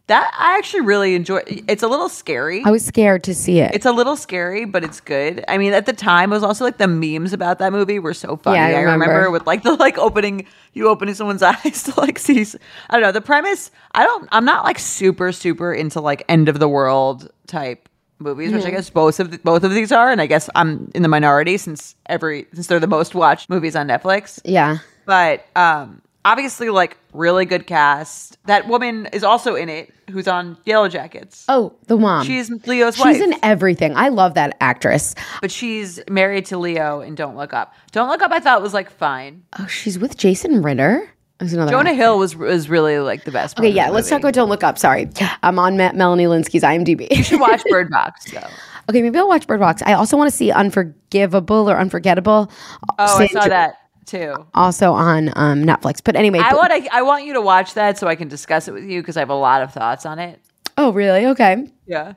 That 0.08 0.30
I 0.38 0.58
actually 0.58 0.82
really 0.82 1.16
enjoy. 1.16 1.42
It's 1.48 1.82
a 1.82 1.88
little 1.88 2.10
scary. 2.10 2.62
I 2.66 2.72
was 2.72 2.84
scared 2.84 3.24
to 3.24 3.34
see 3.34 3.60
it. 3.60 3.74
It's 3.74 3.86
a 3.86 3.92
little 3.94 4.18
scary, 4.18 4.66
but 4.66 4.84
it's 4.84 5.00
good. 5.00 5.46
I 5.48 5.58
mean, 5.58 5.72
at 5.72 5.86
the 5.86 5.94
time, 5.94 6.32
it 6.34 6.36
was 6.36 6.44
also 6.44 6.66
like 6.66 6.78
the 6.78 6.88
memes 6.88 7.32
about 7.32 7.60
that 7.60 7.72
movie 7.72 8.00
were 8.00 8.14
so 8.14 8.36
funny. 8.36 8.58
Yeah, 8.58 8.66
I 8.66 8.72
I, 8.72 8.82
remember. 8.82 9.06
remember. 9.06 9.32
with 9.32 9.48
like 9.48 9.64
the 9.64 9.76
like 9.76 9.98
opening, 9.98 10.46
you 10.74 10.90
opening 10.90 11.16
someone's 11.16 11.42
eyes 11.44 11.84
to 11.84 11.98
like 12.00 12.20
see. 12.20 12.46
I 12.90 12.94
don't 12.98 13.02
know 13.02 13.12
the 13.14 13.22
premise. 13.22 13.72
I 13.94 14.04
don't. 14.04 14.28
I'm 14.34 14.44
not 14.44 14.66
like 14.66 14.78
super 14.78 15.32
super 15.32 15.74
into 15.74 16.02
like 16.02 16.26
end 16.28 16.50
of 16.50 16.60
the 16.60 16.68
world 16.68 17.32
type 17.48 17.88
movies, 18.20 18.52
which 18.52 18.66
I 18.66 18.72
guess 18.72 18.90
both 18.90 19.22
of 19.22 19.32
the, 19.32 19.38
both 19.38 19.64
of 19.64 19.72
these 19.72 19.94
are, 19.94 20.12
and 20.12 20.22
I 20.22 20.26
guess 20.26 20.50
I'm 20.54 20.92
in 20.94 21.02
the 21.02 21.08
minority 21.10 21.58
since 21.58 21.96
every 22.08 22.46
since 22.54 22.68
they're 22.68 22.82
the 22.82 22.88
most 22.88 23.16
watched 23.16 23.50
movies 23.50 23.74
on 23.76 23.88
Netflix. 23.88 24.42
yeah. 24.44 24.80
But 25.06 25.46
um, 25.56 26.02
obviously 26.26 26.70
like 26.70 26.98
really 27.14 27.46
good 27.46 27.68
cast. 27.68 28.38
That 28.46 28.68
woman 28.68 29.08
is 29.14 29.24
also 29.24 29.56
in 29.56 29.70
it, 29.70 29.94
who's 30.10 30.28
on 30.28 30.56
Yellowjackets. 30.66 31.46
Oh, 31.48 31.76
the 31.88 31.98
mom. 31.98 32.26
She's 32.26 32.50
Leo's 32.66 32.96
She's 32.96 33.04
wife. 33.06 33.16
She's 33.16 33.24
in 33.26 33.36
everything. 33.44 33.96
I 33.96 34.10
love 34.10 34.34
that 34.36 34.58
actress. 34.62 35.16
but 35.42 35.52
she's 35.52 36.00
married 36.10 36.46
to 36.48 36.58
Leo 36.58 37.02
in 37.02 37.16
Don't 37.16 37.36
Look 37.36 37.54
Up. 37.54 37.74
Don't 37.92 38.10
Look 38.10 38.22
Up, 38.22 38.32
I 38.32 38.40
thought 38.40 38.62
was 38.62 38.74
like 38.74 38.90
fine. 38.90 39.44
Oh, 39.60 39.68
she's 39.68 39.98
with 40.00 40.18
Jason 40.18 40.62
Ritter. 40.62 41.10
There's 41.40 41.54
another 41.54 41.72
Jonah 41.72 41.90
actor. 41.90 42.02
Hill 42.02 42.20
was 42.20 42.36
was 42.36 42.70
really 42.70 43.00
like 43.00 43.26
the 43.26 43.32
best. 43.32 43.56
part 43.58 43.66
Okay, 43.66 43.76
yeah. 43.76 43.90
Let's 43.90 44.10
talk 44.10 44.20
about 44.22 44.34
Don't 44.34 44.50
Look 44.50 44.64
Up. 44.64 44.78
Sorry, 44.78 45.10
I'm 45.42 45.60
on 45.60 45.76
Melanie 45.76 46.26
Lynskey's 46.26 46.64
IMDb. 46.64 47.10
You 47.12 47.24
should 47.24 47.40
watch 47.40 47.64
Bird 47.70 47.90
Box 47.90 48.32
though. 48.32 48.48
okay, 48.90 49.02
maybe 49.02 49.18
I'll 49.18 49.28
watch 49.28 49.46
Bird 49.48 49.60
Box. 49.60 49.82
I 49.86 49.94
also 49.94 50.16
want 50.16 50.30
to 50.30 50.36
see 50.36 50.52
Unforgivable 50.52 51.70
or 51.70 51.78
Unforgettable. 51.78 52.50
Oh, 52.98 53.18
I 53.18 53.28
saw 53.28 53.48
that 53.48 53.76
too. 54.06 54.48
Also 54.54 54.94
on 54.94 55.30
um, 55.36 55.64
Netflix. 55.64 56.02
But 56.04 56.16
anyway, 56.16 56.40
I 56.40 56.54
want 56.54 56.72
I 56.92 57.02
want 57.02 57.26
you 57.26 57.34
to 57.34 57.42
watch 57.42 57.74
that 57.76 57.98
so 57.98 58.08
I 58.08 58.16
can 58.16 58.28
discuss 58.28 58.68
it 58.68 58.74
with 58.74 58.84
you 58.84 59.02
because 59.02 59.18
I 59.18 59.22
have 59.22 59.30
a 59.30 59.36
lot 59.36 59.62
of 59.62 59.74
thoughts 59.74 60.06
on 60.06 60.20
it. 60.20 60.40
oh, 60.78 60.92
really? 60.92 61.26
Okay. 61.28 61.68
Yeah. 61.86 62.14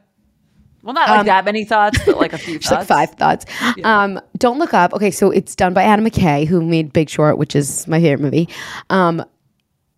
Well, 0.82 0.94
not 0.94 1.08
like 1.08 1.26
that 1.26 1.44
many 1.44 1.64
thoughts, 1.64 1.98
but 2.06 2.16
like 2.16 2.32
a 2.32 2.38
few 2.38 2.58
Just 2.60 2.72
like 2.72 2.86
five 2.86 3.10
thoughts. 3.10 3.44
Um, 3.82 4.20
Don't 4.38 4.60
Look 4.60 4.72
Up. 4.72 4.94
Okay, 4.94 5.10
so 5.10 5.32
it's 5.32 5.56
done 5.56 5.74
by 5.74 5.82
Adam 5.82 6.04
McKay, 6.04 6.46
who 6.46 6.64
made 6.64 6.92
Big 6.92 7.10
Short, 7.10 7.38
which 7.38 7.56
is 7.56 7.88
my 7.88 8.00
favorite 8.00 8.22
movie. 8.22 8.48
Um, 8.88 9.24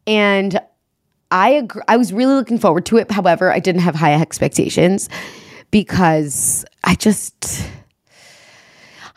and 0.07 0.59
I 1.30 1.51
agree, 1.51 1.82
I 1.89 1.99
was 1.99 2.11
really 2.11 2.34
looking 2.34 2.59
forward 2.59 2.86
to 2.86 2.97
it. 2.97 3.11
However, 3.11 3.53
I 3.53 3.59
didn't 3.59 3.82
have 3.82 3.95
high 3.95 4.14
expectations 4.14 5.11
because 5.70 6.64
I 6.84 6.95
just 6.95 7.68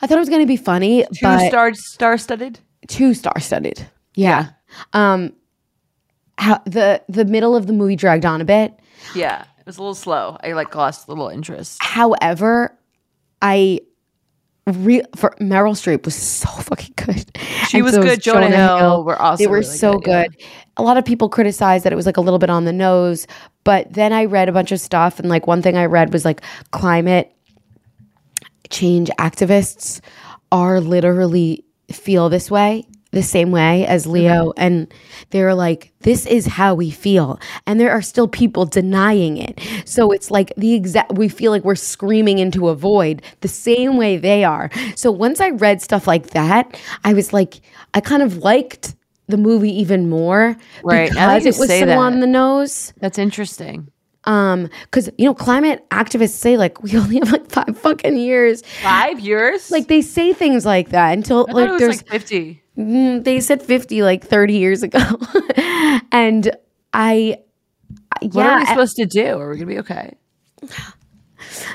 I 0.02 0.08
thought 0.08 0.18
it 0.18 0.20
was 0.20 0.30
going 0.30 0.42
to 0.42 0.48
be 0.48 0.58
funny, 0.58 1.06
Two 1.14 1.48
star 1.48 1.74
star 1.74 2.18
studded. 2.18 2.60
Two 2.88 3.14
star 3.14 3.40
studded. 3.40 3.86
Yeah. 4.16 4.50
Um, 4.94 5.34
how 6.38 6.62
the 6.66 7.02
the 7.08 7.26
middle 7.26 7.56
of 7.56 7.68
the 7.68 7.74
movie 7.74 7.96
dragged 7.96 8.26
on 8.26 8.42
a 8.42 8.46
bit. 8.46 8.74
Yeah, 9.16 9.44
it 9.60 9.66
was 9.66 9.78
a 9.78 9.82
little 9.82 9.96
slow. 9.96 10.38
I 10.44 10.54
like 10.54 10.74
lost 10.74 11.08
a 11.08 11.12
little 11.12 11.30
interest. 11.30 11.78
However, 11.82 12.76
I 13.42 13.82
re- 14.66 15.04
for 15.16 15.36
Meryl 15.40 15.74
Streep 15.74 16.06
was 16.06 16.16
so 16.16 16.50
fucking 16.50 16.94
good. 16.96 17.38
She 17.68 17.82
was 17.82 17.98
good. 17.98 18.22
Jonah 18.22 18.50
Hill 18.50 19.04
were 19.04 19.22
also 19.22 19.44
they 19.44 19.48
were 19.48 19.60
really 19.60 19.66
so 19.66 20.00
good, 20.00 20.10
yeah. 20.10 20.28
good. 20.28 20.48
A 20.78 20.84
lot 20.84 20.98
of 20.98 21.06
people 21.06 21.30
criticized 21.30 21.86
that 21.86 21.94
it 21.94 21.96
was 21.96 22.06
like 22.06 22.18
a 22.18 22.22
little 22.22 22.40
bit 22.40 22.50
on 22.50 22.66
the 22.66 22.74
nose, 22.74 23.28
but 23.64 23.94
then 23.94 24.14
I 24.14 24.26
read 24.26 24.50
a 24.50 24.52
bunch 24.52 24.72
of 24.72 24.80
stuff, 24.80 25.20
and 25.20 25.30
like 25.30 25.48
one 25.48 25.62
thing 25.62 25.78
I 25.78 25.86
read 25.86 26.12
was 26.12 26.26
like 26.26 26.42
climate 26.72 27.34
change 28.72 29.10
activists 29.20 30.02
are 30.52 30.80
literally 30.80 31.64
feel 31.92 32.30
this 32.30 32.50
way 32.50 32.86
the 33.12 33.22
same 33.22 33.52
way 33.52 33.86
as 33.86 34.04
mm-hmm. 34.04 34.14
Leo 34.14 34.54
and 34.58 34.92
they're 35.30 35.54
like 35.54 35.92
this 36.00 36.26
is 36.26 36.46
how 36.46 36.74
we 36.74 36.90
feel 36.90 37.40
and 37.68 37.80
there 37.80 37.92
are 37.92 38.02
still 38.02 38.28
people 38.28 38.66
denying 38.66 39.38
it 39.38 39.60
so 39.86 40.12
it's 40.12 40.32
like 40.32 40.54
the 40.56 40.74
exact 40.74 41.12
we 41.14 41.28
feel 41.28 41.52
like 41.52 41.64
we're 41.64 41.76
screaming 41.76 42.40
into 42.40 42.70
a 42.70 42.76
void 42.76 43.22
the 43.42 43.48
same 43.48 43.98
way 43.98 44.18
they 44.18 44.44
are 44.44 44.70
so 44.96 45.12
once 45.12 45.42
i 45.42 45.50
read 45.50 45.82
stuff 45.82 46.08
like 46.08 46.30
that 46.30 46.80
i 47.04 47.14
was 47.14 47.34
like 47.34 47.62
i 47.94 48.00
kind 48.00 48.24
of 48.24 48.38
liked 48.38 48.96
the 49.28 49.38
movie 49.38 49.72
even 49.72 50.10
more 50.10 50.56
Right, 50.84 51.10
because 51.10 51.46
it 51.46 51.58
was 51.58 51.70
so 51.70 51.86
that. 51.86 51.98
on 51.98 52.20
the 52.20 52.28
nose 52.28 52.94
That's 53.00 53.18
interesting. 53.18 53.90
Um 54.26 54.70
because 54.84 55.10
you 55.18 55.26
know 55.26 55.34
climate 55.34 55.84
activists 55.90 56.30
say 56.38 56.56
like 56.58 56.82
we 56.84 56.96
only 56.98 57.18
have 57.20 57.32
like 57.32 57.50
five 57.50 57.78
fucking 57.78 58.18
years 58.18 58.62
Five 58.84 59.20
years? 59.20 59.72
like 59.72 59.88
they 59.88 60.02
say 60.02 60.32
things 60.34 60.66
like 60.66 60.90
that 60.90 61.14
until 61.14 61.48
I 61.50 61.54
like 61.54 61.80
there's 61.80 61.98
like 61.98 62.08
fifty. 62.10 62.62
Mm, 62.78 63.24
they 63.26 63.40
said 63.42 63.62
50 63.62 64.02
like 64.04 64.24
30 64.26 64.54
years 64.58 64.82
ago 64.82 65.00
and 66.12 66.50
i 66.94 67.38
What 68.22 68.46
are 68.46 68.60
we 68.60 68.66
supposed 68.66 68.96
to 68.96 69.06
do? 69.06 69.38
Are 69.40 69.50
we 69.50 69.56
gonna 69.58 69.66
be 69.68 69.80
okay? 69.80 70.16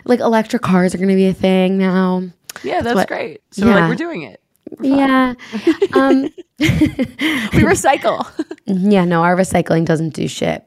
like 0.04 0.20
electric 0.20 0.62
cars 0.62 0.94
are 0.94 0.98
gonna 0.98 1.14
be 1.14 1.26
a 1.26 1.34
thing 1.34 1.76
now 1.78 2.22
Yeah, 2.64 2.80
that's 2.80 2.94
what- 2.94 3.08
great. 3.08 3.42
So 3.50 3.66
yeah. 3.66 3.74
like 3.74 3.88
we're 3.90 3.94
doing 3.96 4.22
it. 4.22 4.40
Yeah 4.80 5.34
um 5.94 6.22
We 6.58 7.62
recycle. 7.62 8.26
yeah 8.66 9.04
no 9.04 9.22
our 9.22 9.36
recycling 9.36 9.84
doesn't 9.84 10.10
do 10.10 10.26
shit 10.26 10.66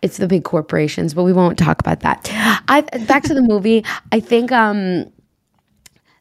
it's 0.00 0.18
the 0.18 0.28
big 0.28 0.44
corporations 0.44 1.14
but 1.14 1.24
we 1.24 1.32
won't 1.32 1.58
talk 1.58 1.80
about 1.80 2.00
that 2.00 2.28
i 2.68 2.82
back 3.06 3.24
to 3.24 3.34
the 3.34 3.42
movie 3.42 3.84
i 4.12 4.20
think 4.20 4.52
um 4.52 5.10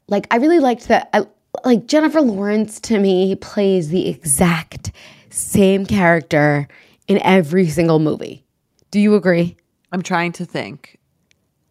like 0.08 0.28
i 0.32 0.38
really 0.38 0.60
liked 0.60 0.88
that 0.88 1.10
I, 1.14 1.26
like 1.64 1.86
jennifer 1.86 2.22
lawrence 2.22 2.80
to 2.82 3.00
me 3.00 3.36
plays 3.36 3.90
the 3.90 4.08
exact 4.10 4.92
same 5.30 5.86
character 5.86 6.68
in 7.08 7.22
every 7.22 7.68
single 7.68 8.00
movie 8.00 8.44
do 8.90 9.00
you 9.00 9.16
agree 9.16 9.58
I'm 9.92 10.02
trying 10.02 10.32
to 10.34 10.46
think. 10.46 10.98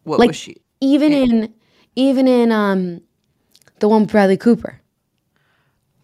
What 0.05 0.19
like 0.19 0.29
was 0.29 0.37
she? 0.37 0.57
even 0.81 1.13
in 1.13 1.55
even 1.97 2.29
in 2.29 2.53
um 2.53 3.01
the 3.81 3.89
one 3.89 4.03
with 4.03 4.11
Bradley 4.11 4.37
Cooper. 4.37 4.80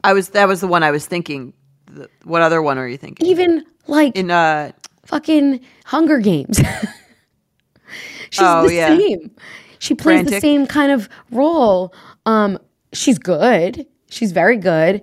I 0.07 0.13
was 0.13 0.31
that 0.31 0.49
was 0.49 0.61
the 0.61 0.67
one 0.69 0.83
I 0.83 0.91
was 0.91 1.07
thinking. 1.07 1.53
The, 1.87 2.09
what 2.25 2.43
other 2.43 2.61
one 2.63 2.79
are 2.79 2.89
you 2.89 2.97
thinking? 2.97 3.27
Even 3.27 3.65
like 3.87 4.17
In 4.17 4.31
uh 4.31 4.73
fucking 5.05 5.61
Hunger 5.85 6.19
Games. 6.19 6.59
she's 8.31 8.41
Oh, 8.43 8.67
the 8.69 8.75
yeah. 8.75 8.97
same. 8.97 9.31
She 9.79 9.95
plays 9.95 10.27
the 10.27 10.41
same 10.41 10.67
kind 10.67 10.93
of 10.93 11.09
role. 11.31 11.95
Um 12.25 12.59
she's 12.93 13.19
good. 13.19 13.87
She's 14.09 14.33
very 14.33 14.57
good. 14.57 15.03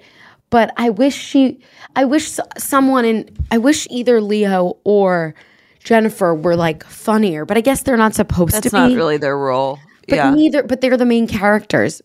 But 0.49 0.74
I 0.78 0.89
wish 0.89 1.16
she 1.16 1.60
I 1.95 2.06
wish 2.06 2.39
someone 2.58 3.06
in 3.06 3.30
I 3.51 3.58
wish 3.58 3.88
either 3.89 4.22
Leo 4.22 4.78
or 4.84 5.36
Jennifer 5.84 6.34
were 6.34 6.56
like 6.56 6.84
funnier, 6.86 7.45
but 7.45 7.58
I 7.58 7.62
guess 7.62 7.84
they're 7.84 7.97
not 7.97 8.16
supposed 8.16 8.54
that's 8.54 8.64
to 8.64 8.70
be. 8.70 8.78
That's 8.78 8.91
not 8.91 8.95
really 8.95 9.18
their 9.18 9.38
role. 9.38 9.80
but 10.08 10.16
yeah. 10.16 10.34
neither 10.34 10.64
but 10.64 10.82
they're 10.82 10.97
the 10.97 11.06
main 11.06 11.28
characters 11.28 12.01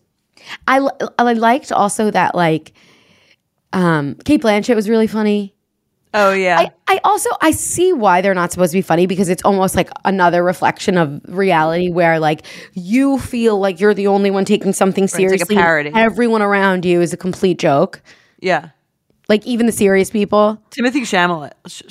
i 0.67 0.79
i 1.19 1.33
liked 1.33 1.69
also 1.71 2.09
that 2.11 2.33
like 2.33 2.71
um 3.73 4.15
cate 4.25 4.41
blanchett 4.41 4.75
was 4.75 4.89
really 4.89 5.07
funny 5.07 5.53
oh 6.13 6.33
yeah. 6.33 6.59
I, 6.59 6.71
I 6.87 7.01
also 7.03 7.29
i 7.41 7.51
see 7.51 7.93
why 7.93 8.21
they're 8.21 8.33
not 8.33 8.51
supposed 8.51 8.71
to 8.71 8.77
be 8.77 8.81
funny 8.81 9.05
because 9.05 9.29
it's 9.29 9.43
almost 9.43 9.75
like 9.75 9.89
another 10.05 10.43
reflection 10.43 10.97
of 10.97 11.21
reality 11.27 11.91
where 11.91 12.19
like 12.19 12.45
you 12.73 13.19
feel 13.19 13.59
like 13.59 13.79
you're 13.79 13.93
the 13.93 14.07
only 14.07 14.31
one 14.31 14.45
taking 14.45 14.73
something 14.73 15.03
like 15.03 15.13
a 15.13 15.15
seriously 15.15 15.55
and 15.55 15.63
parody. 15.63 15.91
everyone 15.93 16.41
around 16.41 16.85
you 16.85 17.01
is 17.01 17.13
a 17.13 17.17
complete 17.17 17.59
joke 17.59 18.01
yeah. 18.39 18.69
like 19.27 19.45
even 19.45 19.65
the 19.65 19.71
serious 19.71 20.09
people 20.09 20.61
Timothée 20.71 21.01
Chalamet. 21.01 21.51
Sh- 21.67 21.83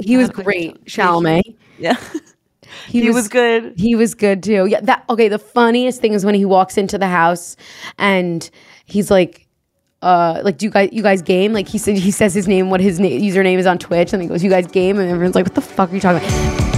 he 0.00 0.16
was 0.16 0.28
how 0.28 0.34
do 0.34 0.40
I- 0.40 0.44
great 0.44 0.84
Chalamet. 0.84 1.56
Yeah. 1.78 1.96
he, 2.86 3.10
was, 3.10 3.28
good. 3.28 3.74
He 3.76 3.94
was 3.94 4.14
good 4.14 4.42
too. 4.42 4.66
Yeah. 4.66 4.80
That 4.82 5.04
okay. 5.08 5.28
The 5.28 5.38
funniest 5.38 6.00
thing 6.00 6.12
is 6.12 6.24
when 6.24 6.34
he 6.34 6.44
walks 6.44 6.76
into 6.76 6.98
the 6.98 7.08
house 7.08 7.56
and 7.98 8.48
he's 8.84 9.10
like, 9.10 9.46
uh, 10.02 10.40
like, 10.44 10.58
do 10.58 10.66
you 10.66 10.70
guys, 10.70 10.90
you 10.92 11.02
guys 11.02 11.22
game? 11.22 11.52
Like 11.52 11.68
he 11.68 11.78
said, 11.78 11.96
he 11.96 12.10
says 12.10 12.34
his 12.34 12.46
name, 12.46 12.70
what 12.70 12.80
his 12.80 13.00
na- 13.00 13.08
username 13.08 13.58
is 13.58 13.66
on 13.66 13.78
Twitch, 13.78 14.12
and 14.12 14.22
he 14.22 14.28
goes, 14.28 14.44
you 14.44 14.50
guys 14.50 14.66
game, 14.66 14.98
and 14.98 15.10
everyone's 15.10 15.34
like, 15.34 15.46
what 15.46 15.54
the 15.54 15.60
fuck 15.60 15.90
are 15.90 15.94
you 15.94 16.00
talking 16.00 16.26
about? 16.26 16.68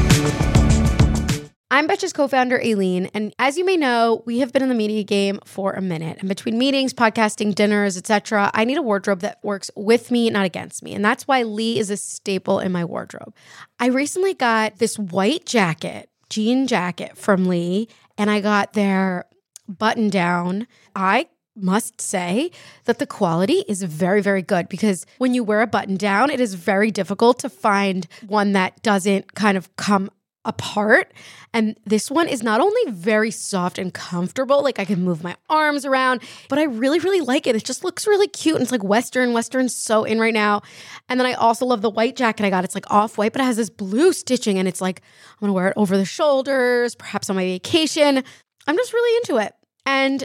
I'm 1.72 1.86
Betches 1.86 2.12
co-founder 2.12 2.60
Aileen, 2.60 3.10
and 3.14 3.32
as 3.38 3.56
you 3.56 3.64
may 3.64 3.76
know, 3.76 4.24
we 4.26 4.40
have 4.40 4.52
been 4.52 4.62
in 4.62 4.68
the 4.68 4.74
media 4.74 5.04
game 5.04 5.38
for 5.44 5.72
a 5.72 5.80
minute. 5.80 6.18
And 6.18 6.28
between 6.28 6.58
meetings, 6.58 6.92
podcasting, 6.92 7.54
dinners, 7.54 7.96
etc., 7.96 8.50
I 8.52 8.64
need 8.64 8.76
a 8.76 8.82
wardrobe 8.82 9.20
that 9.20 9.38
works 9.44 9.70
with 9.76 10.10
me, 10.10 10.30
not 10.30 10.44
against 10.44 10.82
me. 10.82 10.94
And 10.94 11.04
that's 11.04 11.28
why 11.28 11.44
Lee 11.44 11.78
is 11.78 11.88
a 11.88 11.96
staple 11.96 12.58
in 12.58 12.72
my 12.72 12.84
wardrobe. 12.84 13.32
I 13.78 13.86
recently 13.86 14.34
got 14.34 14.78
this 14.78 14.98
white 14.98 15.46
jacket, 15.46 16.10
jean 16.28 16.66
jacket 16.66 17.16
from 17.16 17.46
Lee, 17.46 17.88
and 18.18 18.30
I 18.30 18.40
got 18.40 18.72
their 18.72 19.26
button 19.68 20.10
down. 20.10 20.66
I 20.96 21.28
must 21.62 22.00
say 22.00 22.50
that 22.84 22.98
the 22.98 23.06
quality 23.06 23.64
is 23.68 23.82
very, 23.82 24.20
very 24.20 24.42
good 24.42 24.68
because 24.68 25.06
when 25.18 25.34
you 25.34 25.44
wear 25.44 25.62
a 25.62 25.66
button 25.66 25.96
down, 25.96 26.30
it 26.30 26.40
is 26.40 26.54
very 26.54 26.90
difficult 26.90 27.38
to 27.40 27.48
find 27.48 28.06
one 28.26 28.52
that 28.52 28.82
doesn't 28.82 29.34
kind 29.34 29.56
of 29.56 29.74
come 29.76 30.11
apart. 30.44 31.12
And 31.52 31.76
this 31.84 32.11
one 32.11 32.28
is 32.28 32.42
not 32.42 32.61
only 32.61 32.80
very 32.90 33.30
soft 33.30 33.78
and 33.78 33.92
comfortable, 33.92 34.62
like 34.62 34.78
I 34.78 34.84
can 34.84 35.02
move 35.02 35.22
my 35.22 35.36
arms 35.48 35.84
around, 35.84 36.22
but 36.48 36.58
I 36.58 36.64
really, 36.64 36.98
really 36.98 37.20
like 37.20 37.46
it. 37.46 37.56
It 37.56 37.64
just 37.64 37.84
looks 37.84 38.06
really 38.06 38.28
cute. 38.28 38.56
And 38.56 38.62
it's 38.62 38.72
like 38.72 38.84
Western. 38.84 39.32
Western's 39.32 39.74
so 39.74 40.04
in 40.04 40.18
right 40.18 40.32
now. 40.32 40.62
And 41.08 41.20
then 41.20 41.26
I 41.26 41.34
also 41.34 41.66
love 41.66 41.82
the 41.82 41.90
white 41.90 42.16
jacket 42.16 42.46
I 42.46 42.50
got. 42.50 42.64
It's 42.64 42.74
like 42.74 42.90
off 42.90 43.18
white, 43.18 43.32
but 43.32 43.42
it 43.42 43.44
has 43.44 43.56
this 43.56 43.70
blue 43.70 44.12
stitching. 44.12 44.58
And 44.58 44.66
it's 44.66 44.80
like, 44.80 45.02
I'm 45.32 45.40
gonna 45.40 45.52
wear 45.52 45.68
it 45.68 45.74
over 45.76 45.96
the 45.96 46.04
shoulders, 46.04 46.94
perhaps 46.94 47.28
on 47.28 47.36
my 47.36 47.44
vacation. 47.44 48.24
I'm 48.66 48.76
just 48.76 48.92
really 48.92 49.16
into 49.18 49.44
it. 49.44 49.54
And 49.84 50.24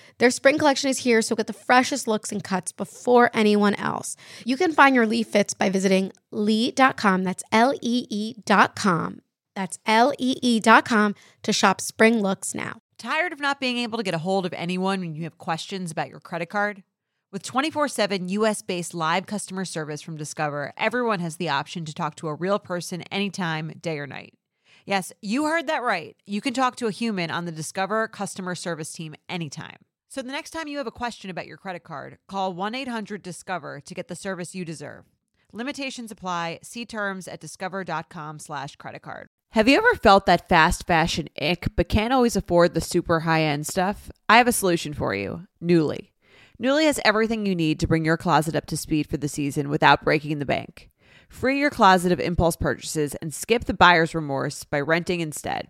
Their 0.21 0.29
spring 0.29 0.59
collection 0.59 0.87
is 0.87 0.99
here, 0.99 1.23
so 1.23 1.35
get 1.35 1.47
the 1.47 1.53
freshest 1.53 2.07
looks 2.07 2.31
and 2.31 2.43
cuts 2.43 2.71
before 2.71 3.31
anyone 3.33 3.73
else. 3.73 4.15
You 4.45 4.55
can 4.55 4.71
find 4.71 4.93
your 4.93 5.07
Lee 5.07 5.23
fits 5.23 5.55
by 5.55 5.71
visiting 5.71 6.11
lee.com. 6.29 7.23
That's 7.23 7.43
L 7.51 7.73
E 7.81 8.05
E.com. 8.07 9.21
That's 9.55 9.79
L 9.87 10.13
E 10.19 10.35
E.com 10.43 11.15
to 11.41 11.51
shop 11.51 11.81
spring 11.81 12.21
looks 12.21 12.53
now. 12.53 12.81
Tired 12.99 13.33
of 13.33 13.39
not 13.39 13.59
being 13.59 13.79
able 13.79 13.97
to 13.97 14.03
get 14.03 14.13
a 14.13 14.19
hold 14.19 14.45
of 14.45 14.53
anyone 14.53 14.99
when 14.99 15.15
you 15.15 15.23
have 15.23 15.39
questions 15.39 15.89
about 15.89 16.09
your 16.09 16.19
credit 16.19 16.51
card? 16.51 16.83
With 17.31 17.41
24 17.41 17.87
7 17.87 18.29
US 18.29 18.61
based 18.61 18.93
live 18.93 19.25
customer 19.25 19.65
service 19.65 20.03
from 20.03 20.17
Discover, 20.17 20.73
everyone 20.77 21.19
has 21.19 21.37
the 21.37 21.49
option 21.49 21.83
to 21.85 21.95
talk 21.95 22.13
to 22.17 22.27
a 22.27 22.35
real 22.35 22.59
person 22.59 23.01
anytime, 23.11 23.71
day 23.81 23.97
or 23.97 24.05
night. 24.05 24.35
Yes, 24.85 25.11
you 25.19 25.45
heard 25.45 25.65
that 25.65 25.81
right. 25.81 26.15
You 26.27 26.41
can 26.41 26.53
talk 26.53 26.75
to 26.75 26.85
a 26.85 26.91
human 26.91 27.31
on 27.31 27.45
the 27.45 27.51
Discover 27.51 28.07
customer 28.09 28.53
service 28.53 28.93
team 28.93 29.15
anytime. 29.27 29.77
So 30.11 30.21
the 30.21 30.33
next 30.33 30.49
time 30.49 30.67
you 30.67 30.77
have 30.77 30.87
a 30.87 30.91
question 30.91 31.29
about 31.29 31.47
your 31.47 31.55
credit 31.55 31.83
card, 31.85 32.17
call 32.27 32.51
1 32.51 32.75
800 32.75 33.23
Discover 33.23 33.79
to 33.79 33.93
get 33.93 34.09
the 34.09 34.15
service 34.15 34.53
you 34.53 34.65
deserve. 34.65 35.05
Limitations 35.53 36.11
apply. 36.11 36.59
See 36.63 36.85
terms 36.85 37.29
at 37.29 37.39
discover.com/slash 37.39 38.75
credit 38.75 39.01
card. 39.01 39.29
Have 39.51 39.69
you 39.69 39.77
ever 39.77 39.95
felt 39.95 40.25
that 40.25 40.49
fast 40.49 40.85
fashion 40.85 41.29
ick, 41.41 41.69
but 41.77 41.87
can't 41.87 42.11
always 42.11 42.35
afford 42.35 42.73
the 42.73 42.81
super 42.81 43.21
high 43.21 43.43
end 43.43 43.67
stuff? 43.67 44.11
I 44.27 44.35
have 44.35 44.49
a 44.49 44.51
solution 44.51 44.93
for 44.93 45.15
you 45.15 45.47
Nuuly. 45.63 46.09
Nuuly 46.61 46.83
has 46.83 46.99
everything 47.05 47.45
you 47.45 47.55
need 47.55 47.79
to 47.79 47.87
bring 47.87 48.03
your 48.03 48.17
closet 48.17 48.53
up 48.53 48.65
to 48.65 48.75
speed 48.75 49.07
for 49.07 49.15
the 49.15 49.29
season 49.29 49.69
without 49.69 50.03
breaking 50.03 50.39
the 50.39 50.45
bank. 50.45 50.89
Free 51.29 51.57
your 51.57 51.69
closet 51.69 52.11
of 52.11 52.19
impulse 52.19 52.57
purchases 52.57 53.15
and 53.15 53.33
skip 53.33 53.63
the 53.63 53.73
buyer's 53.73 54.13
remorse 54.13 54.65
by 54.65 54.81
renting 54.81 55.21
instead. 55.21 55.69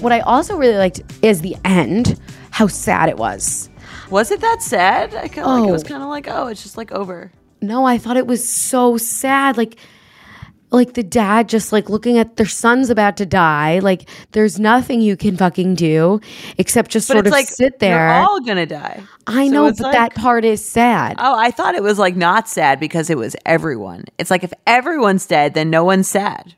What 0.00 0.12
I 0.12 0.20
also 0.20 0.56
really 0.56 0.76
liked 0.76 1.02
is 1.22 1.40
the 1.42 1.56
end, 1.64 2.18
how 2.50 2.66
sad 2.66 3.08
it 3.08 3.16
was. 3.18 3.68
Was 4.08 4.30
it 4.30 4.40
that 4.40 4.62
sad? 4.62 5.14
I 5.14 5.28
feel 5.28 5.46
like 5.46 5.68
it 5.68 5.72
was 5.72 5.84
Oh. 5.84 5.88
kind 5.88 6.02
of 6.02 6.08
like, 6.08 6.26
oh, 6.28 6.46
it's 6.48 6.62
just 6.62 6.76
like 6.76 6.90
over. 6.92 7.30
No, 7.60 7.84
I 7.84 7.98
thought 7.98 8.16
it 8.16 8.26
was 8.26 8.48
so 8.48 8.96
sad. 8.96 9.56
Like, 9.58 9.76
like 10.70 10.94
the 10.94 11.02
dad 11.02 11.48
just 11.48 11.72
like 11.72 11.90
looking 11.90 12.16
at 12.16 12.36
their 12.36 12.46
son's 12.46 12.88
about 12.88 13.18
to 13.18 13.26
die. 13.26 13.80
Like, 13.80 14.08
there's 14.32 14.58
nothing 14.58 15.00
you 15.02 15.16
can 15.16 15.36
fucking 15.36 15.74
do 15.74 16.20
except 16.56 16.90
just 16.90 17.06
But 17.08 17.14
sort 17.14 17.26
it's 17.26 17.34
of 17.34 17.38
like 17.38 17.48
sit 17.48 17.78
there. 17.78 17.98
They're 17.98 18.22
all 18.22 18.40
gonna 18.40 18.66
die. 18.66 19.02
I 19.26 19.48
So 19.48 19.52
know, 19.52 19.66
it's 19.66 19.78
but 19.80 19.88
like- 19.88 20.14
that 20.14 20.14
part 20.14 20.44
is 20.46 20.64
sad. 20.64 21.16
Oh, 21.18 21.38
I 21.38 21.50
thought 21.50 21.74
it 21.74 21.82
was 21.82 21.98
like 21.98 22.16
not 22.16 22.48
sad 22.48 22.80
because 22.80 23.10
it 23.10 23.18
was 23.18 23.36
everyone. 23.44 24.04
It's 24.18 24.30
like 24.30 24.44
if 24.44 24.52
everyone's 24.66 25.26
dead, 25.26 25.52
then 25.54 25.68
no 25.70 25.84
one's 25.84 26.08
sad. 26.08 26.54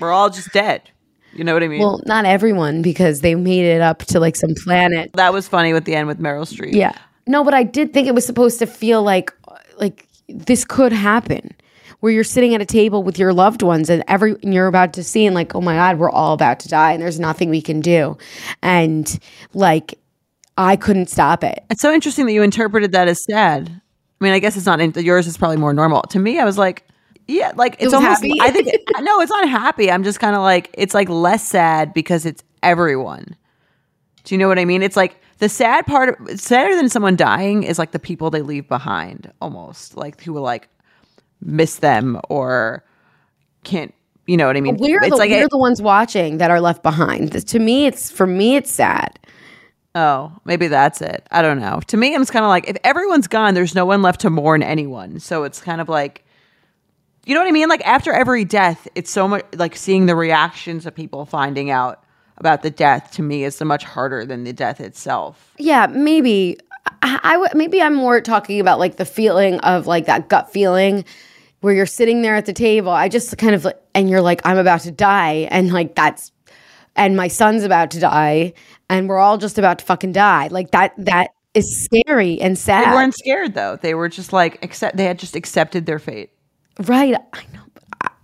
We're 0.00 0.10
all 0.12 0.30
just 0.30 0.52
dead. 0.52 0.90
You 1.32 1.44
know 1.44 1.54
what 1.54 1.62
I 1.62 1.68
mean? 1.68 1.80
well, 1.80 2.00
not 2.06 2.24
everyone 2.24 2.82
because 2.82 3.20
they 3.20 3.34
made 3.34 3.64
it 3.64 3.80
up 3.80 4.00
to 4.06 4.18
like 4.20 4.36
some 4.36 4.54
planet. 4.64 5.12
that 5.14 5.32
was 5.32 5.46
funny 5.46 5.72
with 5.72 5.84
the 5.84 5.94
end 5.94 6.08
with 6.08 6.18
Meryl 6.18 6.42
Streep. 6.42 6.72
Yeah. 6.72 6.96
No, 7.26 7.44
but 7.44 7.54
I 7.54 7.62
did 7.62 7.92
think 7.92 8.08
it 8.08 8.14
was 8.14 8.26
supposed 8.26 8.58
to 8.58 8.66
feel 8.66 9.02
like 9.02 9.32
like 9.78 10.06
this 10.28 10.64
could 10.64 10.92
happen. 10.92 11.54
Where 12.00 12.10
you're 12.10 12.24
sitting 12.24 12.54
at 12.54 12.62
a 12.62 12.66
table 12.66 13.02
with 13.02 13.18
your 13.18 13.34
loved 13.34 13.62
ones 13.62 13.90
and 13.90 14.02
every 14.08 14.34
and 14.42 14.54
you're 14.54 14.66
about 14.66 14.94
to 14.94 15.04
see 15.04 15.26
and 15.26 15.34
like, 15.34 15.54
oh 15.54 15.60
my 15.60 15.74
God, 15.74 15.98
we're 15.98 16.10
all 16.10 16.32
about 16.32 16.58
to 16.60 16.68
die 16.68 16.92
and 16.92 17.02
there's 17.02 17.20
nothing 17.20 17.50
we 17.50 17.60
can 17.60 17.80
do. 17.80 18.16
And 18.62 19.18
like 19.52 19.98
I 20.56 20.76
couldn't 20.76 21.10
stop 21.10 21.44
it. 21.44 21.62
It's 21.70 21.82
so 21.82 21.92
interesting 21.92 22.26
that 22.26 22.32
you 22.32 22.42
interpreted 22.42 22.92
that 22.92 23.06
as 23.06 23.22
sad. 23.24 23.68
I 23.68 24.24
mean, 24.24 24.32
I 24.32 24.38
guess 24.38 24.56
it's 24.56 24.66
not. 24.66 24.78
Yours 24.96 25.26
is 25.26 25.36
probably 25.36 25.58
more 25.58 25.72
normal. 25.72 26.02
To 26.10 26.18
me, 26.18 26.38
I 26.38 26.44
was 26.44 26.58
like, 26.58 26.86
yeah, 27.30 27.52
like 27.56 27.76
it's 27.78 27.94
almost. 27.94 28.22
happy? 28.22 28.34
I 28.40 28.50
think 28.50 28.68
no, 29.00 29.20
it's 29.20 29.30
not 29.30 29.48
happy. 29.48 29.90
I'm 29.90 30.02
just 30.02 30.20
kind 30.20 30.34
of 30.34 30.42
like 30.42 30.70
it's 30.74 30.94
like 30.94 31.08
less 31.08 31.46
sad 31.46 31.94
because 31.94 32.26
it's 32.26 32.42
everyone. 32.62 33.36
Do 34.24 34.34
you 34.34 34.38
know 34.38 34.48
what 34.48 34.58
I 34.58 34.64
mean? 34.64 34.82
It's 34.82 34.96
like 34.96 35.16
the 35.38 35.48
sad 35.48 35.86
part. 35.86 36.20
Of, 36.20 36.40
sadder 36.40 36.74
than 36.76 36.88
someone 36.88 37.16
dying 37.16 37.62
is 37.62 37.78
like 37.78 37.92
the 37.92 37.98
people 37.98 38.30
they 38.30 38.42
leave 38.42 38.68
behind, 38.68 39.32
almost 39.40 39.96
like 39.96 40.20
who 40.22 40.32
will 40.32 40.42
like 40.42 40.68
miss 41.40 41.76
them 41.76 42.20
or 42.28 42.84
can't. 43.64 43.94
You 44.26 44.36
know 44.36 44.46
what 44.46 44.56
I 44.56 44.60
mean? 44.60 44.76
We're 44.76 44.98
it's 44.98 45.10
the, 45.10 45.16
like 45.16 45.30
we're 45.30 45.48
the 45.48 45.58
ones 45.58 45.82
watching 45.82 46.38
that 46.38 46.50
are 46.50 46.60
left 46.60 46.82
behind. 46.82 47.46
To 47.46 47.58
me, 47.58 47.86
it's 47.86 48.10
for 48.10 48.26
me, 48.26 48.56
it's 48.56 48.70
sad. 48.70 49.18
Oh, 49.94 50.32
maybe 50.44 50.68
that's 50.68 51.02
it. 51.02 51.26
I 51.32 51.42
don't 51.42 51.58
know. 51.58 51.80
To 51.88 51.96
me, 51.96 52.14
I'm 52.14 52.24
kind 52.26 52.44
of 52.44 52.48
like, 52.48 52.68
if 52.68 52.76
everyone's 52.84 53.26
gone, 53.26 53.54
there's 53.54 53.74
no 53.74 53.84
one 53.84 54.02
left 54.02 54.20
to 54.20 54.30
mourn 54.30 54.62
anyone. 54.62 55.18
So 55.18 55.42
it's 55.42 55.60
kind 55.60 55.80
of 55.80 55.88
like, 55.88 56.24
you 57.26 57.34
know 57.34 57.40
what 57.40 57.48
I 57.48 57.52
mean? 57.52 57.68
Like 57.68 57.86
after 57.86 58.12
every 58.12 58.44
death, 58.44 58.88
it's 58.94 59.10
so 59.10 59.28
much 59.28 59.44
like 59.54 59.76
seeing 59.76 60.06
the 60.06 60.16
reactions 60.16 60.86
of 60.86 60.94
people 60.94 61.26
finding 61.26 61.70
out 61.70 62.04
about 62.38 62.62
the 62.62 62.70
death 62.70 63.12
to 63.12 63.22
me 63.22 63.44
is 63.44 63.54
so 63.54 63.64
much 63.64 63.84
harder 63.84 64.24
than 64.24 64.44
the 64.44 64.52
death 64.52 64.80
itself. 64.80 65.52
Yeah, 65.58 65.86
maybe. 65.86 66.58
I, 67.02 67.20
I 67.22 67.54
maybe 67.54 67.82
I'm 67.82 67.94
more 67.94 68.20
talking 68.22 68.60
about 68.60 68.78
like 68.78 68.96
the 68.96 69.04
feeling 69.04 69.60
of 69.60 69.86
like 69.86 70.06
that 70.06 70.28
gut 70.28 70.50
feeling 70.50 71.04
where 71.60 71.74
you're 71.74 71.84
sitting 71.84 72.22
there 72.22 72.36
at 72.36 72.46
the 72.46 72.54
table. 72.54 72.90
I 72.90 73.08
just 73.08 73.36
kind 73.36 73.54
of 73.54 73.66
and 73.94 74.08
you're 74.08 74.22
like, 74.22 74.40
I'm 74.44 74.56
about 74.56 74.80
to 74.80 74.90
die, 74.90 75.48
and 75.50 75.72
like 75.72 75.94
that's, 75.94 76.32
and 76.96 77.16
my 77.16 77.28
son's 77.28 77.64
about 77.64 77.90
to 77.92 78.00
die, 78.00 78.54
and 78.88 79.08
we're 79.08 79.18
all 79.18 79.36
just 79.36 79.58
about 79.58 79.80
to 79.80 79.84
fucking 79.84 80.12
die. 80.12 80.48
Like 80.50 80.70
that. 80.70 80.94
That 80.96 81.30
is 81.52 81.84
scary 81.84 82.40
and 82.40 82.56
sad. 82.56 82.92
They 82.92 82.94
weren't 82.94 83.14
scared 83.14 83.54
though. 83.54 83.76
They 83.76 83.94
were 83.94 84.08
just 84.08 84.32
like 84.32 84.64
accept. 84.64 84.96
They 84.96 85.04
had 85.04 85.18
just 85.18 85.36
accepted 85.36 85.84
their 85.84 85.98
fate 85.98 86.30
right. 86.80 87.16
I 87.32 87.42
know. 87.52 87.60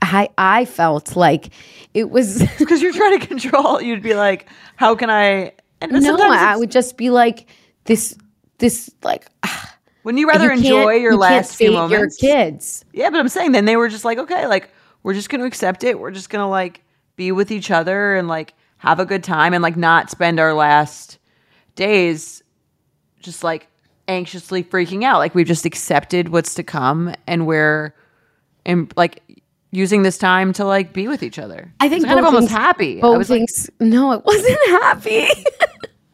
I 0.03 0.29
I 0.39 0.65
felt 0.65 1.17
like 1.17 1.51
it 1.95 2.11
was. 2.11 2.39
because 2.59 2.83
you're 2.83 2.93
trying 2.93 3.19
to 3.21 3.27
control. 3.27 3.81
You'd 3.81 4.03
be 4.03 4.15
like, 4.15 4.49
how 4.77 4.95
can 4.95 5.11
I? 5.11 5.53
And 5.81 5.93
no, 5.93 6.01
sometimes 6.01 6.37
I 6.37 6.57
would 6.57 6.71
just 6.71 6.97
be 6.97 7.11
like 7.11 7.49
this. 7.85 8.17
This 8.59 8.91
like 9.03 9.27
ah. 9.43 9.77
Wouldn't 10.07 10.21
you 10.21 10.29
rather 10.29 10.47
you 10.47 10.53
enjoy 10.53 10.93
your 10.93 11.13
you 11.13 11.19
last 11.19 11.57
few 11.57 11.73
moments? 11.73 12.23
Your 12.23 12.33
kids. 12.33 12.85
Yeah, 12.93 13.11
but 13.11 13.19
I'm 13.19 13.29
saying 13.29 13.51
then 13.51 13.65
they 13.65 13.77
were 13.77 13.89
just 13.89 14.05
like, 14.05 14.19
okay, 14.19 14.47
like 14.47 14.71
we're 15.03 15.15
just 15.15 15.29
going 15.29 15.41
to 15.41 15.47
accept 15.49 15.83
it. 15.83 15.99
We're 15.99 16.13
just 16.13 16.31
going 16.31 16.45
to 16.45 16.49
like 16.49 16.83
be 17.17 17.33
with 17.33 17.51
each 17.51 17.73
other 17.73 18.15
and 18.15 18.29
like 18.29 18.55
have 18.79 19.01
a 19.01 19.05
good 19.05 19.25
time 19.25 19.53
and 19.53 19.63
like 19.63 19.77
not 19.77 20.09
spend 20.09 20.39
our 20.39 20.55
last 20.55 21.19
days 21.75 22.43
just 23.21 23.43
like 23.43 23.67
anxiously 24.07 24.63
freaking 24.63 25.03
out. 25.03 25.19
Like 25.19 25.35
we've 25.35 25.47
just 25.47 25.65
accepted 25.65 26.29
what's 26.29 26.55
to 26.55 26.63
come 26.63 27.13
and 27.27 27.47
we're 27.47 27.93
and 28.67 28.93
like 28.97 29.23
using 29.73 30.03
this 30.03 30.19
time 30.19 30.53
to 30.55 30.65
like 30.67 30.93
be 30.93 31.09
with 31.09 31.23
each 31.23 31.39
other. 31.39 31.73
I 31.81 31.89
think 31.89 32.03
It's 32.03 32.07
kind 32.09 32.19
of 32.21 32.27
almost 32.27 32.49
things- 32.49 32.51
happy. 32.59 32.99
I 32.99 33.01
Both 33.01 33.19
was 33.19 33.31
like, 33.31 33.39
things. 33.41 33.71
no, 33.81 34.13
it 34.13 34.23
wasn't 34.25 34.59
happy. 34.69 35.27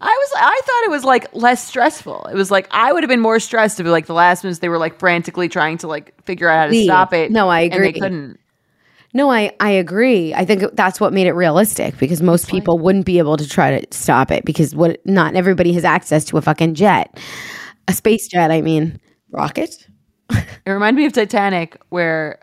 I 0.05 0.09
was 0.09 0.30
I 0.36 0.61
thought 0.64 0.82
it 0.84 0.90
was 0.90 1.05
like 1.05 1.32
less 1.34 1.64
stressful. 1.66 2.26
It 2.26 2.34
was 2.34 2.50
like 2.50 2.66
I 2.72 2.92
would 2.92 3.03
have 3.05 3.09
been 3.09 3.20
more 3.20 3.38
stressed 3.38 3.78
if 3.78 3.86
like 3.86 4.07
the 4.07 4.14
last 4.14 4.42
minutes 4.42 4.59
they 4.61 4.68
were 4.68 4.78
like 4.78 4.98
frantically 4.98 5.48
trying 5.48 5.78
to 5.78 5.86
like 5.86 6.12
figure 6.24 6.48
out 6.48 6.59
how 6.59 6.66
to 6.66 6.72
Leave. 6.72 6.84
stop 6.86 7.12
it. 7.12 7.30
No, 7.30 7.48
I 7.48 7.61
and 7.62 7.74
agree. 7.74 7.92
they 7.92 8.00
couldn't. 8.00 8.38
No, 9.14 9.30
I, 9.30 9.53
I 9.61 9.70
agree. 9.70 10.32
I 10.34 10.44
think 10.46 10.64
that's 10.72 10.98
what 10.98 11.12
made 11.12 11.26
it 11.26 11.34
realistic 11.34 11.98
because 11.98 12.22
most 12.22 12.48
people 12.48 12.78
wouldn't 12.78 13.05
be 13.05 13.18
able 13.18 13.36
to 13.36 13.46
try 13.46 13.78
to 13.78 13.86
stop 13.96 14.30
it 14.30 14.44
because 14.46 14.74
what 14.74 15.05
not 15.07 15.36
everybody 15.36 15.72
has 15.74 15.84
access 15.84 16.24
to 16.26 16.38
a 16.38 16.42
fucking 16.42 16.74
jet. 16.74 17.16
A 17.88 17.92
space 17.92 18.26
jet, 18.26 18.50
I 18.50 18.62
mean. 18.62 18.98
Rocket? 19.30 19.86
It 20.64 20.70
reminded 20.70 21.01
me 21.01 21.07
of 21.07 21.12
Titanic, 21.12 21.76
where 21.89 22.39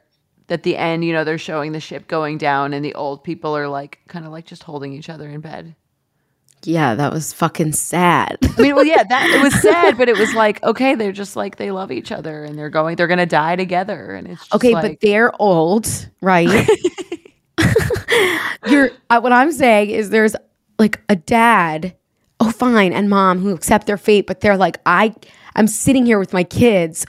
at 0.50 0.64
the 0.64 0.76
end, 0.76 1.06
you 1.06 1.14
know, 1.14 1.24
they're 1.24 1.38
showing 1.38 1.72
the 1.72 1.80
ship 1.80 2.08
going 2.08 2.38
down, 2.38 2.74
and 2.74 2.84
the 2.84 2.96
old 2.96 3.24
people 3.24 3.56
are 3.56 3.70
like, 3.70 4.00
kind 4.08 4.26
of 4.26 4.32
like 4.32 4.46
just 4.46 4.64
holding 4.64 4.92
each 4.94 5.10
other 5.10 5.30
in 5.30 5.40
bed. 5.40 5.76
Yeah, 6.64 6.96
that 6.96 7.14
was 7.14 7.32
fucking 7.32 7.72
sad. 7.72 8.38
I 8.58 8.62
mean, 8.62 8.76
well, 8.76 8.86
yeah, 8.86 9.04
that 9.04 9.30
it 9.30 9.42
was 9.42 9.54
sad, 9.62 9.98
but 9.98 10.10
it 10.10 10.18
was 10.18 10.34
like, 10.34 10.62
okay, 10.64 10.96
they're 10.96 11.14
just 11.14 11.36
like 11.36 11.56
they 11.56 11.72
love 11.72 11.92
each 11.92 12.12
other, 12.12 12.44
and 12.44 12.58
they're 12.58 12.70
going, 12.70 12.96
they're 12.98 13.08
gonna 13.08 13.26
die 13.26 13.56
together, 13.56 14.16
and 14.16 14.28
it's 14.28 14.42
just 14.42 14.56
okay, 14.56 14.74
like, 14.74 14.84
but 14.84 15.00
they're 15.02 15.32
old, 15.42 15.88
right? 16.22 16.68
You're 18.68 18.92
uh, 19.10 19.22
what 19.22 19.32
I'm 19.32 19.52
saying 19.52 19.92
is 19.92 20.10
there's 20.10 20.36
like 20.78 21.00
a 21.08 21.16
dad, 21.16 21.96
oh 22.40 22.52
fine, 22.52 22.92
and 22.92 23.10
mom 23.10 23.40
who 23.40 23.54
accept 23.54 23.88
their 23.88 23.98
fate, 23.98 24.28
but 24.28 24.42
they're 24.42 24.58
like, 24.58 24.80
I 24.86 25.16
I'm 25.56 25.68
sitting 25.68 26.06
here 26.06 26.20
with 26.20 26.34
my 26.34 26.44
kids 26.44 27.06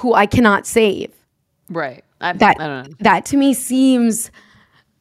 who 0.00 0.14
I 0.14 0.26
cannot 0.26 0.66
save. 0.66 1.12
right. 1.68 2.04
I, 2.22 2.34
that 2.34 2.56
I 2.60 2.66
don't 2.66 2.88
know. 2.90 2.94
that 3.00 3.24
to 3.26 3.36
me 3.38 3.54
seems 3.54 4.30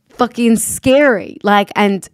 fucking 0.09 0.55
scary 0.55 1.37
like 1.43 1.69
and 1.75 2.07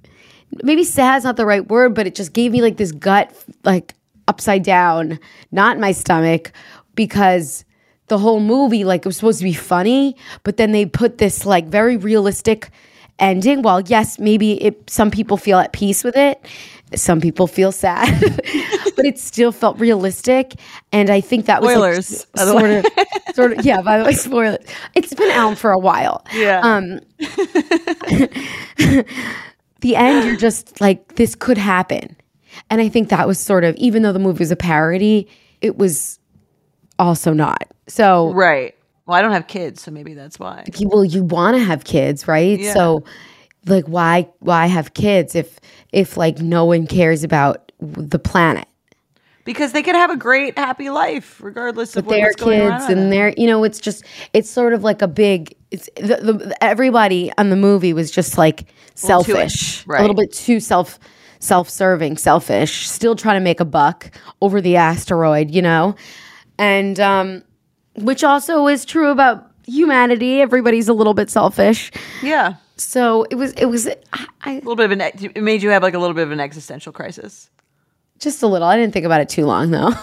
maybe 0.64 0.84
sad's 0.84 1.24
not 1.24 1.36
the 1.38 1.46
right 1.46 1.68
word 1.70 1.94
but 1.94 2.08
it 2.08 2.16
just 2.16 2.34
gave 2.34 2.52
me 2.52 2.60
like 2.62 2.78
this 2.78 2.92
gut 2.92 3.32
like 3.64 3.94
upside 4.28 4.64
down 4.64 5.20
not 5.52 5.76
in 5.76 5.82
my 5.82 5.92
stomach 5.92 6.52
because 6.96 7.66
the 8.08 8.18
whole 8.18 8.40
movie 8.40 8.84
like 8.84 9.02
it 9.02 9.06
was 9.06 9.16
supposed 9.18 9.38
to 9.38 9.44
be 9.44 9.54
funny 9.54 10.16
but 10.44 10.58
then 10.58 10.72
they 10.72 10.88
put 10.88 11.20
this 11.20 11.46
like 11.46 11.68
very 11.68 11.98
realistic 11.98 12.72
ending 13.20 13.62
while 13.62 13.82
yes 13.82 14.18
maybe 14.18 14.62
it 14.64 14.90
some 14.90 15.12
people 15.12 15.38
feel 15.38 15.60
at 15.60 15.72
peace 15.72 16.04
with 16.04 16.18
it 16.18 16.44
some 16.94 17.20
people 17.20 17.48
feel 17.48 17.72
sad 17.72 18.20
but 18.96 19.06
it 19.06 19.18
still 19.18 19.52
felt 19.52 19.78
realistic 19.80 20.54
and 20.92 21.10
i 21.10 21.20
think 21.20 21.46
that 21.48 21.62
was 21.62 21.76
like, 21.76 22.04
Spoilers, 22.04 22.26
by 22.36 22.44
sort 22.46 22.70
of 22.72 22.86
sort 23.36 23.52
of 23.58 23.66
yeah 23.66 23.82
by 23.82 23.98
the 23.98 24.06
way 24.06 24.14
spoilers 24.28 24.58
it's 24.94 25.14
been 25.14 25.32
out 25.32 25.58
for 25.58 25.72
a 25.72 25.80
while 25.80 26.24
Yeah. 26.34 26.60
um 26.64 27.00
the 29.82 29.96
end 29.96 30.26
you're 30.28 30.38
just 30.38 30.80
like 30.82 31.16
this 31.16 31.36
could 31.36 31.58
happen 31.58 32.16
and 32.70 32.82
i 32.82 32.88
think 32.90 33.10
that 33.10 33.28
was 33.28 33.40
sort 33.40 33.64
of 33.64 33.76
even 33.78 34.04
though 34.04 34.14
the 34.14 34.20
movie 34.20 34.40
was 34.40 34.52
a 34.52 34.56
parody 34.56 35.28
it 35.62 35.78
was 35.78 36.20
also 37.00 37.34
not 37.34 37.68
so 37.88 38.32
Right. 38.34 38.74
Well, 39.06 39.16
I 39.16 39.22
don't 39.22 39.34
have 39.34 39.46
kids, 39.46 39.84
so 39.84 39.92
maybe 39.92 40.16
that's 40.16 40.40
why. 40.40 40.64
well 40.86 41.06
you 41.06 41.24
want 41.24 41.56
to 41.56 41.64
have 41.64 41.84
kids 41.84 42.28
right 42.28 42.60
Yeah. 42.60 42.74
so 42.74 43.04
like 43.66 43.86
why 43.86 44.30
why 44.40 44.68
have 44.68 44.94
kids 44.94 45.36
if 45.36 45.60
if 45.92 46.18
like 46.18 46.40
no 46.40 46.66
one 46.66 46.88
cares 46.88 47.24
about 47.24 47.72
the 47.80 48.20
planet? 48.20 48.68
Because 49.44 49.74
they 49.74 49.84
could 49.84 49.96
have 49.96 50.10
a 50.10 50.18
great, 50.18 50.58
happy 50.58 50.90
life, 50.90 51.40
regardless 51.40 51.96
of 51.96 52.06
but 52.06 52.12
they're 52.12 52.26
what's 52.28 52.36
going 52.42 52.62
on. 52.62 52.80
kids 52.80 52.90
and 52.92 53.12
they're 53.12 53.34
you 53.38 53.48
know 53.48 53.64
it's 53.64 53.80
just 53.80 54.04
it's 54.34 54.50
sort 54.50 54.74
of 54.74 54.84
like 54.84 55.02
a 55.02 55.08
big 55.08 55.56
it's 55.72 55.90
the, 55.96 56.18
the 56.22 56.64
everybody 56.64 57.32
on 57.38 57.50
the 57.50 57.56
movie 57.56 57.94
was 57.94 58.10
just 58.10 58.38
like 58.38 58.62
little 59.04 59.24
too- 59.24 59.34
selfish 59.34 59.86
right. 59.88 60.00
a 60.00 60.02
little 60.02 60.16
bit 60.16 60.34
too 60.34 60.60
self 60.60 61.00
self-serving 61.40 62.18
selfish 62.18 62.88
still 62.88 63.16
trying 63.16 63.36
to 63.36 63.44
make 63.44 63.60
a 63.60 63.66
buck 63.66 64.10
over 64.42 64.62
the 64.62 64.78
asteroid 64.78 65.52
you 65.52 65.62
know? 65.62 65.96
And 66.58 67.00
um 67.00 67.44
which 67.98 68.24
also 68.24 68.68
is 68.68 68.84
true 68.84 69.10
about 69.10 69.52
humanity. 69.68 70.42
Everybody's 70.42 70.88
a 70.88 70.94
little 70.94 71.14
bit 71.14 71.30
selfish. 71.30 71.92
Yeah, 72.22 72.56
so 72.78 73.24
it 73.30 73.36
was 73.36 73.54
it 73.54 73.66
was 73.66 73.88
I, 74.14 74.28
I 74.42 74.52
a 74.52 74.56
little 74.56 74.76
bit 74.76 74.86
of 74.86 74.92
an. 74.92 75.02
It 75.02 75.42
made 75.44 75.64
you 75.64 75.70
have 75.70 75.84
like 75.84 75.94
a 75.94 76.00
little 76.00 76.14
bit 76.14 76.24
of 76.24 76.32
an 76.32 76.40
existential 76.40 76.92
crisis. 76.92 77.50
just 78.20 78.44
a 78.44 78.48
little 78.48 78.68
i 78.68 78.76
didn't 78.78 78.94
think 78.94 79.06
about 79.06 79.22
it 79.22 79.30
too 79.30 79.46
long 79.46 79.72
though 79.72 79.92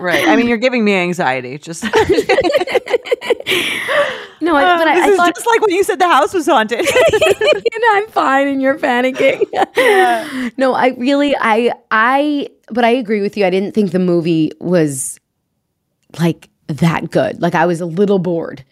Right. 0.00 0.26
I 0.28 0.34
mean, 0.36 0.48
you're 0.48 0.58
giving 0.58 0.84
me 0.84 0.94
anxiety. 0.96 1.56
Just 1.56 1.84
no 1.84 1.90
I, 1.90 1.94
but 4.40 4.88
I, 4.88 4.94
this 4.96 5.04
I 5.04 5.08
is 5.10 5.16
thought 5.16 5.34
just 5.34 5.46
like 5.46 5.60
when 5.60 5.70
you 5.70 5.84
said 5.84 5.98
the 5.98 6.08
house 6.08 6.34
was 6.34 6.46
haunted. 6.46 6.80
and 6.80 7.82
I'm 7.92 8.08
fine 8.08 8.48
and 8.48 8.60
you're 8.60 8.78
panicking. 8.78 10.52
no, 10.58 10.74
I 10.74 10.88
really 10.98 11.34
I 11.38 11.72
I 11.90 12.48
but 12.70 12.84
I 12.84 12.90
agree 12.90 13.20
with 13.20 13.36
you. 13.36 13.46
I 13.46 13.50
didn't 13.50 13.72
think 13.72 13.92
the 13.92 13.98
movie 13.98 14.50
was 14.60 15.18
like 16.18 16.48
that 16.66 17.10
good. 17.10 17.40
Like 17.40 17.54
I 17.54 17.66
was 17.66 17.80
a 17.80 17.86
little 17.86 18.18
bored 18.18 18.64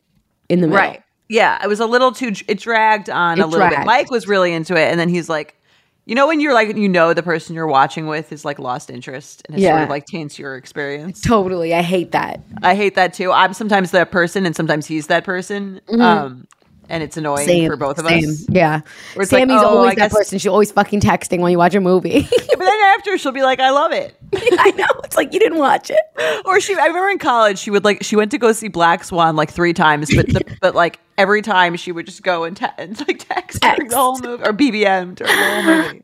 in 0.49 0.61
the 0.61 0.66
middle. 0.66 0.82
right. 0.82 1.01
Yeah, 1.33 1.59
it 1.64 1.66
was 1.66 1.80
a 1.80 1.87
little 1.87 2.12
too. 2.12 2.33
It 2.47 2.59
dragged 2.61 3.09
on 3.09 3.41
a 3.41 3.45
It 3.45 3.47
little 3.49 3.68
bit. 3.68 3.85
Mike 3.87 4.11
was 4.11 4.28
really 4.28 4.53
into 4.53 4.74
it, 4.74 4.91
and 4.91 5.01
then 5.01 5.09
he's 5.09 5.28
like, 5.28 5.57
you 6.05 6.14
know, 6.14 6.26
when 6.26 6.41
you're 6.41 6.53
like, 6.53 6.76
you 6.76 6.89
know, 6.89 7.14
the 7.14 7.22
person 7.22 7.55
you're 7.55 7.66
watching 7.66 8.07
with 8.07 8.33
is 8.33 8.45
like 8.45 8.59
lost 8.59 8.91
interest, 8.91 9.43
and 9.49 9.57
it 9.59 9.62
sort 9.62 9.83
of 9.83 9.89
like 9.89 10.05
taints 10.07 10.39
your 10.39 10.57
experience. 10.57 11.20
Totally. 11.20 11.72
I 11.74 11.83
hate 11.83 12.11
that. 12.12 12.41
I 12.62 12.74
hate 12.74 12.97
that 12.97 13.14
too. 13.14 13.33
I'm 13.33 13.55
sometimes 13.55 13.93
that 13.93 14.11
person, 14.11 14.45
and 14.45 14.55
sometimes 14.55 14.85
he's 14.87 15.07
that 15.07 15.24
person. 15.24 15.80
Um, 15.99 16.47
and 16.89 17.03
it's 17.03 17.16
annoying 17.16 17.47
Same 17.47 17.70
for 17.70 17.76
both 17.76 17.99
of 17.99 18.07
same. 18.07 18.24
us. 18.28 18.45
Yeah. 18.51 18.80
It's 19.16 19.33
like, 19.33 19.41
Sammy's 19.41 19.62
oh, 19.62 19.78
always 19.78 19.93
I 19.93 19.95
that 19.95 20.11
guess- 20.11 20.12
person. 20.18 20.39
She's 20.39 20.51
always 20.51 20.72
fucking 20.72 21.01
texting 21.01 21.39
when 21.41 21.53
you 21.53 21.59
watch 21.59 21.74
a 21.74 21.80
movie. 21.80 22.28
But 22.53 22.59
then 22.66 22.80
after, 22.97 23.16
she'll 23.18 23.33
be 23.33 23.43
like, 23.43 23.59
"I 23.59 23.70
love 23.70 23.93
it." 23.93 24.14
I 24.59 24.72
know. 24.76 24.87
It's 25.05 25.16
like 25.16 25.33
you 25.33 25.41
didn't 25.41 25.59
watch 25.59 25.91
it. 25.91 26.43
Or 26.45 26.61
she, 26.61 26.74
I 26.74 26.87
remember 26.87 27.11
in 27.11 27.18
college, 27.18 27.59
she 27.59 27.70
would 27.70 27.85
like, 27.85 28.03
she 28.03 28.16
went 28.16 28.30
to 28.30 28.39
go 28.39 28.53
see 28.53 28.68
Black 28.68 29.05
Swan 29.05 29.37
like 29.37 29.51
three 29.51 29.72
times, 29.72 30.14
but 30.14 30.26
the, 30.26 30.57
but 30.61 30.74
like 30.74 30.99
every 31.18 31.43
time 31.43 31.76
she 31.76 31.93
would 31.93 32.07
just 32.07 32.22
go 32.22 32.45
and, 32.45 32.57
te- 32.57 32.66
and 32.78 32.99
like 33.07 33.18
text, 33.28 33.61
during 33.61 33.89
the 33.89 33.97
whole 33.97 34.18
movie 34.18 34.43
or 34.43 34.53
BBM 34.53 35.14
during 35.14 35.37
the 35.37 36.03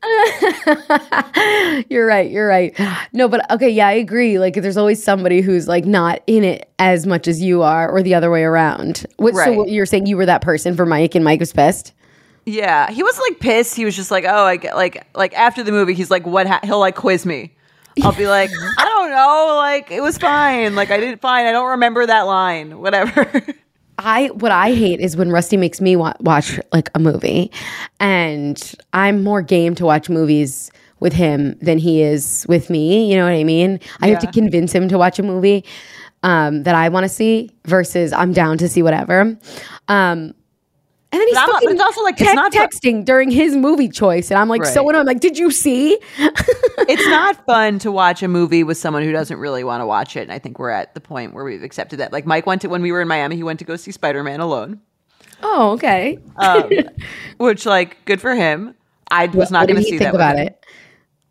whole 0.68 0.78
movie. 1.78 1.86
You're 1.90 2.06
right. 2.06 2.30
You're 2.30 2.48
right. 2.48 2.78
No, 3.12 3.28
but 3.28 3.50
okay, 3.50 3.70
yeah, 3.70 3.88
I 3.88 3.92
agree. 3.92 4.38
Like, 4.38 4.54
there's 4.54 4.76
always 4.76 5.02
somebody 5.02 5.40
who's 5.40 5.66
like 5.68 5.84
not 5.84 6.22
in 6.26 6.44
it 6.44 6.70
as 6.78 7.06
much 7.06 7.26
as 7.26 7.40
you 7.40 7.62
are, 7.62 7.90
or 7.90 8.02
the 8.02 8.14
other 8.14 8.30
way 8.30 8.44
around. 8.44 9.06
What, 9.16 9.34
So, 9.34 9.52
what 9.52 9.70
you're 9.70 9.86
saying 9.86 10.06
you 10.06 10.16
were 10.16 10.26
that 10.26 10.42
person 10.42 10.76
for 10.76 10.86
Mike, 10.86 11.14
and 11.14 11.24
Mike 11.24 11.40
was 11.40 11.52
pissed. 11.52 11.92
Yeah, 12.46 12.90
he 12.90 13.02
wasn't 13.02 13.26
like 13.30 13.40
pissed. 13.40 13.74
He 13.74 13.84
was 13.84 13.94
just 13.94 14.10
like, 14.10 14.24
oh, 14.26 14.44
I 14.44 14.56
get 14.56 14.74
like 14.74 15.06
like 15.14 15.34
after 15.34 15.62
the 15.62 15.72
movie, 15.72 15.94
he's 15.94 16.10
like, 16.10 16.26
what? 16.26 16.46
Ha-? 16.46 16.60
He'll 16.64 16.80
like 16.80 16.94
quiz 16.96 17.26
me. 17.26 17.54
I'll 18.02 18.14
be 18.14 18.26
like, 18.26 18.50
I 18.78 18.84
don't 18.84 19.10
know, 19.10 19.56
like 19.56 19.90
it 19.90 20.00
was 20.00 20.18
fine. 20.18 20.74
Like 20.74 20.90
I 20.90 20.98
didn't 20.98 21.20
fine. 21.20 21.46
I 21.46 21.52
don't 21.52 21.70
remember 21.70 22.06
that 22.06 22.22
line. 22.22 22.78
Whatever. 22.78 23.42
I 23.98 24.28
what 24.28 24.52
I 24.52 24.72
hate 24.74 25.00
is 25.00 25.16
when 25.16 25.30
Rusty 25.30 25.56
makes 25.56 25.80
me 25.80 25.96
wa- 25.96 26.14
watch 26.20 26.60
like 26.72 26.88
a 26.94 26.98
movie, 26.98 27.50
and 27.98 28.74
I'm 28.92 29.24
more 29.24 29.42
game 29.42 29.74
to 29.76 29.84
watch 29.84 30.08
movies 30.08 30.70
with 31.00 31.12
him 31.12 31.56
than 31.60 31.78
he 31.78 32.02
is 32.02 32.46
with 32.48 32.70
me. 32.70 33.10
You 33.10 33.16
know 33.16 33.24
what 33.24 33.32
I 33.32 33.44
mean? 33.44 33.80
I 34.00 34.08
have 34.08 34.20
to 34.20 34.30
convince 34.32 34.72
him 34.72 34.88
to 34.88 34.98
watch 34.98 35.18
a 35.18 35.22
movie 35.22 35.64
um, 36.22 36.64
that 36.64 36.74
I 36.74 36.88
want 36.88 37.04
to 37.04 37.08
see 37.08 37.50
versus 37.64 38.12
I'm 38.12 38.32
down 38.32 38.58
to 38.58 38.68
see 38.68 38.82
whatever. 38.82 39.36
Um, 39.88 40.34
and 41.10 41.20
then 41.20 41.26
he's 41.28 41.36
I'm- 41.36 41.48
but 41.50 41.62
it's 41.72 41.80
also, 41.80 42.02
like, 42.02 42.20
it's 42.20 42.34
not 42.34 42.52
texting 42.52 43.04
during 43.04 43.30
his 43.30 43.56
movie 43.56 43.88
choice, 43.88 44.30
and 44.30 44.38
I'm 44.38 44.48
like, 44.48 44.64
so 44.66 44.80
Right. 44.80 44.84
what? 44.84 44.96
I'm 44.96 45.06
like, 45.06 45.20
did 45.20 45.38
you 45.38 45.50
see? 45.50 45.98
it's 46.18 47.06
not 47.08 47.44
fun 47.46 47.78
to 47.80 47.90
watch 47.90 48.22
a 48.22 48.28
movie 48.28 48.62
with 48.62 48.76
someone 48.78 49.02
who 49.02 49.12
doesn't 49.12 49.38
really 49.38 49.64
want 49.64 49.80
to 49.80 49.86
watch 49.86 50.16
it. 50.16 50.22
And 50.22 50.32
I 50.32 50.38
think 50.38 50.58
we're 50.58 50.70
at 50.70 50.94
the 50.94 51.00
point 51.00 51.32
where 51.34 51.44
we've 51.44 51.62
accepted 51.62 51.98
that. 52.00 52.12
Like 52.12 52.26
Mike 52.26 52.46
went 52.46 52.60
to 52.62 52.68
when 52.68 52.82
we 52.82 52.92
were 52.92 53.00
in 53.00 53.08
Miami, 53.08 53.36
he 53.36 53.42
went 53.42 53.58
to 53.60 53.64
go 53.64 53.76
see 53.76 53.90
Spider 53.90 54.22
Man 54.22 54.40
alone, 54.40 54.80
oh, 55.42 55.72
okay. 55.72 56.18
um, 56.36 56.70
which 57.38 57.64
like 57.66 58.04
good 58.04 58.20
for 58.20 58.34
him. 58.34 58.74
I 59.10 59.26
was 59.26 59.50
not 59.50 59.60
what 59.60 59.66
did 59.68 59.72
going 59.74 59.84
to 59.84 59.90
see 59.90 59.98
think 59.98 60.12
that 60.12 60.14
about 60.14 60.38
it? 60.38 60.62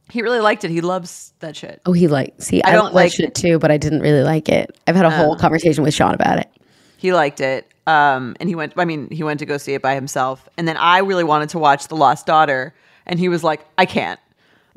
He 0.10 0.22
really 0.22 0.40
liked 0.40 0.64
it. 0.64 0.72
He 0.72 0.82
loves 0.82 1.34
that 1.42 1.56
shit. 1.56 1.82
Oh, 1.86 1.92
he 1.92 2.08
like 2.08 2.34
see. 2.42 2.64
I, 2.64 2.70
I 2.70 2.74
don't 2.74 2.94
like 2.94 3.12
like 3.12 3.20
it 3.20 3.36
too, 3.36 3.60
but 3.60 3.70
I 3.72 3.78
didn't 3.78 4.00
really 4.00 4.24
like 4.24 4.50
it. 4.50 4.76
I've 4.88 4.96
had 4.96 5.06
a 5.06 5.12
whole 5.12 5.36
conversation 5.36 5.84
with 5.84 5.94
Sean 5.94 6.14
about 6.16 6.40
it. 6.40 6.50
He 6.98 7.14
liked 7.14 7.40
it. 7.42 7.72
Um, 7.86 8.36
and 8.40 8.50
he 8.50 8.56
went, 8.56 8.74
I 8.76 8.84
mean, 8.86 9.10
he 9.10 9.24
went 9.24 9.40
to 9.40 9.46
go 9.46 9.58
see 9.58 9.74
it 9.74 9.82
by 9.82 9.96
himself. 9.96 10.50
And 10.58 10.68
then 10.68 10.76
I 10.78 11.00
really 11.00 11.24
wanted 11.24 11.50
to 11.50 11.60
watch 11.60 11.88
The 11.88 11.96
Lost 11.96 12.26
Daughter. 12.26 12.74
And 13.06 13.18
he 13.20 13.30
was 13.30 13.44
like, 13.44 13.66
I 13.78 13.86
can't. 13.86 14.20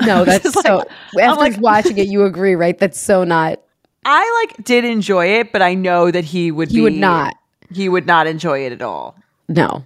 No, 0.00 0.24
that's 0.26 0.54
like- 0.54 0.64
so. 0.66 0.84
I'm 1.18 1.30
After 1.30 1.40
like- 1.40 1.60
watching 1.60 1.98
it, 1.98 2.06
you 2.06 2.24
agree, 2.24 2.54
right? 2.54 2.78
That's 2.78 3.00
so 3.00 3.24
not. 3.24 3.60
I 4.04 4.46
like 4.46 4.64
did 4.64 4.84
enjoy 4.84 5.26
it, 5.40 5.52
but 5.52 5.60
I 5.60 5.74
know 5.74 6.10
that 6.10 6.24
he 6.24 6.50
would 6.52 6.68
He 6.70 6.76
be, 6.76 6.82
would 6.82 6.94
not. 6.94 7.34
He 7.72 7.88
would 7.88 8.06
not 8.06 8.26
enjoy 8.26 8.64
it 8.64 8.72
at 8.72 8.80
all. 8.80 9.14
No, 9.48 9.84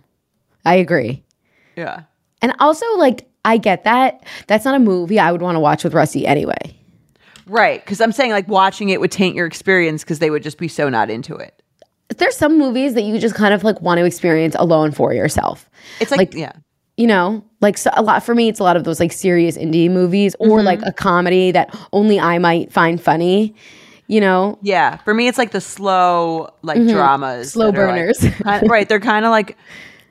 I 0.65 0.75
agree. 0.77 1.25
Yeah. 1.77 2.03
And 2.41 2.53
also, 2.61 2.87
like, 2.97 3.27
I 3.45 3.57
get 3.57 3.85
that. 3.85 4.25
That's 4.47 4.65
not 4.65 4.75
a 4.75 4.79
movie 4.79 5.19
I 5.19 5.33
would 5.33 5.43
want 5.43 5.57
to 5.57 5.61
watch 5.61 5.83
with 5.83 5.95
Rusty 5.95 6.27
anyway. 6.27 6.77
Right. 7.47 7.85
Because 7.85 8.01
I'm 8.01 8.13
saying 8.13 8.31
like 8.31 8.47
watching 8.49 8.91
it 8.91 9.01
would 9.01 9.11
taint 9.11 9.35
your 9.35 9.47
experience 9.47 10.05
because 10.05 10.19
they 10.21 10.31
would 10.31 10.43
just 10.43 10.59
be 10.59 10.69
so 10.69 10.89
not 10.89 11.11
into 11.11 11.35
it. 11.35 11.61
There's 12.17 12.37
some 12.37 12.59
movies 12.59 12.95
that 12.95 13.03
you 13.03 13.19
just 13.19 13.35
kind 13.35 13.55
of 13.55 13.65
like 13.65 13.81
want 13.81 13.99
to 13.99 14.05
experience 14.05 14.55
alone 14.59 14.93
for 14.93 15.13
yourself. 15.15 15.69
It's 16.01 16.11
like, 16.11 16.19
Like- 16.19 16.35
yeah. 16.35 16.53
You 16.97 17.09
know, 17.09 17.43
like 17.61 17.77
so 17.77 17.91
a 17.95 18.03
lot 18.03 18.23
for 18.23 18.37
me, 18.37 18.49
it's 18.49 18.61
a 18.61 18.63
lot 18.63 18.77
of 18.77 18.85
those 18.85 19.01
like 19.01 19.11
serious 19.11 19.59
indie 19.59 19.91
movies 19.91 20.37
or 20.39 20.59
Mm-hmm. 20.59 20.67
like 20.67 20.81
a 20.87 20.93
comedy 20.93 21.51
that 21.51 21.75
only 21.93 22.21
I 22.21 22.39
might 22.39 22.73
find 22.73 23.01
funny. 23.01 23.55
You 24.07 24.21
know, 24.21 24.59
Yeah. 24.63 24.99
For 24.99 25.13
me, 25.13 25.27
it's 25.27 25.37
like 25.39 25.51
the 25.51 25.61
slow, 25.61 26.51
like 26.63 26.77
dramas. 26.87 27.49
Mm-hmm. 27.49 27.53
Slow 27.53 27.71
that 27.73 27.81
are, 27.81 27.87
like, 27.89 27.97
burners. 28.21 28.35
kind- 28.43 28.71
right. 28.71 28.89
They're 28.89 29.01
kind 29.01 29.25
of 29.25 29.33
like 29.33 29.57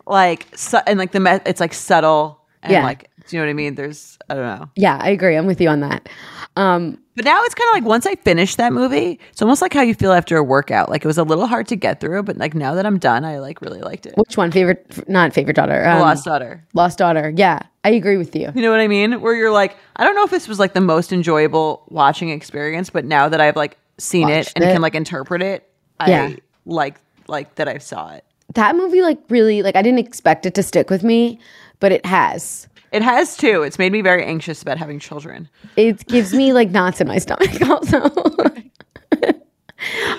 like 0.06 0.48
su- 0.56 0.82
and 0.86 1.00
like 1.00 1.14
the 1.14 1.22
me- 1.22 1.40
it's 1.46 1.62
like 1.62 1.74
subtle 1.74 2.42
and 2.62 2.74
Yeah. 2.74 2.84
like 2.84 3.10
do 3.28 3.36
you 3.36 3.42
know 3.42 3.46
what 3.46 3.52
I 3.52 3.54
mean? 3.54 3.76
There's 3.76 4.18
I 4.30 4.34
don't 4.36 4.44
know. 4.60 4.70
Yeah, 4.76 4.98
I 5.02 5.10
agree. 5.10 5.36
I'm 5.36 5.46
with 5.46 5.60
you 5.62 5.70
on 5.70 5.80
that. 5.82 6.10
Um, 6.56 7.00
But 7.16 7.26
now 7.26 7.42
it's 7.44 7.56
kind 7.56 7.68
of 7.70 7.74
like 7.74 7.84
once 7.88 8.06
I 8.06 8.16
finish 8.16 8.56
that 8.56 8.74
movie, 8.74 9.20
it's 9.32 9.42
almost 9.42 9.62
like 9.62 9.74
how 9.74 9.82
you 9.82 9.94
feel 9.96 10.12
after 10.12 10.38
a 10.38 10.44
workout. 10.44 10.90
Like 10.90 11.04
it 11.04 11.08
was 11.08 11.18
a 11.18 11.24
little 11.24 11.48
hard 11.48 11.68
to 11.70 11.76
get 11.76 12.00
through, 12.00 12.24
but 12.24 12.38
like 12.38 12.54
now 12.54 12.74
that 12.76 12.86
I'm 12.86 12.98
done, 13.00 13.24
I 13.26 13.40
like 13.40 13.62
really 13.62 13.82
liked 13.82 14.06
it. 14.06 14.16
which 14.18 14.38
one? 14.38 14.52
Favorite? 14.52 15.08
Not 15.10 15.34
favorite 15.34 15.56
daughter. 15.56 15.84
Um, 15.86 16.00
Lost 16.02 16.26
Daughter. 16.26 16.64
Lost 16.74 16.98
daughter. 16.98 17.34
Yeah, 17.36 17.60
I 17.84 17.90
agree 17.92 18.18
with 18.18 18.36
you. 18.36 18.52
You 18.54 18.62
know 18.62 18.72
what 18.72 18.80
I 18.80 18.88
mean? 18.88 19.22
Where 19.22 19.36
you're 19.36 19.52
like, 19.52 19.76
I 19.96 20.04
don't 20.04 20.16
know 20.16 20.24
if 20.24 20.32
this 20.32 20.48
was 20.48 20.60
like 20.60 20.74
the 20.74 20.82
most 20.82 21.12
enjoyable 21.14 21.84
watching 21.90 22.30
experience, 22.30 22.90
but 22.90 23.06
now 23.06 23.30
that 23.30 23.42
I've 23.42 23.56
like 23.56 23.78
seen 23.98 24.30
it 24.30 24.52
and 24.56 24.64
it. 24.64 24.74
can 24.74 24.82
like 24.82 24.96
interpret 24.96 25.42
it, 25.42 25.70
Yeah. 26.06 26.24
I 26.24 26.38
like 26.66 27.00
like 27.28 27.56
that 27.56 27.68
I 27.68 27.78
saw 27.78 28.14
it. 28.14 28.24
That 28.56 28.76
movie, 28.76 29.02
like, 29.02 29.18
really, 29.30 29.64
like, 29.64 29.76
I 29.76 29.82
didn't 29.82 30.00
expect 30.00 30.46
it 30.46 30.54
to 30.56 30.62
stick 30.62 30.90
with 30.92 31.02
me, 31.04 31.40
but 31.80 31.92
it 31.92 32.06
has. 32.06 32.68
It 32.94 33.02
has 33.02 33.36
too. 33.36 33.64
It's 33.64 33.78
made 33.80 33.92
me 33.92 34.02
very 34.02 34.24
anxious 34.24 34.62
about 34.62 34.78
having 34.78 35.00
children. 35.00 35.50
It 35.76 36.06
gives 36.08 36.34
me 36.34 36.54
like 36.54 36.70
knots 36.70 37.02
in 37.02 37.08
my 37.08 37.18
stomach. 37.18 37.50
Also. 37.70 38.10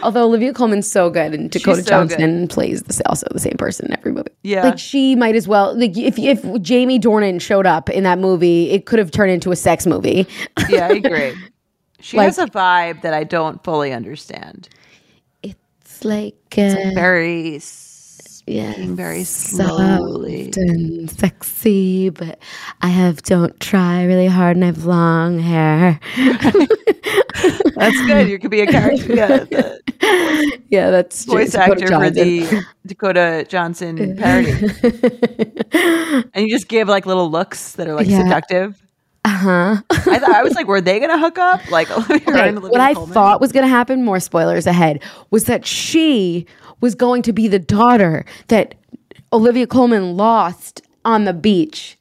Although 0.03 0.25
Olivia 0.25 0.53
Colman's 0.53 0.91
so 0.91 1.09
good 1.09 1.33
and 1.33 1.51
Dakota 1.51 1.83
so 1.83 1.89
Johnson 1.89 2.49
plays 2.49 2.83
the, 2.83 3.09
also 3.09 3.27
the 3.31 3.39
same 3.41 3.57
person 3.57 3.87
in 3.87 3.97
every 3.97 4.13
movie. 4.13 4.29
Yeah. 4.43 4.65
like 4.65 4.79
she 4.79 5.15
might 5.17 5.35
as 5.35 5.49
well. 5.49 5.75
Like 5.79 5.97
if 5.97 6.19
if 6.19 6.43
Jamie 6.61 7.01
Dornan 7.01 7.41
showed 7.41 7.65
up 7.67 7.89
in 7.89 8.05
that 8.05 8.19
movie, 8.19 8.71
it 8.71 8.85
could 8.85 8.99
have 8.99 9.11
turned 9.11 9.31
into 9.31 9.53
a 9.53 9.57
sex 9.57 9.87
movie. 9.87 10.27
Yeah, 10.69 10.89
I 10.89 10.95
agree. 10.95 11.35
She 12.01 12.19
Like- 12.19 12.27
has 12.27 12.39
a 12.39 12.45
vibe 12.47 13.01
that 13.01 13.15
I 13.15 13.25
don't 13.25 13.65
fully 13.65 13.91
understand. 13.95 14.69
It's 15.43 16.05
like 16.05 16.35
uh, 16.59 16.75
Very 16.95 17.59
yeah, 18.47 18.73
speaking 18.73 18.97
very 18.97 19.25
slowly. 19.25 20.45
soft 20.53 20.57
and 20.59 21.11
sexy, 21.11 22.11
but 22.11 22.39
I 22.83 22.89
have 22.89 23.23
don't 23.23 23.59
try 23.61 24.05
really 24.05 24.27
hard 24.27 24.57
and 24.57 24.65
I 24.65 24.69
have 24.69 24.85
long 24.85 25.39
hair. 25.39 25.99
That's 27.77 28.01
good. 28.07 28.29
You 28.29 28.39
could 28.39 28.51
be 28.51 28.61
a 28.61 28.67
character. 28.67 29.15
Yeah, 29.15 29.27
the 29.45 29.81
yeah, 30.69 30.91
that's 30.91 31.25
voice 31.25 31.53
Dakota 31.53 31.85
actor 31.85 31.87
for 31.89 32.11
the 32.11 32.65
Dakota 32.87 33.47
Johnson 33.49 34.17
parody. 34.17 34.51
and 36.35 36.47
you 36.47 36.51
just 36.51 36.69
give 36.69 36.89
like 36.89 37.07
little 37.07 37.31
looks 37.31 37.73
that 37.73 37.89
are 37.89 37.95
like 37.95 38.07
Yeah. 38.07 38.23
seductive. 38.25 38.81
Uh 39.25 39.29
huh. 39.31 39.77
I 39.91 40.19
thought 40.19 40.35
I 40.35 40.43
was 40.43 40.55
like, 40.55 40.67
were 40.67 40.81
they 40.83 41.01
gonna 41.01 41.19
hook 41.19 41.39
up? 41.39 41.71
Like 41.71 41.91
Okay, 42.11 42.21
and 42.27 42.59
Olivia 42.59 42.71
what 42.71 42.81
I 42.81 42.93
Colman? 42.95 43.15
thought 43.15 43.41
was 43.41 43.53
going 43.53 43.65
to 43.65 43.69
happen, 43.71 44.05
more 44.05 44.21
spoilers 44.21 44.67
ahead, 44.67 45.03
was 45.31 45.45
that 45.45 45.65
she 45.65 46.47
was 46.85 46.95
going 46.95 47.23
to 47.23 47.33
be 47.33 47.49
the 47.49 47.59
daughter 47.59 48.27
that 48.49 48.75
Olivia 49.33 49.67
Colman 49.67 50.19
lost 50.19 50.83
on 51.03 51.25
the 51.25 51.33
beach. 51.33 51.97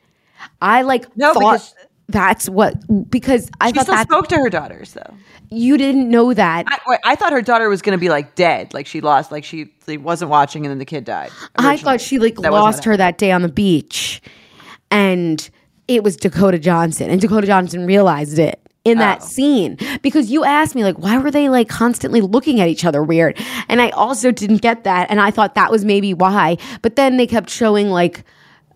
I 0.62 0.82
like 0.82 1.06
No, 1.16 1.34
thought 1.34 1.74
that's 2.10 2.50
what 2.50 2.76
because 3.10 3.50
I 3.62 3.68
She 3.70 3.74
thought 3.76 3.84
still 3.84 3.96
that 3.96 4.08
spoke 4.08 4.28
to 4.28 4.36
her 4.36 4.50
daughters 4.50 4.92
though. 4.92 5.14
you 5.50 5.78
didn't 5.78 6.10
know 6.10 6.34
that. 6.34 6.66
I, 6.68 6.98
I 7.06 7.16
thought 7.16 7.32
her 7.32 7.42
daughter 7.42 7.70
was 7.70 7.82
gonna 7.82 7.98
be 7.98 8.10
like 8.10 8.36
dead, 8.36 8.74
like 8.74 8.86
she 8.86 9.00
lost, 9.00 9.32
like 9.32 9.46
she, 9.46 9.72
wasn't 9.88 10.30
watching, 10.30 10.66
and 10.66 10.72
then 10.72 10.80
the 10.80 10.86
kid 10.86 11.06
died. 11.06 11.32
I 11.56 11.78
thought 11.78 12.02
she 12.02 12.20
like 12.20 12.36
That 12.36 12.52
lost 12.52 12.84
her 12.84 12.98
that 12.98 13.18
day 13.18 13.32
on 13.32 13.42
the 13.42 13.50
beach, 13.50 14.22
and 14.92 15.50
it 15.88 16.04
was 16.04 16.18
Dakota 16.18 16.60
Johnson, 16.60 17.10
and 17.10 17.22
Dakota 17.22 17.48
Johnson 17.48 17.86
realized 17.86 18.38
it 18.38 18.60
in 18.86 18.98
that 18.98 19.20
Oh. 19.22 19.26
scene 19.26 19.78
because 20.02 20.30
you 20.30 20.44
asked 20.44 20.76
me 20.76 20.84
like 20.84 20.98
why 21.00 21.18
were 21.18 21.32
they 21.32 21.48
like 21.50 21.70
constantly 21.70 22.20
looking 22.22 22.60
at 22.60 22.68
each 22.68 22.84
other 22.86 23.02
weird, 23.04 23.38
and 23.70 23.82
I 23.82 23.90
also 23.92 24.32
didn't 24.32 24.62
get 24.62 24.84
that, 24.84 25.10
and 25.10 25.22
I 25.22 25.32
thought 25.32 25.56
that 25.56 25.72
was 25.72 25.86
maybe 25.86 26.14
why, 26.14 26.58
but 26.82 26.96
then 26.98 27.18
they 27.18 27.26
kept 27.28 27.50
showing 27.50 27.90
like 27.90 28.24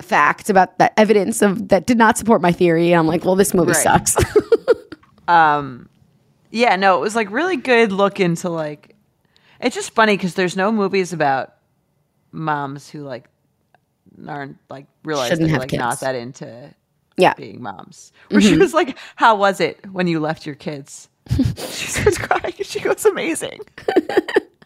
facts 0.02 0.50
about 0.50 0.78
that 0.78 0.94
evidence 0.96 1.42
of 1.42 1.68
that 1.70 1.86
did 1.88 1.98
not 1.98 2.18
support 2.18 2.42
my 2.42 2.52
theory, 2.52 2.92
and 2.92 3.00
I'm 3.00 3.08
like, 3.08 3.26
well, 3.26 3.36
this 3.36 3.54
movie 3.54 3.72
Right. 3.72 3.84
sucks. 3.84 4.16
Um, 5.28 5.90
yeah, 6.52 6.78
no, 6.78 6.96
it 6.98 7.02
was 7.02 7.14
like 7.16 7.30
really 7.32 7.58
good 7.58 7.92
look 7.92 8.20
into 8.22 8.48
like. 8.50 8.96
It's 9.60 9.76
just 9.76 9.92
funny 9.92 10.16
because 10.16 10.36
there's 10.36 10.56
no 10.56 10.72
movies 10.72 11.12
about 11.12 11.54
moms 12.32 12.90
who 12.90 13.02
like 13.04 13.28
aren't 14.26 14.58
like 14.70 14.86
realize 15.04 15.30
Shouldn't 15.30 15.50
they're 15.50 15.60
like 15.60 15.70
kids. 15.70 15.80
not 15.82 16.00
that 16.00 16.16
into 16.16 16.74
yeah, 17.18 17.34
being 17.34 17.62
moms. 17.62 18.12
Where 18.30 18.42
she 18.42 18.58
was 18.58 18.74
like, 18.74 18.98
"How 19.16 19.36
was 19.36 19.60
it 19.60 19.80
when 19.92 20.08
you 20.08 20.20
left 20.20 20.46
your 20.46 20.56
kids?" 20.56 21.10
she 21.30 21.88
starts 21.88 22.18
crying. 22.18 22.54
and 22.58 22.66
She 22.66 22.80
goes, 22.80 23.06
"Amazing." 23.06 23.60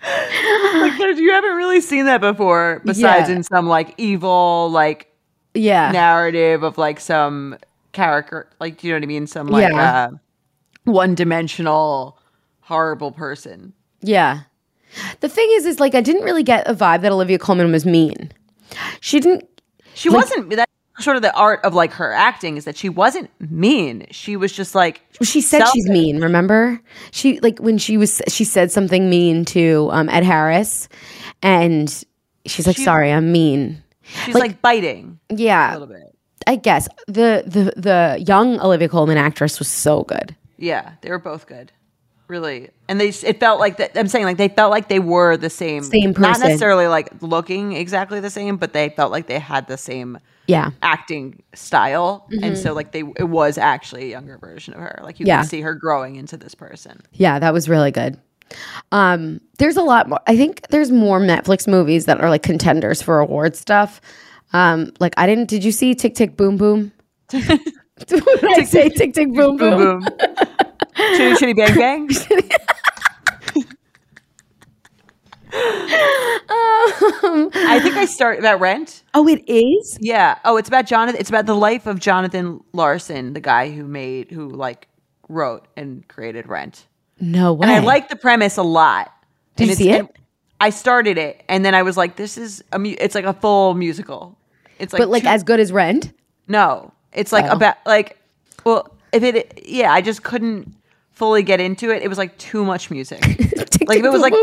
like 0.03 1.17
you 1.17 1.31
haven't 1.31 1.55
really 1.55 1.81
seen 1.81 2.05
that 2.05 2.21
before, 2.21 2.81
besides 2.85 3.29
Yeah. 3.29 3.35
in 3.35 3.43
some 3.43 3.67
like 3.67 3.93
evil 3.97 4.69
like 4.71 5.07
yeah, 5.53 5.91
narrative 5.91 6.63
of 6.63 6.77
like 6.77 6.99
some 6.99 7.57
character, 7.91 8.49
like 8.59 8.77
do 8.79 8.87
you 8.87 8.93
know 8.93 8.97
what 8.97 9.03
I 9.03 9.07
mean? 9.07 9.27
Some 9.27 9.47
like 9.47 9.69
Yeah. 9.71 10.07
uh, 10.07 10.09
one 10.85 11.13
dimensional 11.15 12.17
horrible 12.61 13.11
person. 13.11 13.73
Yeah. 14.01 14.41
The 15.21 15.29
thing 15.29 15.47
is, 15.53 15.65
is 15.65 15.79
like 15.79 15.93
I 15.95 16.01
didn't 16.01 16.23
really 16.23 16.43
get 16.43 16.67
a 16.67 16.73
vibe 16.73 17.01
that 17.01 17.11
Olivia 17.11 17.37
Colman 17.37 17.71
was 17.71 17.85
mean. 17.85 18.31
She 19.01 19.19
didn't. 19.19 19.47
She 19.93 20.09
wasn't 20.09 20.49
that 20.55 20.69
sort 21.01 21.15
of 21.17 21.21
the 21.21 21.33
art 21.35 21.59
of 21.63 21.73
like 21.73 21.91
her 21.93 22.11
acting 22.13 22.57
is 22.57 22.65
that 22.65 22.77
she 22.77 22.89
wasn't 22.89 23.29
mean. 23.51 24.05
She 24.11 24.35
was 24.35 24.51
just 24.51 24.75
like 24.75 25.01
She 25.23 25.41
said 25.41 25.65
she's 25.73 25.87
mean. 25.89 26.21
Remember, 26.21 26.79
she 27.11 27.39
like 27.41 27.59
when 27.59 27.77
she 27.77 27.97
was 27.97 28.21
she 28.27 28.43
said 28.43 28.71
something 28.71 29.09
mean 29.09 29.45
to 29.45 29.89
um, 29.91 30.09
Ed 30.09 30.23
Harris, 30.23 30.87
and 31.41 31.89
she's 32.45 32.67
like, 32.67 32.75
She- 32.77 32.83
"Sorry, 32.83 33.11
I'm 33.11 33.31
mean." 33.31 33.83
She's 34.25 34.35
like, 34.35 34.61
biting 34.61 35.19
Yeah, 35.29 35.71
a 35.71 35.73
little 35.77 35.87
bit. 35.87 36.03
I 36.47 36.55
guess 36.55 36.87
the 37.07 37.43
the 37.45 37.73
the 37.79 38.23
young 38.27 38.59
Olivia 38.59 38.89
Colman 38.89 39.17
actress 39.17 39.57
was 39.59 39.67
so 39.67 40.03
good. 40.03 40.35
Yeah, 40.57 40.93
they 41.01 41.09
were 41.09 41.19
both 41.19 41.47
good. 41.47 41.71
Really. 42.31 42.69
And 42.87 42.97
they 42.97 43.09
it 43.09 43.41
felt 43.41 43.59
like 43.59 43.75
that 43.75 43.97
I'm 43.97 44.07
saying 44.07 44.23
like 44.23 44.37
they 44.37 44.47
felt 44.47 44.71
like 44.71 44.87
they 44.87 44.99
were 44.99 45.35
the 45.35 45.49
same 45.49 45.83
Same 45.83 46.13
person. 46.13 46.31
Not 46.31 46.39
necessarily 46.39 46.87
like 46.87 47.09
looking 47.21 47.73
exactly 47.73 48.21
the 48.21 48.29
same, 48.29 48.55
but 48.55 48.71
they 48.71 48.87
felt 48.87 49.11
like 49.11 49.27
they 49.27 49.37
had 49.37 49.67
the 49.67 49.77
same 49.77 50.17
Yeah, 50.47 50.71
acting 50.81 51.43
style. 51.53 52.25
And 52.41 52.57
so 52.57 52.71
like 52.71 52.93
they 52.93 53.03
it 53.17 53.27
was 53.27 53.57
actually 53.57 54.03
a 54.03 54.07
younger 54.11 54.37
version 54.37 54.73
of 54.73 54.79
her. 54.79 55.01
Like 55.03 55.19
you 55.19 55.25
Yeah. 55.25 55.41
can 55.41 55.49
see 55.49 55.59
her 55.59 55.75
growing 55.75 56.15
into 56.15 56.37
this 56.37 56.55
person. 56.55 57.01
yeah, 57.11 57.37
that 57.37 57.53
was 57.53 57.67
really 57.67 57.91
good. 57.91 58.17
Um, 58.93 59.41
there's 59.57 59.75
a 59.75 59.81
lot 59.83 60.07
more. 60.07 60.21
I 60.25 60.37
think 60.37 60.67
there's 60.69 60.89
more 60.89 61.19
Netflix 61.19 61.67
movies 61.67 62.05
that 62.05 62.21
are 62.21 62.29
like 62.29 62.43
contenders 62.43 63.01
for 63.01 63.19
award 63.19 63.57
stuff. 63.57 63.99
Um, 64.53 64.93
like 65.01 65.13
I 65.17 65.27
didn't. 65.27 65.49
Did 65.49 65.65
you 65.65 65.73
see 65.73 65.95
Tick 65.95 66.15
Tick 66.15 66.37
Boom 66.37 66.55
Boom? 66.55 66.93
did 67.29 68.23
I 68.55 68.63
say? 68.63 68.87
Tick 68.89 69.13
Tick 69.13 69.27
Boom 69.33 69.57
Boom. 69.57 69.77
Boom 69.77 69.77
boom. 69.77 70.13
Shitty 71.17 71.35
shitty 71.37 71.55
bang 71.55 71.75
bang. 71.75 72.09
I 76.43 77.79
think 77.81 77.95
I 77.95 78.05
start 78.05 78.41
that 78.41 78.59
rent. 78.59 79.03
Oh, 79.13 79.27
it 79.27 79.43
is. 79.49 79.97
Yeah. 80.01 80.37
Oh, 80.45 80.57
it's 80.57 80.67
about 80.67 80.85
Jonathan. 80.85 81.19
It's 81.19 81.29
about 81.29 81.45
the 81.45 81.55
life 81.55 81.87
of 81.87 81.99
Jonathan 81.99 82.61
Larson, 82.73 83.33
the 83.33 83.39
guy 83.39 83.71
who 83.71 83.83
made, 83.85 84.31
who 84.31 84.49
like 84.49 84.87
wrote 85.29 85.67
and 85.75 86.07
created 86.07 86.47
Rent. 86.47 86.87
No 87.19 87.53
way. 87.53 87.67
And 87.67 87.75
I 87.75 87.79
like 87.79 88.09
the 88.09 88.15
premise 88.15 88.57
a 88.57 88.63
lot. 88.63 89.11
Did 89.55 89.63
And 89.63 89.69
you 89.69 89.75
see 89.75 89.91
it? 89.91 90.07
I 90.59 90.69
started 90.69 91.17
it, 91.17 91.43
and 91.49 91.65
then 91.65 91.73
I 91.73 91.81
was 91.81 91.97
like, 91.97 92.15
"This 92.17 92.37
is 92.37 92.63
a 92.71 92.77
mu- 92.79 92.95
it's 92.99 93.15
like 93.15 93.25
a 93.25 93.33
full 93.33 93.73
musical." 93.73 94.37
It's 94.79 94.93
like, 94.93 94.99
but 94.99 95.09
like 95.09 95.23
two- 95.23 95.29
as 95.29 95.43
good 95.43 95.59
as 95.59 95.71
Rent. 95.71 96.13
no, 96.47 96.91
it's 97.13 97.31
like 97.31 97.45
Oh. 97.45 97.53
about 97.55 97.77
like, 97.85 98.17
well, 98.63 98.93
if 99.11 99.23
it, 99.23 99.63
yeah, 99.65 99.91
I 99.91 100.01
just 100.01 100.21
couldn't 100.23 100.73
fully 101.21 101.43
get 101.43 101.59
into 101.61 101.91
it. 101.91 102.01
It 102.01 102.07
was 102.07 102.17
like 102.17 102.35
too 102.39 102.65
much 102.65 102.89
music. 102.89 103.21
Like 103.87 103.99
if 103.99 104.05
it 104.05 104.11
was 104.11 104.21
like. 104.21 104.33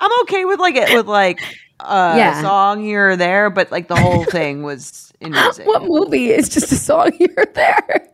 I'm 0.00 0.10
okay 0.22 0.44
with 0.44 0.58
like 0.60 0.74
it 0.76 0.92
with 0.94 1.06
like 1.06 1.38
a 1.80 2.14
Yeah. 2.16 2.40
song 2.42 2.80
here 2.82 3.10
or 3.10 3.16
there, 3.16 3.48
but 3.50 3.70
like 3.72 3.88
the 3.88 3.96
whole 3.96 4.24
thing 4.24 4.62
was 4.62 5.12
in 5.20 5.32
music. 5.32 5.66
what 5.66 5.82
movie 5.84 6.30
is 6.30 6.48
just 6.48 6.70
a 6.72 6.76
song 6.76 7.12
here 7.18 7.34
or 7.36 7.46
there? 7.46 8.08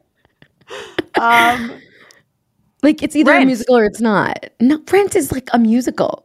Um, 1.20 1.72
Like 2.82 3.02
it's 3.02 3.14
either 3.16 3.32
a 3.32 3.44
musical 3.44 3.76
or 3.76 3.84
it's 3.84 4.00
not. 4.00 4.50
No, 4.60 4.80
Rent 4.90 5.14
is 5.16 5.30
like 5.32 5.48
a 5.52 5.58
musical. 5.58 6.24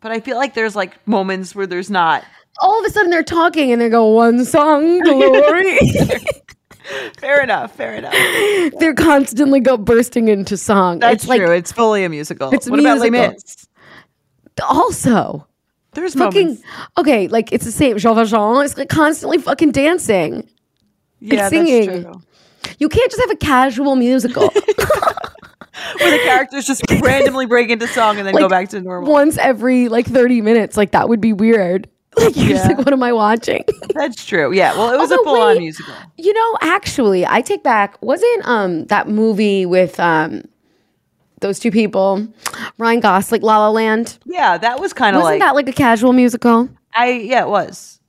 but 0.00 0.12
I 0.12 0.20
feel 0.20 0.36
like 0.36 0.54
there's 0.54 0.76
like 0.76 1.04
moments 1.06 1.54
where 1.54 1.66
there's 1.66 1.90
not. 1.90 2.24
All 2.60 2.78
of 2.80 2.86
a 2.86 2.90
sudden 2.90 3.10
they're 3.10 3.22
talking 3.22 3.72
and 3.72 3.80
they 3.80 3.88
go 3.88 4.06
one 4.08 4.44
song 4.44 5.00
glory. 5.04 5.78
Fair 7.18 7.42
enough. 7.42 7.74
Fair 7.74 7.94
enough. 7.94 8.14
they're 8.78 8.94
constantly 8.94 9.60
go 9.60 9.76
bursting 9.76 10.28
into 10.28 10.56
song. 10.56 10.98
That's 10.98 11.24
it's 11.24 11.28
like 11.28 11.40
true. 11.40 11.52
It's 11.52 11.72
fully 11.72 12.04
a 12.04 12.08
musical. 12.08 12.50
It's 12.52 12.68
what 12.68 12.80
about 12.80 12.98
Les 12.98 13.10
musical. 13.10 13.32
Mis? 13.32 13.66
also 14.62 15.46
There's 15.92 16.14
fucking 16.14 16.46
moments. 16.46 16.62
okay. 16.98 17.28
Like 17.28 17.52
it's 17.52 17.64
the 17.64 17.72
same. 17.72 17.98
Jean 17.98 18.14
Valjean 18.14 18.64
is 18.64 18.76
like 18.76 18.88
constantly 18.88 19.38
fucking 19.38 19.72
dancing. 19.72 20.48
Yeah, 21.20 21.48
singing. 21.48 21.86
that's 21.86 22.02
true. 22.04 22.22
You 22.78 22.88
can't 22.88 23.10
just 23.10 23.20
have 23.22 23.30
a 23.30 23.36
casual 23.36 23.96
musical. 23.96 24.48
Where 26.00 26.10
the 26.10 26.24
characters 26.24 26.66
just 26.66 26.82
randomly 27.02 27.46
break 27.46 27.70
into 27.70 27.86
song 27.86 28.18
and 28.18 28.26
then 28.26 28.34
go 28.34 28.48
back 28.48 28.70
to 28.70 28.80
normal. 28.80 29.12
once 29.12 29.36
every 29.38 29.88
like 29.88 30.06
30 30.06 30.40
minutes. 30.40 30.76
Like 30.76 30.92
that 30.92 31.08
would 31.08 31.20
be 31.20 31.32
weird. 31.32 31.88
Like 32.26 32.34
you're 32.34 32.48
just 32.48 32.64
like, 32.64 32.78
what 32.78 32.92
am 32.92 33.02
I 33.02 33.12
watching? 33.12 33.62
That's 33.94 34.24
true. 34.24 34.52
Yeah. 34.52 34.72
Well, 34.74 34.90
it 34.92 34.96
was 34.98 35.10
Although, 35.10 35.22
a 35.22 35.24
full 35.24 35.42
on 35.42 35.58
musical. 35.58 35.94
You 36.16 36.32
know, 36.32 36.58
actually, 36.62 37.26
I 37.26 37.42
take 37.42 37.62
back. 37.62 38.00
Wasn't 38.02 38.48
um 38.48 38.86
that 38.86 39.06
movie 39.08 39.66
with 39.66 40.00
um 40.00 40.42
those 41.40 41.58
two 41.58 41.70
people, 41.70 42.26
Ryan 42.78 43.00
Gosling, 43.00 43.42
La 43.42 43.58
La 43.58 43.68
Land? 43.68 44.18
Yeah, 44.24 44.56
that 44.56 44.80
was 44.80 44.94
kind 44.94 45.14
of 45.14 45.22
Wasn't 45.22 45.40
like 45.40 45.46
that 45.46 45.54
like 45.54 45.68
a 45.68 45.72
casual 45.72 46.14
musical? 46.14 46.70
I. 46.94 47.10
Yeah, 47.10 47.42
it 47.42 47.48
was. 47.48 48.00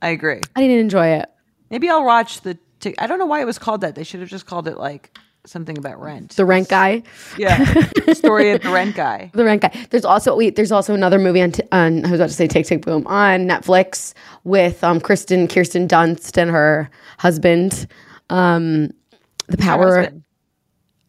I 0.00 0.08
agree. 0.08 0.40
I 0.56 0.60
didn't 0.60 0.78
enjoy 0.78 1.08
it. 1.08 1.28
Maybe 1.70 1.88
I'll 1.90 2.04
watch 2.04 2.40
the. 2.40 2.58
T- 2.80 2.94
I 2.98 3.06
don't 3.06 3.18
know 3.18 3.26
why 3.26 3.40
it 3.40 3.46
was 3.46 3.58
called 3.58 3.82
that. 3.82 3.94
They 3.94 4.04
should 4.04 4.20
have 4.20 4.30
just 4.30 4.46
called 4.46 4.68
it 4.68 4.78
like 4.78 5.16
something 5.46 5.76
about 5.78 6.00
rent. 6.00 6.30
The 6.36 6.44
Rent 6.44 6.68
Guy. 6.68 7.02
yeah, 7.36 7.64
story 8.12 8.50
of 8.52 8.62
the 8.62 8.70
rent 8.70 8.96
guy. 8.96 9.30
The 9.34 9.44
Rent 9.44 9.62
Guy. 9.62 9.86
There's 9.90 10.04
also 10.04 10.36
wait. 10.36 10.56
There's 10.56 10.72
also 10.72 10.94
another 10.94 11.18
movie 11.18 11.42
on, 11.42 11.52
t- 11.52 11.62
on 11.72 12.04
I 12.04 12.10
was 12.10 12.20
about 12.20 12.28
to 12.30 12.34
say 12.34 12.46
Tick 12.46 12.66
Tick 12.66 12.82
Boom 12.84 13.06
on 13.06 13.46
Netflix 13.46 14.14
with 14.44 14.82
um 14.82 15.00
Kristen 15.00 15.48
Kirsten 15.48 15.86
Dunst 15.88 16.36
and 16.38 16.50
her 16.50 16.88
husband. 17.18 17.86
Um, 18.30 18.90
the 19.48 19.58
power. 19.58 20.08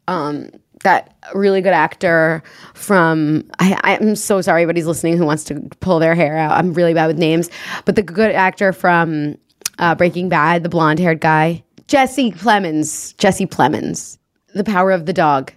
um, 0.07 0.49
that 0.83 1.15
really 1.33 1.61
good 1.61 1.73
actor 1.73 2.43
from 2.75 3.43
I, 3.59 3.97
I'm 3.99 4.15
so 4.15 4.41
sorry 4.41 4.61
everybody's 4.61 4.85
listening 4.85 5.17
who 5.17 5.25
wants 5.25 5.43
to 5.45 5.61
pull 5.79 5.99
their 5.99 6.13
hair 6.13 6.37
out. 6.37 6.51
I'm 6.51 6.73
really 6.73 6.93
bad 6.93 7.07
with 7.07 7.17
names, 7.17 7.49
but 7.85 7.95
the 7.95 8.03
good 8.03 8.31
actor 8.31 8.71
from 8.73 9.37
uh, 9.79 9.95
Breaking 9.95 10.29
Bad, 10.29 10.63
the 10.63 10.69
blonde 10.69 10.99
haired 10.99 11.21
guy, 11.21 11.63
Jesse 11.87 12.31
Plemons. 12.31 13.17
Jesse 13.17 13.47
Plemons, 13.47 14.17
The 14.55 14.63
Power 14.63 14.91
of 14.91 15.05
the 15.05 15.13
Dog. 15.13 15.51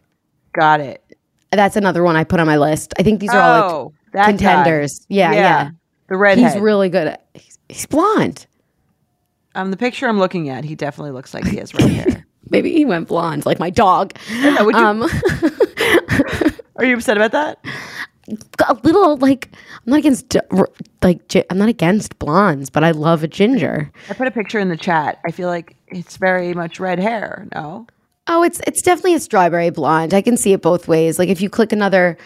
Got 0.53 0.80
it. 0.80 1.03
That's 1.53 1.76
another 1.76 2.03
one 2.03 2.16
I 2.16 2.24
put 2.24 2.40
on 2.40 2.46
my 2.46 2.59
list. 2.59 2.92
I 2.99 3.03
think 3.03 3.20
these 3.20 3.30
are 3.30 3.40
all 3.40 3.70
Oh, 3.70 3.92
like 4.12 4.26
contenders. 4.26 5.07
Yeah, 5.09 5.32
yeah. 5.32 5.70
The 6.09 6.16
redhead. 6.16 6.53
He's 6.53 6.61
really 6.61 6.88
good. 6.90 7.09
At, 7.09 7.24
he's, 7.34 7.59
he's 7.68 7.86
blonde. 7.86 8.46
um, 9.55 9.70
the 9.70 9.76
picture 9.76 10.07
I'm 10.09 10.18
looking 10.18 10.49
at, 10.49 10.64
he 10.64 10.74
definitely 10.74 11.12
looks 11.12 11.32
like 11.32 11.46
he 11.46 11.57
has 11.59 11.72
red 11.74 11.88
hair. 11.90 12.26
Maybe 12.51 12.72
he 12.72 12.84
went 12.84 13.09
blonde 13.09 13.46
like 13.46 13.59
my 13.59 13.70
dog. 13.70 14.12
would 14.61 14.74
you- 14.74 14.80
um, 14.80 15.03
Are 16.76 16.84
you 16.84 16.94
upset 16.96 17.16
about 17.16 17.32
that? 17.32 17.59
a 18.68 18.74
little 18.82 19.16
like 19.16 19.49
I'm 19.86 19.90
not 19.92 19.99
against 20.01 20.36
like 21.03 21.46
I'm 21.51 21.57
not 21.59 21.68
against 21.70 22.18
blondes, 22.18 22.68
but 22.68 22.84
I 22.84 22.90
love 22.90 23.22
a 23.24 23.28
ginger. 23.28 23.90
I 24.11 24.14
put 24.14 24.26
a 24.28 24.30
picture 24.30 24.59
in 24.59 24.68
the 24.68 24.76
chat. 24.76 25.18
I 25.26 25.30
feel 25.30 25.49
like 25.49 25.76
it's 25.88 26.18
very 26.18 26.53
much 26.53 26.78
red 26.78 26.99
hair. 26.99 27.46
No. 27.55 27.86
Oh, 28.29 28.43
it's 28.43 28.61
it's 28.66 28.83
definitely 28.83 29.14
a 29.14 29.20
strawberry 29.20 29.70
blonde. 29.70 30.12
I 30.14 30.20
can 30.22 30.37
see 30.37 30.53
it 30.53 30.62
both 30.62 30.87
ways. 30.89 31.18
Like 31.18 31.29
if 31.31 31.41
you 31.41 31.49
click 31.51 31.72
another, 31.72 32.16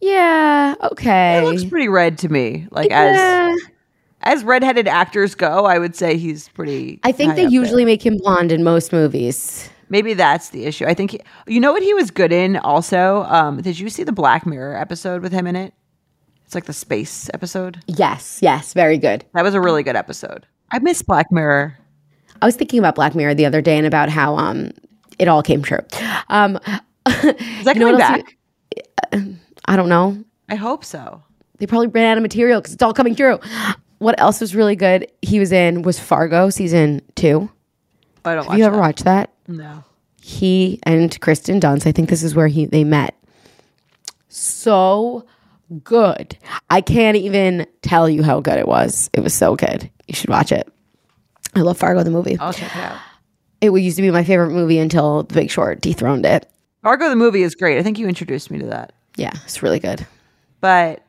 yeah, 0.00 0.74
okay. 0.92 1.38
It 1.38 1.44
looks 1.44 1.64
pretty 1.64 1.88
red 1.88 2.18
to 2.18 2.28
me. 2.28 2.66
Like 2.70 2.90
Yeah. 2.90 3.54
as 3.54 3.60
as 4.22 4.44
redheaded 4.44 4.88
actors 4.88 5.34
go, 5.34 5.64
I 5.64 5.78
would 5.78 5.94
say 5.96 6.16
he's 6.16 6.48
pretty. 6.48 7.00
I 7.04 7.12
think 7.12 7.34
they 7.36 7.46
usually 7.46 7.82
there. 7.84 7.92
make 7.92 8.04
him 8.04 8.18
blonde 8.18 8.52
in 8.52 8.62
most 8.64 8.92
movies. 8.92 9.68
maybe 9.90 10.12
that's 10.14 10.50
the 10.50 10.64
issue. 10.66 10.84
I 10.86 10.94
think 10.94 11.12
he, 11.12 11.20
you 11.46 11.60
know 11.60 11.72
what 11.72 11.82
he 11.82 11.94
was 11.94 12.10
good 12.10 12.32
in. 12.32 12.56
Also, 12.58 13.22
um, 13.28 13.60
did 13.62 13.78
you 13.78 13.88
see 13.88 14.02
the 14.04 14.12
Black 14.12 14.44
Mirror 14.46 14.76
episode 14.76 15.22
with 15.22 15.32
him 15.32 15.46
in 15.46 15.56
it? 15.56 15.72
It's 16.44 16.54
like 16.54 16.64
the 16.66 16.72
space 16.72 17.28
episode. 17.34 17.80
Yes, 17.86 18.38
yes, 18.42 18.72
very 18.74 18.98
good. 18.98 19.24
That 19.34 19.42
was 19.44 19.54
a 19.54 19.60
really 19.60 19.82
good 19.82 19.96
episode. 19.96 20.46
I 20.72 20.78
miss 20.78 21.00
Black 21.02 21.30
Mirror. 21.32 21.76
I 22.42 22.46
was 22.46 22.56
thinking 22.56 22.78
about 22.78 22.94
Black 22.94 23.14
Mirror 23.14 23.34
the 23.34 23.46
other 23.46 23.60
day 23.62 23.76
and 23.78 23.86
about 23.86 24.08
how 24.08 24.36
um 24.36 24.70
it 25.18 25.28
all 25.28 25.42
came 25.42 25.62
true. 25.62 25.80
Um, 26.28 26.56
Is 27.06 27.64
that 27.64 27.74
coming 27.78 27.96
back? 27.98 28.36
I 29.64 29.76
don't 29.76 29.88
know. 29.88 30.22
I 30.48 30.54
hope 30.54 30.84
so. 30.84 31.22
They 31.58 31.66
probably 31.66 31.88
ran 31.88 32.06
out 32.06 32.16
of 32.18 32.22
material 32.22 32.60
because 32.60 32.72
it's 32.74 32.82
all 32.82 32.94
coming 32.94 33.14
true. 33.14 33.38
What 33.98 34.18
else 34.20 34.40
was 34.40 34.54
really 34.54 34.76
good? 34.76 35.10
He 35.22 35.40
was 35.40 35.50
in 35.52 35.82
was 35.82 35.98
Fargo 35.98 36.50
season 36.50 37.02
two. 37.16 37.50
I 38.24 38.34
don't. 38.34 38.46
Have 38.46 38.58
you 38.58 38.64
ever 38.64 38.76
that. 38.76 38.80
watched 38.80 39.04
that? 39.04 39.32
No. 39.48 39.82
he 40.20 40.78
and 40.84 41.18
Kristen 41.20 41.58
Dunst. 41.60 41.86
I 41.86 41.92
think 41.92 42.08
this 42.08 42.22
is 42.22 42.34
where 42.34 42.46
he 42.48 42.66
they 42.66 42.84
met. 42.84 43.14
So 44.28 45.24
good. 45.82 46.36
I 46.70 46.80
can't 46.80 47.16
even 47.16 47.66
tell 47.82 48.08
you 48.08 48.22
how 48.22 48.40
good 48.40 48.58
it 48.58 48.68
was. 48.68 49.10
It 49.12 49.20
was 49.20 49.34
so 49.34 49.56
good. 49.56 49.90
You 50.06 50.14
should 50.14 50.30
watch 50.30 50.52
it. 50.52 50.70
I 51.54 51.60
love 51.60 51.78
Fargo 51.78 52.02
the 52.02 52.10
movie. 52.10 52.38
I'll 52.38 52.52
check 52.52 52.74
it 52.74 52.82
out. 52.82 52.98
It 53.60 53.70
used 53.70 53.96
to 53.96 54.02
be 54.02 54.10
my 54.10 54.24
favorite 54.24 54.50
movie 54.50 54.78
until 54.78 55.24
The 55.24 55.34
Big 55.34 55.50
Short 55.50 55.80
dethroned 55.80 56.24
it. 56.26 56.48
Fargo 56.82 57.08
the 57.08 57.16
movie 57.16 57.42
is 57.42 57.54
great. 57.54 57.78
I 57.78 57.82
think 57.82 57.98
you 57.98 58.06
introduced 58.08 58.50
me 58.50 58.58
to 58.60 58.66
that. 58.66 58.92
Yeah, 59.16 59.32
it's 59.44 59.62
really 59.62 59.80
good. 59.80 60.06
But 60.60 61.02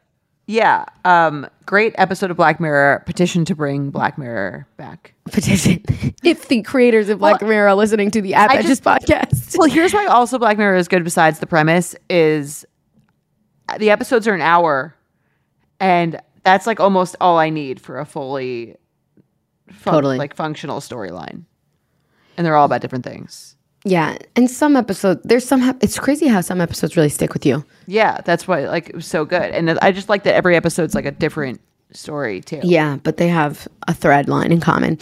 yeah, 0.48 0.86
um, 1.06 1.48
great 1.68 1.94
episode 2.00 2.32
of 2.32 2.38
Black 2.38 2.60
Mirror. 2.60 3.04
Petition 3.06 3.46
to 3.46 3.56
bring 3.56 3.92
Black 3.92 4.18
Mirror 4.18 4.66
back. 4.78 5.14
Petition. 5.32 5.84
if 6.24 6.48
the 6.48 6.64
creators 6.64 7.08
of 7.10 7.20
Black 7.20 7.40
Mirror 7.44 7.68
are 7.70 7.76
listening 7.76 8.10
to 8.12 8.22
the 8.22 8.34
App 8.34 8.50
I 8.50 8.56
Edges 8.58 8.80
just- 8.80 8.84
podcast. 8.84 9.56
Well, 9.60 9.70
here's 9.70 9.94
why 9.94 10.08
also 10.08 10.40
Black 10.40 10.58
Mirror 10.58 10.78
is 10.78 10.88
good. 10.88 11.04
Besides 11.04 11.38
the 11.38 11.46
premise, 11.46 11.96
is 12.10 12.66
the 13.78 13.92
episodes 13.92 14.28
are 14.28 14.34
an 14.34 14.42
hour, 14.42 14.96
and 15.80 16.20
that's 16.44 16.66
like 16.66 16.80
almost 16.80 17.16
all 17.22 17.38
I 17.38 17.52
need 17.52 17.80
for 17.80 18.00
a 18.00 18.06
fully, 18.06 18.76
fun- 19.70 19.94
Totally. 19.94 20.18
like 20.18 20.36
functional 20.36 20.80
storyline. 20.80 21.44
And 22.40 22.46
they're 22.46 22.56
all 22.56 22.66
about 22.66 22.80
different 22.80 23.04
things. 23.04 23.58
Yeah, 23.84 24.18
and 24.36 24.50
some 24.50 24.76
episodes 24.78 25.22
there's 25.26 25.46
some. 25.46 25.62
It's 25.82 26.00
crazy 26.00 26.28
how 26.28 26.40
some 26.40 26.62
episodes 26.62 26.96
really 26.96 27.10
stick 27.10 27.34
with 27.34 27.46
you. 27.46 27.66
Yeah, 27.86 28.22
that's 28.24 28.48
why 28.48 28.68
like 28.68 28.90
it 28.90 28.96
was 28.96 29.06
so 29.06 29.26
good, 29.26 29.52
and 29.52 29.78
I 29.82 29.92
just 29.92 30.08
like 30.10 30.24
that 30.24 30.36
every 30.36 30.56
episode's 30.56 30.96
like 30.96 31.06
a 31.06 31.12
different 31.12 31.62
story 31.92 32.40
too. 32.40 32.62
Yeah, 32.64 32.98
but 33.04 33.18
they 33.18 33.28
have 33.28 33.68
a 33.88 33.94
thread 33.94 34.30
line 34.30 34.54
in 34.54 34.62
common. 34.62 35.00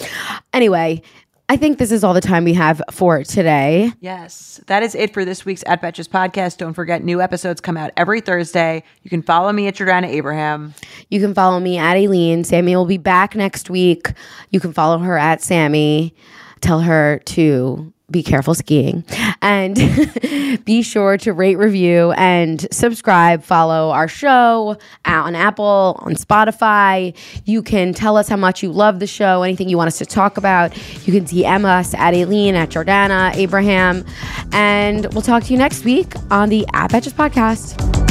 Anyway, 0.51 1.03
I 1.49 1.57
think 1.57 1.77
this 1.77 1.91
is 1.91 2.03
all 2.03 2.13
the 2.13 2.21
time 2.21 2.43
we 2.43 2.53
have 2.55 2.81
for 2.91 3.23
today. 3.23 3.93
Yes, 4.01 4.59
that 4.67 4.83
is 4.83 4.95
it 4.95 5.13
for 5.13 5.23
this 5.23 5.45
week's 5.45 5.63
At 5.65 5.81
Betches 5.81 6.09
podcast. 6.09 6.57
Don't 6.57 6.73
forget, 6.73 7.03
new 7.03 7.21
episodes 7.21 7.61
come 7.61 7.77
out 7.77 7.91
every 7.95 8.19
Thursday. 8.19 8.83
You 9.03 9.09
can 9.09 9.21
follow 9.21 9.51
me 9.53 9.67
at 9.67 9.75
Jordana 9.75 10.07
Abraham. 10.07 10.73
You 11.09 11.21
can 11.21 11.33
follow 11.33 11.59
me 11.59 11.77
at 11.77 11.95
Aileen. 11.95 12.43
Sammy 12.43 12.75
will 12.75 12.85
be 12.85 12.97
back 12.97 13.33
next 13.33 13.69
week. 13.69 14.11
You 14.49 14.59
can 14.59 14.73
follow 14.73 14.97
her 14.99 15.17
at 15.17 15.41
Sammy. 15.41 16.13
Tell 16.61 16.81
her 16.81 17.21
to 17.25 17.93
be 18.09 18.23
careful 18.23 18.55
skiing 18.55 19.03
and 19.41 19.75
be 20.65 20.81
sure 20.81 21.17
to 21.17 21.33
rate, 21.33 21.57
review, 21.57 22.13
and 22.13 22.65
subscribe. 22.71 23.43
Follow 23.43 23.91
our 23.91 24.07
show 24.07 24.77
on 25.05 25.35
Apple, 25.35 25.99
on 25.99 26.15
Spotify. 26.15 27.15
You 27.45 27.61
can 27.61 27.93
tell 27.93 28.15
us 28.15 28.29
how 28.29 28.37
much 28.37 28.63
you 28.63 28.71
love 28.71 28.99
the 28.99 29.07
show, 29.07 29.43
anything 29.43 29.67
you 29.67 29.77
want 29.77 29.89
us 29.89 29.97
to 29.97 30.05
talk 30.05 30.37
about. 30.37 30.75
You 31.05 31.13
can 31.13 31.25
DM 31.25 31.65
us 31.65 31.93
at 31.95 32.13
Aileen, 32.13 32.55
at 32.55 32.69
Jordana, 32.69 33.35
Abraham. 33.35 34.05
And 34.53 35.11
we'll 35.13 35.21
talk 35.21 35.43
to 35.43 35.51
you 35.51 35.57
next 35.57 35.83
week 35.83 36.13
on 36.31 36.49
the 36.49 36.65
At 36.73 36.91
Betches 36.91 37.13
podcast. 37.13 38.06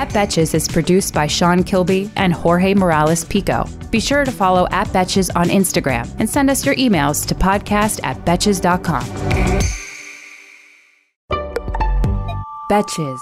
At 0.00 0.08
Betches 0.08 0.54
is 0.54 0.66
produced 0.66 1.12
by 1.12 1.26
Sean 1.26 1.62
Kilby 1.62 2.10
and 2.16 2.32
Jorge 2.32 2.72
Morales 2.72 3.22
Pico. 3.22 3.66
Be 3.90 4.00
sure 4.00 4.24
to 4.24 4.32
follow 4.32 4.66
at 4.70 4.86
Betches 4.88 5.30
on 5.36 5.50
Instagram 5.50 6.10
and 6.18 6.26
send 6.26 6.48
us 6.48 6.64
your 6.64 6.74
emails 6.76 7.26
to 7.26 7.34
podcast 7.34 8.00
at 8.02 8.16
Betches.com. 8.24 9.04
Betches. 12.70 13.18